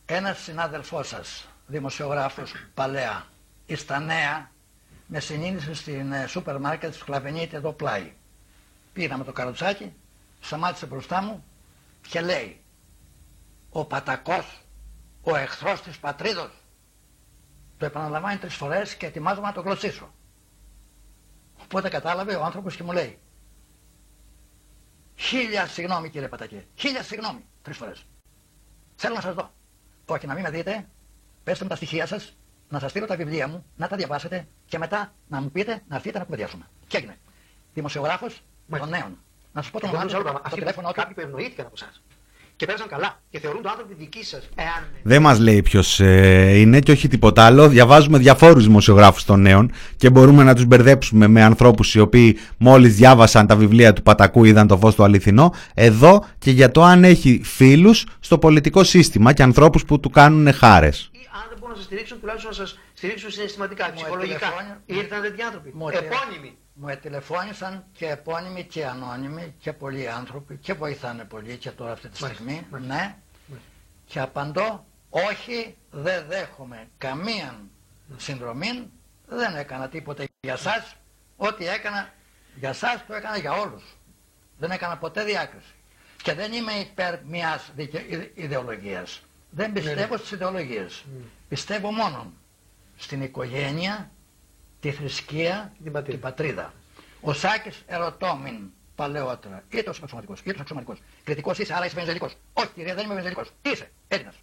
Ένας 0.05 0.39
συνάδελφός 0.39 1.07
σας, 1.07 1.47
δημοσιογράφος, 1.67 2.53
παλαιά, 2.73 3.25
εις 3.65 3.85
τα 3.85 3.99
νέα, 3.99 4.51
με 5.07 5.19
συνείδησε 5.19 5.73
στην 5.73 6.11
ε, 6.11 6.27
σούπερ 6.27 6.59
μάρκετ 6.59 6.91
του 6.91 6.97
Σκλαβενίτη 6.97 7.55
εδώ 7.55 7.71
πλάι. 7.73 8.13
Πήγα 8.93 9.17
με 9.17 9.23
το 9.23 9.31
καροτσάκι, 9.31 9.93
σταμάτησε 10.41 10.85
μπροστά 10.85 11.21
μου 11.21 11.43
και 12.07 12.21
λέει 12.21 12.61
«Ο 13.69 13.85
Πατακός, 13.85 14.61
ο 15.21 15.35
εχθρός 15.35 15.81
της 15.81 15.97
πατρίδος». 15.97 16.51
Το 17.77 17.85
επαναλαμβάνει 17.85 18.37
τρεις 18.37 18.55
φορές 18.55 18.95
και 18.95 19.05
ετοιμάζομαι 19.05 19.47
να 19.47 19.53
το 19.53 19.61
γλωσσίσω. 19.61 20.13
Οπότε 21.63 21.89
κατάλαβε 21.89 22.35
ο 22.35 22.43
άνθρωπος 22.43 22.75
και 22.75 22.83
μου 22.83 22.91
λέει 22.91 23.19
«Χίλια 25.15 25.67
συγγνώμη 25.67 26.09
κύριε 26.09 26.27
Πατακέ, 26.27 26.65
χίλια 26.75 27.03
συγγνώμη, 27.03 27.45
τρεις 27.61 27.77
φορές». 27.77 28.05
Θέλω 28.95 29.15
να 29.15 29.21
σας 29.21 29.33
δω. 29.33 29.51
Όχι, 30.05 30.27
να 30.27 30.33
μην 30.33 30.43
με 30.43 30.49
δείτε. 30.49 30.87
Πέστε 31.43 31.63
μου 31.63 31.69
τα 31.69 31.75
στοιχεία 31.75 32.05
σας, 32.05 32.37
να 32.69 32.79
σας 32.79 32.89
στείλω 32.89 33.05
τα 33.05 33.15
βιβλία 33.15 33.47
μου, 33.47 33.65
να 33.75 33.87
τα 33.87 33.95
διαβάσετε 33.95 34.47
και 34.65 34.77
μετά 34.77 35.13
να 35.27 35.41
μου 35.41 35.51
πείτε 35.51 35.83
να 35.87 35.95
έρθετε 35.95 36.17
να 36.17 36.23
κουβεντιάσουμε. 36.23 36.67
Και 36.87 36.97
έγινε. 36.97 37.17
Δημοσιογράφος 37.73 38.33
των 38.35 38.43
Μάλιστα. 38.79 38.97
νέων. 38.97 39.17
Να 39.53 39.61
σας 39.61 39.71
πω 39.71 39.79
το 39.79 39.87
Εγώ 39.87 39.95
όνομά 39.97 40.11
νομίζω 40.11 40.15
άλλο 40.15 40.25
του, 40.25 40.31
πράγμα. 40.31 40.39
το 40.39 40.45
Αυτοί 40.47 40.59
τηλέφωνο 40.59 40.87
του. 40.87 40.93
κάποιοι 40.93 41.13
που 41.13 41.21
ευνοήθηκαν 41.21 41.65
από 41.65 41.75
εσάς 41.77 42.01
και 42.55 42.65
πέρασαν 42.65 42.87
καλά 42.87 43.19
και 43.29 43.39
θεωρούν 43.39 43.61
το 43.61 43.69
άνθρωποι 43.69 43.93
δικοί 43.97 44.23
σας. 44.25 44.49
Εάν. 44.55 44.83
Δεν 45.03 45.21
μας 45.21 45.39
λέει 45.39 45.61
ποιος 45.61 45.99
ε, 45.99 46.59
είναι 46.59 46.79
και 46.79 46.91
όχι 46.91 47.07
τίποτα 47.07 47.45
άλλο. 47.45 47.67
Διαβάζουμε 47.69 48.17
διαφόρους 48.17 48.63
δημοσιογράφους 48.63 49.23
των 49.23 49.41
νέων 49.41 49.71
και 49.97 50.09
μπορούμε 50.09 50.43
να 50.43 50.55
τους 50.55 50.65
μπερδέψουμε 50.65 51.27
με 51.27 51.43
ανθρώπους 51.43 51.95
οι 51.95 51.99
οποίοι 51.99 52.37
μόλις 52.57 52.95
διάβασαν 52.95 53.47
τα 53.47 53.55
βιβλία 53.55 53.93
του 53.93 54.03
Πατακού 54.03 54.43
είδαν 54.43 54.67
το 54.67 54.77
φως 54.77 54.95
του 54.95 55.03
αληθινό. 55.03 55.53
Εδώ 55.73 56.25
και 56.37 56.51
για 56.51 56.71
το 56.71 56.83
αν 56.83 57.03
έχει 57.03 57.41
φίλους 57.43 58.05
στο 58.19 58.37
πολιτικό 58.37 58.83
σύστημα 58.83 59.33
και 59.33 59.43
ανθρώπους 59.43 59.85
που 59.85 59.99
του 59.99 60.09
κάνουν 60.09 60.53
χάρες. 60.53 61.09
ή 61.11 61.17
αν 61.33 61.45
δεν 61.49 61.57
μπορούν 61.59 61.69
να 61.69 61.75
σας 61.75 61.85
στηρίξουν, 61.85 62.19
τουλάχιστον 62.19 62.49
να 62.49 62.55
σας 62.55 62.77
στηρίξουν 62.95 63.31
συναισθηματικά, 63.31 63.87
Μου 63.87 63.93
ψυχολογικά. 63.95 64.35
ετηλεφώνει- 64.47 64.79
Ήρθαν 64.85 65.21
τέτοιοι 65.21 65.41
άνθρωποι. 65.41 65.71
Μου 65.73 65.89
ετηλε- 65.89 66.11
Επώνυμοι. 66.13 66.57
Μου 66.73 66.87
ετηλεφώνησαν 66.87 67.85
και 67.93 68.07
επώνυμοι 68.09 68.63
και 68.63 68.85
ανώνυμοι 68.85 69.53
και 69.59 69.73
πολλοί 69.73 70.09
άνθρωποι 70.09 70.57
και 70.57 70.73
βοηθάνε 70.73 71.23
πολύ 71.23 71.57
και 71.57 71.71
τώρα 71.71 71.91
αυτή 71.91 72.09
τη 72.09 72.21
Μάλιστα, 72.21 72.43
στιγμή. 72.43 72.67
μάλιστα. 72.71 72.93
Ναι. 72.95 73.15
Και 74.05 74.19
απαντώ, 74.19 74.85
όχι, 75.09 75.77
δεν 75.91 76.25
δέχομαι 76.27 76.87
καμία 76.97 77.59
συνδρομή, 78.17 78.91
δεν 79.27 79.55
έκανα 79.55 79.89
τίποτα 79.89 80.23
για 80.41 80.55
σας, 80.57 80.95
ό,τι 81.37 81.67
έκανα 81.67 82.13
για 82.55 82.73
σας 82.73 83.05
το 83.07 83.13
έκανα 83.13 83.37
για 83.37 83.51
όλους. 83.51 83.83
Δεν 84.57 84.71
έκανα 84.71 84.97
ποτέ 84.97 85.23
διάκριση. 85.23 85.73
Και 86.23 86.33
δεν 86.33 86.53
είμαι 86.53 86.71
υπέρ 86.73 87.23
μιας 87.25 87.71
δικαι... 87.75 88.05
ιδε- 88.09 88.31
ιδεολογίας. 88.37 89.21
Δεν 89.49 89.71
πιστεύω 89.73 90.17
στις 90.17 90.31
ιδεολογίες. 90.31 91.03
Πιστεύω 91.49 91.91
μόνο 91.91 92.33
στην 92.95 93.21
οικογένεια, 93.21 94.11
τη 94.79 94.91
θρησκεία, 94.91 95.73
Την 95.83 95.91
πατρίδα. 95.91 96.11
την 96.11 96.19
πατρίδα. 96.19 96.73
Ο 97.21 97.33
Σάκης 97.33 97.83
ερωτώμην 97.87 98.69
παλαιότερα, 98.95 99.63
είτε 99.69 99.89
ως 99.89 100.01
αξιωματικός, 100.01 100.39
είτε 100.39 100.51
ως 100.53 100.59
αξιωματικός. 100.59 100.99
Κριτικός 101.23 101.57
είσαι, 101.57 101.73
άρα 101.73 101.85
είσαι 101.85 101.95
βενζελικός. 101.95 102.35
Όχι 102.53 102.67
κύριε, 102.75 102.93
δεν 102.93 103.05
είμαι 103.05 103.13
βενζελικός. 103.13 103.51
Τι 103.61 103.69
είσαι, 103.69 103.91
Έλληνας. 104.07 104.35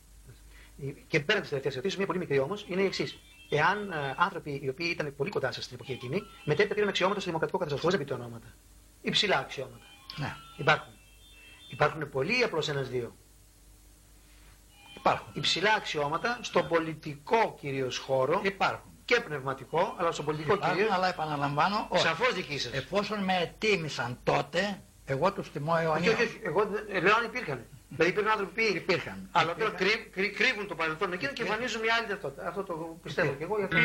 Και 1.06 1.20
πέραν 1.20 1.40
της 1.40 1.48
τελευταίας 1.50 1.74
ερωτήση, 1.74 1.96
μια 1.96 2.06
πολύ 2.06 2.18
μικρή 2.18 2.38
όμως, 2.38 2.64
είναι 2.68 2.82
η 2.82 2.84
εξής. 2.84 3.18
Εάν 3.50 3.90
ε, 3.92 4.14
άνθρωποι 4.16 4.60
οι 4.64 4.68
οποίοι 4.68 4.88
ήταν 4.90 5.14
πολύ 5.16 5.30
κοντά 5.30 5.52
σας 5.52 5.64
στην 5.64 5.76
εποχή 5.76 5.92
εκείνη, 5.92 6.22
μετέπειτα 6.44 6.74
πήραν 6.74 6.88
αξιώματα 6.88 7.18
στο 7.20 7.26
δημοκρατικό 7.28 7.58
καθεστώ, 7.58 7.80
χωρί 7.80 7.92
να 7.92 7.98
πείτε 7.98 8.14
ονόματα. 8.14 8.46
Υψηλά 9.02 9.38
αξιώματα. 9.38 9.84
Ναι, 10.16 10.34
Υπάρχουν. 10.56 10.92
Υπάρχουν 11.70 12.10
πολλοί 12.10 12.38
ή 12.40 12.42
απλώς 12.42 12.68
ένα-δύο. 12.68 13.16
Υπάρχουν. 15.02 15.28
Υψηλά 15.32 15.72
αξιώματα 15.76 16.38
στον 16.40 16.68
πολιτικό 16.68 17.56
κυρίως 17.60 17.98
χώρο 17.98 18.40
Υπάρχουν. 18.44 18.90
και 19.04 19.20
πνευματικό, 19.20 19.94
αλλά 19.98 20.10
στον 20.12 20.24
πολιτικό 20.24 20.54
Υπάρχουν, 20.54 20.76
κυρίως. 20.76 20.94
αλλά 20.96 21.08
επαναλαμβάνω, 21.08 21.86
όχι. 21.88 22.02
Σαφώς 22.02 22.34
δική 22.34 22.58
σας. 22.58 22.72
Εφόσον 22.72 23.18
με 23.24 23.36
ετίμησαν 23.42 24.18
τότε, 24.22 24.80
εγώ 25.04 25.32
τους 25.32 25.50
τιμώ 25.52 25.72
όχι, 25.72 25.82
αιωνίως. 25.84 26.14
όχι, 26.14 26.22
όχι. 26.22 26.40
Εγώ 26.42 26.64
δεν- 26.64 26.86
ε, 26.90 27.00
λέω 27.00 27.14
αν 27.16 27.24
υπήρχαν. 27.24 27.64
Δηλαδή 27.88 28.10
υπήρχαν 28.12 28.32
άνθρωποι 28.32 28.66
που 28.70 28.76
Υπήρχαν. 28.76 29.28
Αλλά 29.32 29.54
τώρα 29.54 29.70
Υπήρχαν. 29.70 29.76
κρύ- 29.88 30.10
κρύ- 30.14 30.34
κρύβουν 30.36 30.66
το 30.68 30.74
παρελθόν 30.74 31.12
εκείνο 31.12 31.32
και 31.32 31.42
εμφανίζουν 31.42 31.80
μια 31.80 31.94
άλλη 31.98 32.06
ταυτότητα. 32.06 32.48
Αυτό 32.48 32.62
το 32.62 32.74
πιστεύω 33.02 33.28
Υπήρχαν. 33.32 33.38
και 33.38 33.44
εγώ. 33.44 33.56
γι' 33.58 33.64
αυτό- 33.64 33.78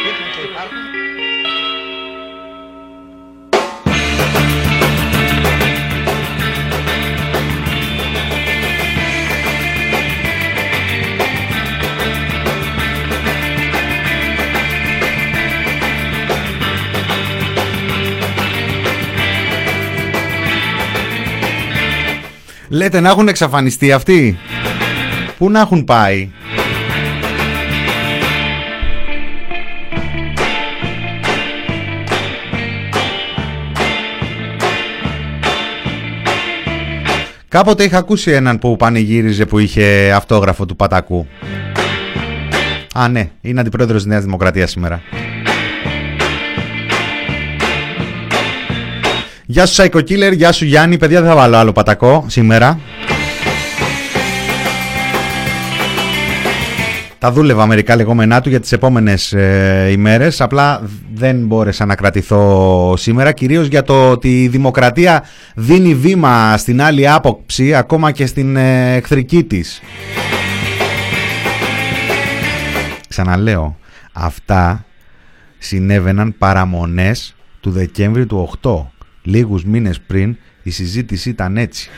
Υπήρχαν 0.00 0.30
και 0.34 0.40
υπάρχουν. 0.50 0.78
Λέτε 22.72 23.00
να 23.00 23.08
έχουν 23.08 23.28
εξαφανιστεί 23.28 23.92
αυτοί; 23.92 24.38
Πού 25.38 25.50
να 25.50 25.60
έχουν 25.60 25.84
πάει; 25.84 26.30
Κάποτε 37.48 37.84
είχα 37.84 37.98
ακούσει 37.98 38.30
έναν 38.30 38.58
που 38.58 38.76
πανηγύριζε 38.76 39.46
που 39.46 39.58
είχε 39.58 40.12
αυτόγραφο 40.16 40.66
του 40.66 40.76
Πατακού. 40.76 41.26
Α, 42.94 43.08
ναι, 43.08 43.30
είναι 43.40 43.60
αντιπρόεδρος 43.60 44.02
της 44.02 44.10
Νέας 44.10 44.24
Δημοκρατίας 44.24 44.70
σήμερα. 44.70 45.02
Γεια 49.46 49.66
σου 49.66 49.82
Psycho 49.82 49.98
Killer, 49.98 50.32
γεια 50.34 50.52
σου 50.52 50.64
Γιάννη. 50.64 50.98
Παιδιά, 50.98 51.20
δεν 51.20 51.28
θα 51.28 51.36
βάλω 51.36 51.56
άλλο 51.56 51.72
πατακό 51.72 52.24
σήμερα. 52.28 52.80
Τα 57.18 57.32
δούλευα 57.32 57.66
μερικά 57.66 57.96
λεγόμενά 57.96 58.40
του 58.40 58.48
για 58.48 58.60
τις 58.60 58.72
επόμενες 58.72 59.32
ε, 59.32 59.88
ημέρες, 59.90 60.40
απλά 60.40 60.82
δεν 61.14 61.46
μπόρεσα 61.46 61.84
να 61.84 61.94
κρατηθώ 61.94 62.94
σήμερα, 62.96 63.32
κυρίως 63.32 63.66
για 63.66 63.82
το 63.82 64.10
ότι 64.10 64.42
η 64.42 64.48
δημοκρατία 64.48 65.24
δίνει 65.54 65.94
βήμα 65.94 66.56
στην 66.56 66.82
άλλη 66.82 67.08
άποψη, 67.08 67.74
ακόμα 67.74 68.10
και 68.10 68.26
στην 68.26 68.56
ε, 68.56 68.94
εχθρική 68.94 69.44
της. 69.44 69.80
Ξαναλέω, 73.08 73.76
αυτά 74.12 74.84
συνέβαιναν 75.58 76.34
παραμονές 76.38 77.34
του 77.60 77.70
Δεκέμβρη 77.70 78.26
του 78.26 78.50
8. 78.62 78.91
Λίγους 79.22 79.64
μήνες 79.64 80.00
πριν 80.00 80.36
η 80.62 80.70
συζήτηση 80.70 81.28
ήταν 81.28 81.56
έτσι. 81.56 81.90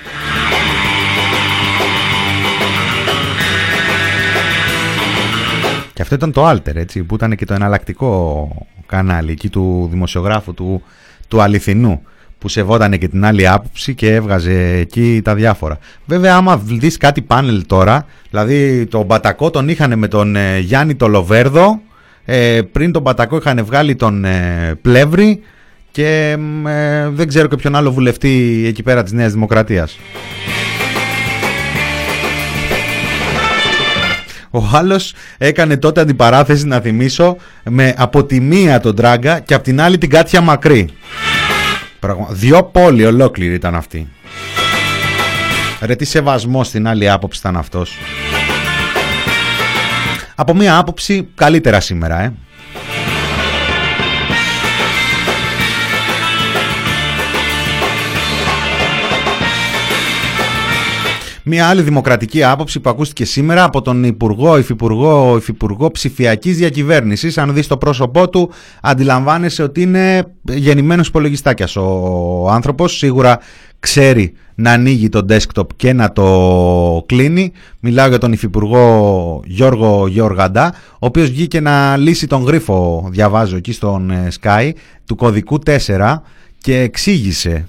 Και 5.93 6.03
αυτό 6.03 6.14
ήταν 6.14 6.33
το 6.33 6.51
Alter, 6.51 6.75
έτσι, 6.75 7.03
που 7.03 7.14
ήταν 7.14 7.37
και 7.37 7.45
το 7.45 7.55
εναλλακτικό 7.55 8.49
κανάλι 8.87 9.31
εκεί 9.31 9.49
του 9.49 9.89
δημοσιογράφου 9.91 10.55
του, 10.55 10.83
του 11.29 11.43
αληθινού 11.43 12.03
που 12.39 12.49
σεβότανε 12.49 12.97
και 12.97 13.09
την 13.09 13.25
άλλη 13.25 13.49
άποψη 13.49 13.95
και 13.95 14.14
έβγαζε 14.14 14.77
εκεί 14.77 15.20
τα 15.25 15.35
διάφορα. 15.35 15.79
Βέβαια 16.07 16.37
άμα 16.37 16.57
δεις 16.57 16.97
κάτι 16.97 17.22
πάνελ 17.22 17.66
τώρα, 17.66 18.07
δηλαδή 18.31 18.87
τον 18.87 19.05
Μπατακό 19.05 19.51
τον 19.51 19.68
είχαν 19.68 19.99
με 19.99 20.09
τον 20.09 20.37
ε, 20.37 20.59
Γιάννη 20.59 20.95
το 20.95 21.09
Λοβέρδο, 21.09 21.81
ε, 22.25 22.61
πριν 22.72 22.93
τον 22.93 23.03
Μπατακό 23.03 23.37
είχαν 23.37 23.64
βγάλει 23.64 23.95
τον 23.95 24.25
ε, 24.25 24.75
Πλεύρη 24.83 25.41
και 25.95 26.37
ε, 26.67 27.09
δεν 27.09 27.29
ξέρω 27.29 27.47
και 27.49 27.57
ποιον 27.57 27.77
άλλο 27.77 27.93
βουλευτή 27.93 28.65
εκεί 28.67 28.83
πέρα 28.83 29.03
της 29.03 29.13
Νέας 29.13 29.33
Δημοκρατίας. 29.33 29.99
Ο 34.51 34.71
άλλος 34.73 35.15
έκανε 35.39 35.77
τότε 35.77 36.01
αντιπαράθεση 36.01 36.67
να 36.67 36.81
θυμίσω 36.81 37.37
με 37.65 37.95
από 37.97 38.25
τη 38.25 38.41
μία 38.41 38.81
τον 38.81 38.97
Τράγκα 38.97 39.41
και 39.41 39.55
από 39.55 39.65
την 39.65 39.81
άλλη 39.81 39.99
την 39.99 40.11
Κάτια 40.11 40.41
Μακρύ. 40.41 40.89
Πραγμα... 42.01 42.29
Δυο 42.31 42.63
πόλοι 42.63 43.05
ολόκληροι 43.05 43.55
ήταν 43.55 43.75
αυτοί. 43.75 44.09
Ρε 45.81 45.95
τι 45.95 46.05
σεβασμός 46.05 46.67
στην 46.67 46.89
άλλη 46.89 47.11
άποψη 47.11 47.39
ήταν 47.39 47.57
αυτός. 47.57 47.97
Από 50.35 50.55
μία 50.55 50.79
άποψη 50.79 51.29
καλύτερα 51.35 51.81
σήμερα, 51.81 52.23
ε. 52.23 52.33
Μία 61.47 61.69
άλλη 61.69 61.83
δημοκρατική 61.83 62.45
άποψη 62.45 62.81
που 62.81 62.91
ακούστηκε 62.91 63.25
σήμερα 63.25 63.65
από 63.65 63.83
τον 63.83 64.05
Υπουργό, 64.05 64.59
Υφυπουργό, 64.59 65.37
Υφυπουργό 65.37 65.91
Ψηφιακής 65.91 66.57
Διακυβέρνησης. 66.57 67.39
Αν 67.39 67.55
δεις 67.55 67.67
το 67.67 67.77
πρόσωπό 67.77 68.29
του, 68.29 68.51
αντιλαμβάνεσαι 68.83 69.63
ότι 69.63 69.83
είναι 69.83 70.25
γεννημένος 70.43 71.09
υπολογιστάκιας 71.09 71.77
ο 71.77 72.49
άνθρωπος. 72.51 72.97
Σίγουρα 72.97 73.39
ξέρει 73.81 74.33
να 74.55 74.71
ανοίγει 74.71 75.09
το 75.09 75.27
desktop 75.29 75.67
και 75.77 75.93
να 75.93 76.13
το 76.13 77.05
κλείνει. 77.07 77.53
Μιλάω 77.81 78.09
για 78.09 78.19
τον 78.19 78.33
Υφυπουργό 78.33 79.43
Γιώργο 79.47 80.07
Γιώργαντα, 80.07 80.75
ο 80.93 81.07
οποίος 81.07 81.31
βγήκε 81.31 81.61
να 81.61 81.97
λύσει 81.97 82.27
τον 82.27 82.43
γρίφο, 82.43 83.09
διαβάζω 83.11 83.57
εκεί 83.57 83.73
στον 83.73 84.11
ε, 84.11 84.29
Sky, 84.41 84.71
του 85.07 85.17
κωδικού 85.17 85.59
4 85.87 86.17
και 86.59 86.81
εξήγησε 86.81 87.69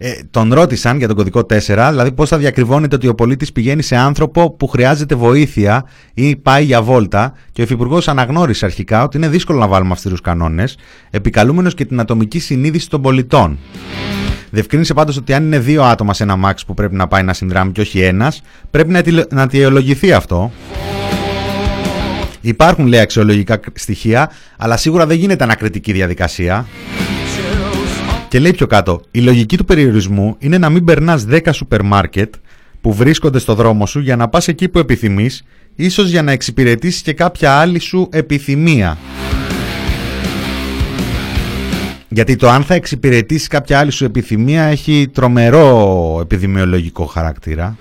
Ε, 0.00 0.12
τον 0.30 0.52
ρώτησαν 0.54 0.98
για 0.98 1.06
τον 1.06 1.16
κωδικό 1.16 1.40
4, 1.40 1.88
δηλαδή 1.90 2.12
πώς 2.12 2.28
θα 2.28 2.38
διακριβώνεται 2.38 2.94
ότι 2.94 3.08
ο 3.08 3.14
πολίτης 3.14 3.52
πηγαίνει 3.52 3.82
σε 3.82 3.96
άνθρωπο 3.96 4.50
που 4.50 4.66
χρειάζεται 4.66 5.14
βοήθεια 5.14 5.84
ή 6.14 6.36
πάει 6.36 6.64
για 6.64 6.82
βόλτα. 6.82 7.32
Και 7.52 7.60
ο 7.60 7.64
Υφυπουργός 7.64 8.08
αναγνώρισε 8.08 8.64
αρχικά 8.64 9.02
ότι 9.02 9.16
είναι 9.16 9.28
δύσκολο 9.28 9.58
να 9.58 9.66
βάλουμε 9.68 9.92
αυστηρούς 9.92 10.20
κανόνες, 10.20 10.76
επικαλούμενος 11.10 11.74
και 11.74 11.84
την 11.84 12.00
ατομική 12.00 12.38
συνείδηση 12.38 12.88
των 12.88 13.02
πολιτών. 13.02 13.58
Διευκρίνησε 14.50 14.94
πάντως 14.94 15.16
ότι 15.16 15.34
αν 15.34 15.44
είναι 15.44 15.58
δύο 15.58 15.82
άτομα 15.82 16.14
σε 16.14 16.22
ένα 16.22 16.36
μάξ 16.36 16.64
που 16.64 16.74
πρέπει 16.74 16.94
να 16.94 17.06
πάει 17.06 17.22
να 17.22 17.32
συνδράμει 17.32 17.72
και 17.72 17.80
όχι 17.80 18.00
ένας, 18.00 18.42
πρέπει 18.70 18.90
να, 18.90 19.02
να 19.30 19.42
αιτιολογηθεί 19.42 20.12
αυτό. 20.12 20.52
Υπάρχουν 22.40 22.86
λέει 22.86 23.00
αξιολογικά 23.00 23.60
στοιχεία, 23.74 24.30
αλλά 24.56 24.76
σίγουρα 24.76 25.06
δεν 25.06 25.16
γίνεται 25.16 25.44
ανακριτική 25.44 25.92
διαδικασία. 25.92 26.66
Και 28.28 28.38
λέει 28.38 28.52
πιο 28.52 28.66
κάτω, 28.66 29.00
η 29.10 29.20
λογική 29.20 29.56
του 29.56 29.64
περιορισμού 29.64 30.36
είναι 30.38 30.58
να 30.58 30.68
μην 30.68 30.84
περνάς 30.84 31.26
10 31.30 31.48
σούπερ 31.52 31.82
μάρκετ 31.82 32.34
που 32.80 32.92
βρίσκονται 32.92 33.38
στο 33.38 33.54
δρόμο 33.54 33.86
σου 33.86 34.00
για 34.00 34.16
να 34.16 34.28
πας 34.28 34.48
εκεί 34.48 34.68
που 34.68 34.78
επιθυμείς, 34.78 35.44
ίσως 35.74 36.10
για 36.10 36.22
να 36.22 36.32
εξυπηρετήσεις 36.32 37.02
και 37.02 37.12
κάποια 37.12 37.52
άλλη 37.52 37.78
σου 37.78 38.08
επιθυμία. 38.12 38.98
Γιατί 42.08 42.36
το 42.36 42.48
αν 42.48 42.62
θα 42.62 42.74
εξυπηρετήσεις 42.74 43.48
κάποια 43.48 43.78
άλλη 43.78 43.90
σου 43.90 44.04
επιθυμία 44.04 44.62
έχει 44.62 45.10
τρομερό 45.12 46.18
επιδημιολογικό 46.22 47.04
χαρακτήρα. 47.04 47.76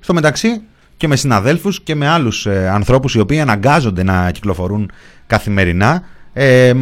Στο 0.00 0.14
μεταξύ, 0.14 0.62
και 1.00 1.08
με 1.08 1.16
συναδέλφους 1.16 1.80
και 1.80 1.94
με 1.94 2.08
άλλους 2.08 2.46
ε, 2.46 2.68
ανθρώπους 2.68 3.14
οι 3.14 3.20
οποίοι 3.20 3.40
αναγκάζονται 3.40 4.02
να 4.02 4.30
κυκλοφορούν 4.30 4.90
καθημερινά 5.26 6.02
ε, 6.32 6.68
ε, 6.68 6.74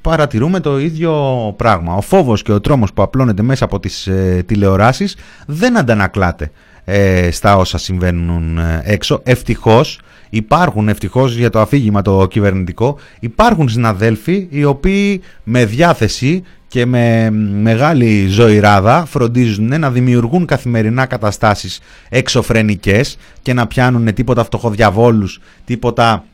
παρατηρούμε 0.00 0.60
το 0.60 0.78
ίδιο 0.78 1.12
πράγμα. 1.56 1.94
Ο 1.94 2.00
φόβος 2.00 2.42
και 2.42 2.52
ο 2.52 2.60
τρόμος 2.60 2.92
που 2.92 3.02
απλώνεται 3.02 3.42
μέσα 3.42 3.64
από 3.64 3.80
τις 3.80 4.06
ε, 4.06 4.42
τηλεοράσεις 4.46 5.16
δεν 5.46 5.78
αντανακλάται 5.78 6.50
ε, 6.84 7.30
στα 7.30 7.56
όσα 7.56 7.78
συμβαίνουν 7.78 8.58
έξω. 8.82 9.20
Ευτυχώς 9.24 10.00
υπάρχουν, 10.30 10.88
ευτυχώς 10.88 11.34
για 11.36 11.50
το 11.50 11.60
αφήγημα 11.60 12.02
το 12.02 12.26
κυβερνητικό, 12.26 12.98
υπάρχουν 13.20 13.68
συναδέλφοι 13.68 14.46
οι 14.50 14.64
οποίοι 14.64 15.22
με 15.44 15.64
διάθεση 15.64 16.42
και 16.68 16.86
με 16.86 17.30
μεγάλη 17.60 18.26
ζωηράδα 18.26 19.04
φροντίζουν 19.04 19.80
να 19.80 19.90
δημιουργούν 19.90 20.46
καθημερινά 20.46 21.06
καταστάσεις 21.06 21.80
εξωφρενικές 22.08 23.18
και 23.42 23.52
να 23.52 23.66
πιάνουν 23.66 24.14
τίποτα 24.14 24.44
φτωχοδιαβόλους, 24.44 25.40
τίποτα 25.64 26.24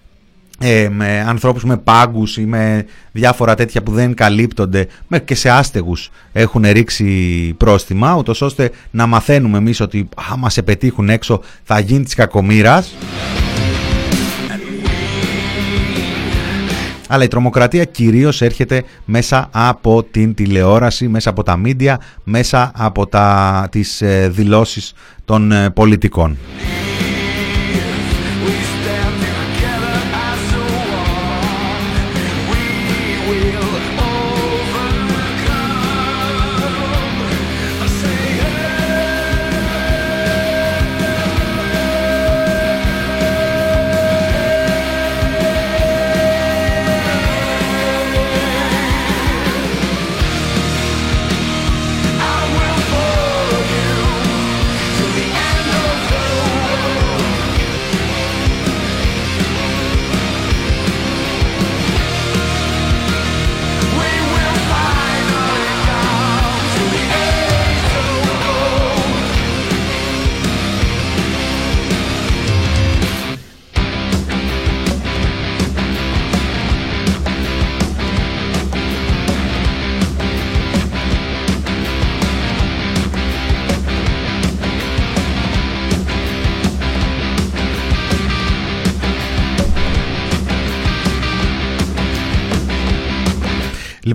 ε, 0.60 0.88
με 0.88 1.24
ανθρώπους 1.28 1.64
με 1.64 1.76
πάγκους 1.76 2.36
ή 2.36 2.46
με 2.46 2.86
διάφορα 3.12 3.54
τέτοια 3.54 3.82
που 3.82 3.92
δεν 3.92 4.14
καλύπτονται 4.14 4.86
και 5.24 5.34
σε 5.34 5.50
άστεγους 5.50 6.10
έχουν 6.32 6.62
ρίξει 6.62 7.54
πρόστιμα 7.56 8.16
ούτως 8.16 8.40
ώστε 8.42 8.70
να 8.90 9.06
μαθαίνουμε 9.06 9.58
εμείς 9.58 9.80
ότι 9.80 10.08
άμα 10.30 10.50
σε 10.50 10.62
πετύχουν 10.62 11.08
έξω 11.08 11.40
θα 11.62 11.78
γίνει 11.78 12.04
της 12.04 12.14
κακομήρας 12.14 12.94
αλλά 17.14 17.24
η 17.24 17.28
τρομοκρατία 17.28 17.84
κυρίως 17.84 18.42
έρχεται 18.42 18.84
μέσα 19.04 19.48
από 19.52 20.02
την 20.02 20.34
τηλεόραση, 20.34 21.08
μέσα 21.08 21.30
από 21.30 21.42
τα 21.42 21.56
μίντια, 21.56 22.00
μέσα 22.24 22.72
από 22.74 23.06
τα, 23.06 23.68
τις 23.70 24.02
ε, 24.02 24.28
δηλώσεις 24.28 24.94
των 25.24 25.52
ε, 25.52 25.70
πολιτικών. 25.70 26.36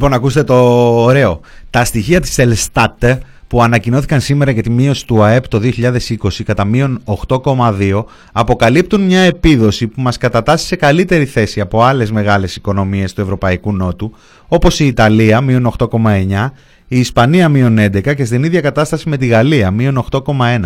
Λοιπόν, 0.02 0.14
ακούστε 0.14 0.44
το 0.44 0.56
ωραίο. 1.04 1.40
Τα 1.70 1.86
στοιχεία 1.86 2.20
της 2.20 2.38
Ελστάτ 2.38 3.06
που 3.48 3.62
ανακοινώθηκαν 3.62 4.22
σήμερα 4.22 4.52
για 4.52 4.64
τη 4.64 4.70
μείωση 4.70 5.06
του 5.08 5.24
ΑΕΠ 5.24 5.48
το 5.48 5.60
2020 5.64 6.44
κατά 6.46 6.66
μείον 6.66 7.02
8,2 7.28 8.04
αποκαλύπτουν 8.32 9.02
μια 9.02 9.20
επίδοση 9.20 9.88
που 9.88 10.02
μας 10.02 10.18
κατατάσσει 10.18 10.66
σε 10.66 10.76
καλύτερη 10.76 11.26
θέση 11.26 11.62
από 11.62 11.84
άλλες 11.84 12.12
μεγάλες 12.12 12.56
οικονομίες 12.56 13.14
του 13.14 13.22
Ευρωπαϊκού 13.22 13.74
Νότου 13.74 14.12
όπως 14.48 14.80
η 14.80 14.88
Ιταλία 14.88 15.42
μείον 15.42 15.74
8,9 15.78 16.50
η 16.88 17.00
Ισπανία 17.00 17.50
μείον 17.50 17.78
11 17.80 18.16
και 18.16 18.26
στην 18.26 18.44
ίδια 18.44 18.62
κατάσταση 18.62 19.10
με 19.10 19.18
τη 19.18 19.28
Γαλλία 19.28 19.72
μείον 19.72 20.06
8,1. 20.12 20.60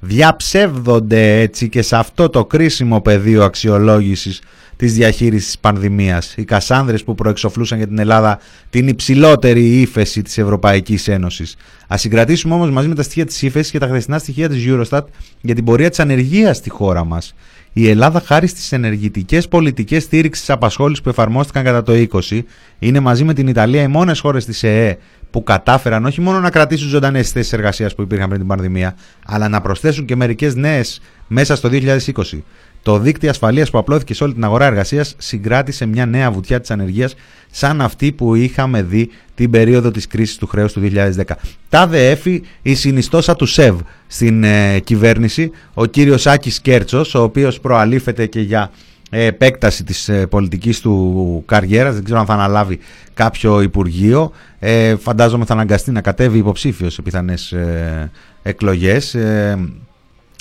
Διαψεύδονται 0.00 1.40
έτσι 1.40 1.68
και 1.68 1.82
σε 1.82 1.96
αυτό 1.96 2.28
το 2.28 2.44
κρίσιμο 2.44 3.00
πεδίο 3.00 3.44
αξιολόγησης 3.44 4.40
της 4.80 4.94
διαχείρισης 4.94 5.46
της 5.46 5.58
πανδημίας. 5.58 6.34
Οι 6.36 6.44
Κασάνδρες 6.44 7.04
που 7.04 7.14
προεξοφλούσαν 7.14 7.78
για 7.78 7.86
την 7.86 7.98
Ελλάδα 7.98 8.38
την 8.70 8.88
υψηλότερη 8.88 9.80
ύφεση 9.80 10.22
της 10.22 10.38
Ευρωπαϊκής 10.38 11.08
Ένωσης. 11.08 11.56
Ας 11.86 12.00
συγκρατήσουμε 12.00 12.54
όμως 12.54 12.70
μαζί 12.70 12.88
με 12.88 12.94
τα 12.94 13.02
στοιχεία 13.02 13.26
της 13.26 13.42
ύφεσης 13.42 13.70
και 13.70 13.78
τα 13.78 13.86
χθεσινά 13.86 14.18
στοιχεία 14.18 14.48
της 14.48 14.64
Eurostat 14.68 15.02
για 15.40 15.54
την 15.54 15.64
πορεία 15.64 15.90
της 15.90 16.00
ανεργίας 16.00 16.56
στη 16.56 16.70
χώρα 16.70 17.04
μας. 17.04 17.34
Η 17.72 17.88
Ελλάδα, 17.88 18.20
χάρη 18.20 18.46
στις 18.46 18.72
ενεργητικές 18.72 19.48
πολιτικές 19.48 20.02
στήριξης 20.02 20.50
απασχόλησης 20.50 21.02
που 21.02 21.08
εφαρμόστηκαν 21.08 21.64
κατά 21.64 21.82
το 21.82 21.92
20, 21.92 22.44
είναι 22.78 23.00
μαζί 23.00 23.24
με 23.24 23.34
την 23.34 23.48
Ιταλία 23.48 23.82
οι 23.82 23.88
μόνες 23.88 24.20
χώρες 24.20 24.44
της 24.44 24.62
ΕΕ 24.62 24.96
που 25.30 25.42
κατάφεραν 25.42 26.04
όχι 26.04 26.20
μόνο 26.20 26.40
να 26.40 26.50
κρατήσουν 26.50 26.88
ζωντανές 26.88 27.30
θέσεις 27.30 27.52
εργασίας 27.52 27.94
που 27.94 28.02
υπήρχαν 28.02 28.28
πριν 28.28 28.40
την 28.40 28.48
πανδημία, 28.48 28.96
αλλά 29.26 29.48
να 29.48 29.60
προσθέσουν 29.60 30.04
και 30.04 30.16
μερικές 30.16 30.54
νέες 30.54 31.00
μέσα 31.26 31.56
στο 31.56 31.68
2020. 31.68 32.42
Το 32.82 32.98
δίκτυο 32.98 33.30
ασφαλείας 33.30 33.70
που 33.70 33.78
απλώθηκε 33.78 34.14
σε 34.14 34.24
όλη 34.24 34.32
την 34.32 34.44
αγορά 34.44 34.66
εργασίας 34.66 35.14
συγκράτησε 35.18 35.86
μια 35.86 36.06
νέα 36.06 36.30
βουτιά 36.30 36.60
της 36.60 36.70
ανεργίας 36.70 37.14
σαν 37.50 37.80
αυτή 37.80 38.12
που 38.12 38.34
είχαμε 38.34 38.82
δει 38.82 39.10
την 39.34 39.50
περίοδο 39.50 39.90
της 39.90 40.06
κρίσης 40.06 40.36
του 40.36 40.46
χρέους 40.46 40.72
του 40.72 40.80
2010. 40.80 41.22
Τάδε 41.68 42.10
έφη 42.10 42.42
η 42.62 42.74
συνιστόσα 42.74 43.36
του 43.36 43.46
ΣΕΒ 43.46 43.80
στην 44.06 44.44
ε, 44.44 44.78
κυβέρνηση, 44.78 45.50
ο 45.74 45.86
κύριος 45.86 46.26
Άκης 46.26 46.60
Κέρτσος, 46.60 47.14
ο 47.14 47.22
οποίος 47.22 47.60
προαλήφεται 47.60 48.26
και 48.26 48.40
για 48.40 48.70
ε, 49.10 49.24
επέκταση 49.24 49.84
της 49.84 50.08
ε, 50.08 50.26
πολιτικής 50.26 50.80
του 50.80 51.42
καριέρας. 51.46 51.94
Δεν 51.94 52.04
ξέρω 52.04 52.20
αν 52.20 52.26
θα 52.26 52.32
αναλάβει 52.32 52.78
κάποιο 53.14 53.60
υπουργείο. 53.60 54.32
Ε, 54.58 54.96
φαντάζομαι 54.96 55.44
θα 55.44 55.52
αναγκαστεί 55.52 55.90
να 55.90 56.00
κατέβει 56.00 56.38
υποψήφιος 56.38 56.92
σε 56.94 57.02
πιθανές 57.02 57.52
ε, 57.52 58.10
εκλογές. 58.42 59.14
Ε, 59.14 59.58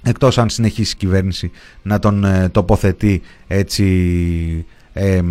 εκτός 0.03 0.37
αν 0.37 0.49
συνεχίσει 0.49 0.93
η 0.95 0.97
κυβέρνηση 0.97 1.51
να 1.81 1.99
τον 1.99 2.23
ε, 2.23 2.49
τοποθετεί 2.49 3.21
έτσι 3.47 4.65
ε, 4.93 5.21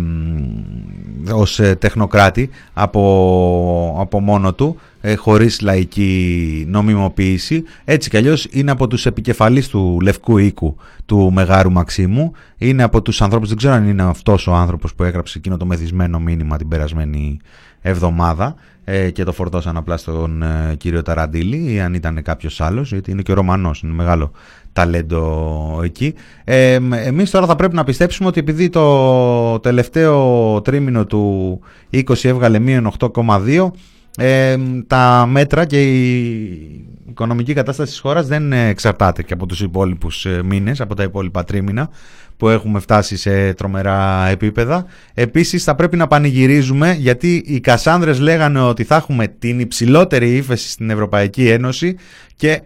ως 1.31 1.59
ε, 1.59 1.75
τεχνοκράτη 1.75 2.49
από, 2.73 3.95
από 3.99 4.19
μόνο 4.19 4.53
του 4.53 4.79
ε, 5.01 5.15
χωρίς 5.15 5.61
λαϊκή 5.61 6.65
νομιμοποίηση. 6.69 7.63
Έτσι 7.85 8.09
κι 8.09 8.17
αλλιώς 8.17 8.47
είναι 8.51 8.71
από 8.71 8.87
τους 8.87 9.05
επικεφαλείς 9.05 9.67
του 9.67 9.97
Λευκού 10.01 10.37
Οίκου 10.37 10.75
του 11.05 11.31
Μεγάρου 11.33 11.71
Μαξίμου. 11.71 12.31
Είναι 12.57 12.83
από 12.83 13.01
τους 13.01 13.21
ανθρώπους, 13.21 13.47
δεν 13.47 13.57
ξέρω 13.57 13.73
αν 13.73 13.89
είναι 13.89 14.03
αυτός 14.03 14.47
ο 14.47 14.53
άνθρωπος 14.53 14.95
που 14.95 15.03
έγραψε 15.03 15.37
εκείνο 15.37 15.57
το 15.57 15.65
μεθυσμένο 15.65 16.19
μήνυμα 16.19 16.57
την 16.57 16.67
περασμένη 16.67 17.39
εβδομάδα 17.81 18.55
ε, 18.83 19.09
και 19.09 19.23
το 19.23 19.31
φορτώσαν 19.31 19.77
απλά 19.77 19.97
στον 19.97 20.41
ε, 20.41 20.75
κύριο 20.77 21.01
Ταραντήλη 21.01 21.73
ή 21.73 21.79
αν 21.79 21.93
ήταν 21.93 22.21
κάποιος 22.23 22.61
άλλος 22.61 22.91
γιατί 22.91 23.11
είναι 23.11 23.21
και 23.21 23.31
ο 23.31 23.35
Ρωμανός, 23.35 23.81
είναι 23.81 23.93
μεγάλο 23.93 24.31
ταλέντο 24.73 25.79
εκεί. 25.83 26.13
Ε, 26.43 26.79
εμείς 27.05 27.29
τώρα 27.29 27.45
θα 27.45 27.55
πρέπει 27.55 27.75
να 27.75 27.83
πιστέψουμε 27.83 28.27
ότι 28.27 28.39
επειδή 28.39 28.69
το 28.69 29.59
τελευταίο 29.59 30.61
τρίμηνο 30.61 31.05
του 31.05 31.59
20 31.93 32.23
έβγαλε 32.23 32.59
μείον 32.59 32.91
8,2 32.99 33.71
ε, 34.17 34.57
τα 34.87 35.25
μέτρα 35.29 35.65
και 35.65 35.83
η 35.83 36.85
οικονομική 37.09 37.53
κατάσταση 37.53 37.91
της 37.91 37.99
χώρας 37.99 38.27
δεν 38.27 38.53
εξαρτάται 38.53 39.23
και 39.23 39.33
από 39.33 39.45
τους 39.45 39.61
υπόλοιπους 39.61 40.25
ε, 40.25 40.43
μήνες, 40.43 40.81
από 40.81 40.95
τα 40.95 41.03
υπόλοιπα 41.03 41.43
τρίμηνα 41.43 41.89
που 42.37 42.49
έχουμε 42.49 42.79
φτάσει 42.79 43.17
σε 43.17 43.53
τρομερά 43.53 44.27
επίπεδα. 44.27 44.85
Επίσης 45.13 45.63
θα 45.63 45.75
πρέπει 45.75 45.97
να 45.97 46.07
πανηγυρίζουμε 46.07 46.93
γιατί 46.93 47.43
οι 47.45 47.59
Κασάνδρες 47.59 48.19
λέγανε 48.19 48.61
ότι 48.61 48.83
θα 48.83 48.95
έχουμε 48.95 49.27
την 49.27 49.59
υψηλότερη 49.59 50.35
ύφεση 50.35 50.69
στην 50.69 50.89
Ευρωπαϊκή 50.89 51.49
Ένωση 51.49 51.95
και 52.35 52.61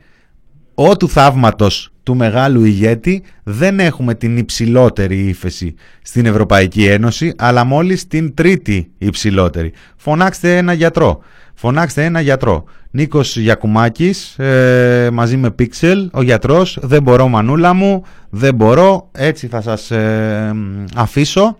ό 0.74 0.98
του 0.98 1.10
θαύματος 1.10 1.94
του 2.04 2.16
μεγάλου 2.16 2.64
ηγέτη 2.64 3.24
δεν 3.44 3.80
έχουμε 3.80 4.14
την 4.16 4.38
υψηλότερη 4.38 5.20
ύφεση 5.28 5.76
στην 6.02 6.26
Ευρωπαϊκή 6.26 6.86
Ένωση 6.86 7.34
αλλά 7.38 7.64
μόλις 7.64 8.08
την 8.08 8.34
τρίτη 8.34 8.92
υψηλότερη. 8.98 9.74
Φωνάξτε 9.96 10.58
ένα 10.58 10.74
γιατρό. 10.74 11.20
Φωνάξτε 11.54 12.04
ένα 12.06 12.22
γιατρό. 12.22 12.64
Νίκος 12.92 13.38
Γιακουμάκης 13.38 14.40
ε, 14.40 15.10
μαζί 15.14 15.38
με 15.38 15.56
Pixel, 15.60 16.08
ο 16.12 16.22
γιατρός, 16.22 16.78
δεν 16.82 17.04
μπορώ 17.04 17.28
μανούλα 17.28 17.74
μου, 17.74 18.04
δεν 18.30 18.56
μπορώ, 18.56 19.10
έτσι 19.12 19.48
θα 19.48 19.62
σας 19.62 19.92
ε, 19.92 20.56
αφήσω. 20.96 21.58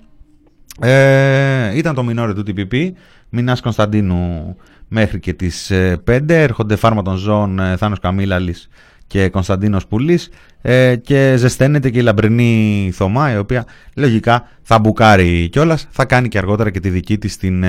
Ε, 0.80 1.78
ήταν 1.78 1.96
το 1.96 2.04
μινόρε 2.04 2.34
του 2.34 2.44
TPP, 2.48 2.92
Μινάς 3.30 3.62
Κωνσταντίνου 3.62 4.56
μέχρι 4.88 5.20
και 5.20 5.34
τις 5.34 5.72
5, 6.08 6.30
έρχονται 6.30 6.76
φάρμα 6.76 7.02
των 7.02 7.16
ζώων 7.16 7.60
Θάνος 7.78 8.00
Καμίλαλης 8.00 8.70
και 9.14 9.30
Κωνσταντίνος 9.30 9.88
Πουλής 9.88 10.30
ε, 10.62 10.96
και 10.96 11.34
ζεσταίνεται 11.38 11.90
και 11.90 12.00
η 12.00 12.02
λαμπρινή 12.02 12.92
Θωμά 12.94 13.34
η 13.34 13.38
οποία 13.38 13.66
λογικά 13.96 14.48
θα 14.62 14.80
μπουκάρει 14.80 15.50
κιόλας, 15.52 15.88
θα 15.90 16.06
κάνει 16.06 16.28
και 16.28 16.38
αργότερα 16.38 16.70
και 16.70 16.80
τη 16.80 16.90
δική 16.90 17.18
της 17.18 17.38
την 17.38 17.64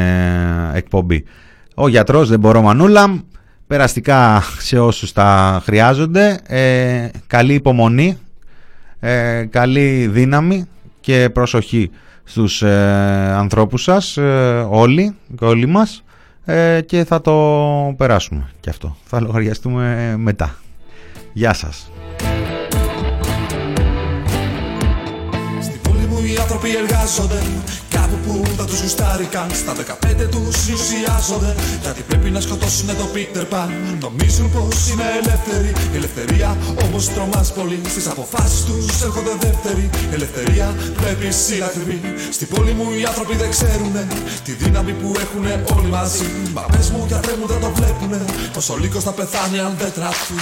εκπομπή. 0.75 1.25
Ο 1.75 1.89
γιατρός 1.89 2.29
δεν 2.29 2.41
μπορώ 2.41 2.63
μανούλα, 2.63 3.23
περαστικά 3.67 4.43
σε 4.59 4.79
όσους 4.79 5.13
τα 5.13 5.61
χρειάζονται, 5.65 6.39
ε, 6.47 7.09
καλή 7.27 7.55
υπομονή, 7.55 8.19
ε, 9.01 9.45
καλή 9.51 10.07
δύναμη 10.07 10.67
και 11.01 11.31
προσοχή 11.33 11.91
στους 12.25 12.63
ε, 12.63 13.35
ανθρώπους 13.37 13.83
σας, 13.83 14.17
ε, 14.17 14.67
όλοι 14.71 15.17
και 15.39 15.45
όλοι 15.45 15.67
μας 15.67 16.05
ε, 16.45 16.81
και 16.81 17.05
θα 17.05 17.21
το 17.21 17.95
περάσουμε 17.97 18.51
και 18.61 18.71
αυτό. 18.71 18.97
Θα 19.05 19.21
λογαριαστούμε 19.21 20.15
μετά. 20.19 20.55
Γεια 21.37 21.53
σας. 21.53 21.91
Οι 26.33 26.37
άνθρωποι 26.43 26.69
εργάζονται. 26.83 27.41
Κάπου 27.97 28.17
που 28.25 28.33
θα 28.57 28.65
τους 28.65 28.81
γουστάρικαν 28.81 29.49
Στα 29.63 29.73
15 29.73 30.29
τους 30.35 30.57
ουσιάζονται. 30.75 31.55
Γιατί 31.83 32.03
πρέπει 32.09 32.31
να 32.31 32.41
σκοτώσουν 32.41 32.87
τον 33.01 33.09
Πίτερ 33.13 33.45
Παν 33.45 33.69
Νομίζουν 34.05 34.47
πως 34.55 34.77
είναι 34.91 35.07
ελεύθεροι. 35.21 35.71
Η 35.95 35.97
ελευθερία 36.01 36.57
όμως 36.85 37.03
τρομάς 37.15 37.53
πολύ. 37.53 37.81
Στις 37.89 38.07
αποφάσεις 38.13 38.61
τους 38.65 39.03
έρχονται 39.07 39.35
δεύτεροι. 39.47 39.85
Η 40.11 40.15
ελευθερία 40.19 40.67
πρέπει 41.01 41.27
συλλαχθεί 41.33 41.99
Στην 42.37 42.49
πόλη 42.53 42.73
μου 42.79 42.87
οι 42.99 43.05
άνθρωποι 43.11 43.35
δεν 43.43 43.51
ξέρουνε 43.57 44.03
Τη 44.45 44.53
δύναμη 44.53 44.93
που 45.01 45.09
έχουν 45.25 45.45
όλοι 45.77 45.89
μαζί. 45.97 46.29
Μα 46.55 46.63
πες 46.73 46.91
μου 46.91 47.05
γιατρέ 47.07 47.35
μου 47.41 47.47
δεν 47.47 47.61
το 47.65 47.71
βλέπουνε. 47.79 48.21
Πως 48.55 48.71
ο 48.71 48.77
λύκος 48.83 49.03
θα 49.03 49.13
πεθάνει 49.19 49.59
αν 49.67 49.75
δεν 49.79 49.93
τραφεί 49.99 50.41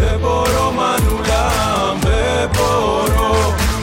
Δεν 0.00 0.16
μπορώ 0.20 0.64
μανούλα, 0.78 1.44
δεν 2.04 2.48
μπορώ 2.54 3.77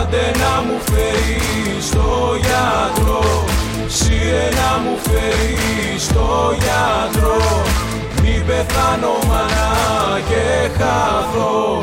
Άντε 0.00 0.30
να 0.42 0.62
μου 0.62 0.80
φέρει 0.90 1.80
στο 1.80 2.36
γιατρό. 2.44 3.44
Σύρε 3.86 4.48
να 4.60 4.78
μου 4.82 4.96
φέρει 4.96 5.98
στο 5.98 6.54
γιατρό. 6.58 7.62
Μην 8.22 8.46
πεθάνω 8.46 9.18
μάνα 9.28 10.20
και 10.28 10.70
χαθώ 10.78 11.82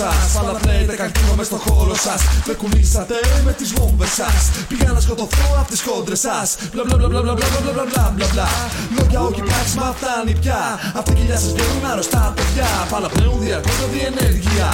ο 0.00 0.08
κόσμος 0.08 0.22
σας. 0.22 0.32
Παλαπνέετε 0.36 0.94
καρκίνο 1.00 1.34
μες 1.36 1.46
στο 1.46 1.58
χώρο 1.66 1.94
σας. 1.94 2.20
Με 2.46 2.52
κουνήσατε 2.60 3.14
με 3.44 3.52
τις 3.52 3.72
βόμβες 3.76 4.12
σας. 4.20 4.40
Πήγα 4.68 4.92
να 4.92 5.00
σκοτωθώ 5.00 5.48
απ' 5.60 5.68
τις 5.72 5.80
κόντρες 5.86 6.20
σας. 6.26 6.48
Μπλα 6.72 6.82
μπλα 6.86 6.96
μπλα 6.96 7.08
μπλα 7.08 7.22
μπλα 7.22 7.48
μπλα 7.50 7.72
μπλα 7.74 7.84
μπλα 7.90 8.04
μπλα 8.14 8.26
μπλα. 8.32 8.48
Λόγια 8.96 9.20
όχι 9.28 9.42
πράξη 9.48 9.74
μα 9.80 9.88
φτάνει 9.98 10.34
πια. 10.42 10.60
Απ' 10.98 11.04
την 11.06 11.14
κοιλιά 11.18 11.38
σας 11.42 11.52
βγαίνουν 11.54 11.84
αρρωστά 11.92 12.22
παιδιά. 12.36 12.70
Παλαπνέουν 12.92 13.38
διαρκώς 13.44 13.76
με 13.80 13.86
διενέργεια 13.94 14.68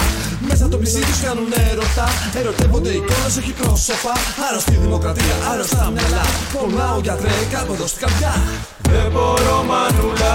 Μέσα 0.48 0.64
το 0.68 0.76
πλησί 0.80 1.02
τους 1.08 1.20
κάνουν 1.24 1.52
έρωτα. 1.70 2.06
Ερωτεύονται 2.40 2.90
εικόνες 2.98 3.34
όχι 3.40 3.52
πρόσωπα. 3.60 4.12
Άρρωστη 4.46 4.74
δημοκρατία, 4.84 5.36
άρρωστα 5.50 5.82
μυαλά. 5.94 6.24
Πονάω 6.52 6.98
γιατρέ 7.06 7.36
κάπου 7.52 7.72
εδώ 7.76 7.86
στην 7.92 8.00
καρδιά. 8.04 8.32
Δεν 8.90 9.08
μπορώ 9.12 9.56
μανούλα, 9.70 10.34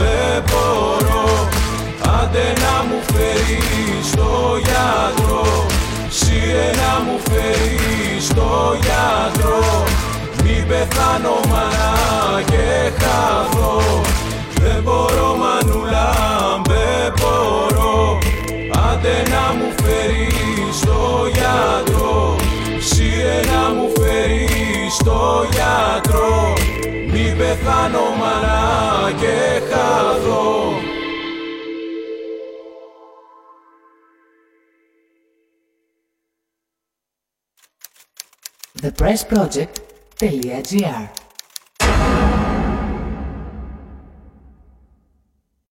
δεν 0.00 0.38
μπορώ 0.48 1.57
Άντε 2.20 2.52
να 2.62 2.74
μου 2.88 3.00
φέρει 3.12 3.62
στο 4.10 4.58
γιατρό. 4.66 5.66
Σύρε 6.08 6.70
να 6.80 6.92
μου 7.04 7.18
φέρει 7.28 8.20
στο 8.20 8.76
γιατρό. 8.80 9.86
Πεθάνω 10.68 11.40
μάνα 11.48 12.42
και 12.46 12.92
χαθώ. 12.98 14.00
Δεν 14.54 14.82
μπορώ 14.82 15.36
μανούλα, 15.36 16.12
δεν 16.68 17.12
μπορώ. 17.18 18.18
Άντε 18.90 19.22
να 19.30 19.54
μου 19.56 19.72
φέρει 19.82 20.28
στο 20.80 21.26
γιατρό. 21.32 22.36
Σύρε 22.80 23.40
να 23.52 23.74
μου 23.74 23.88
φέρει 24.00 24.90
στο 24.98 25.46
γιατρό. 25.50 26.52
Μη 27.12 27.34
πεθάνω 27.38 28.04
μάνα 28.18 29.12
και 29.20 29.62
χαθώ 29.70 30.97
thepressproject.gr 38.82 41.27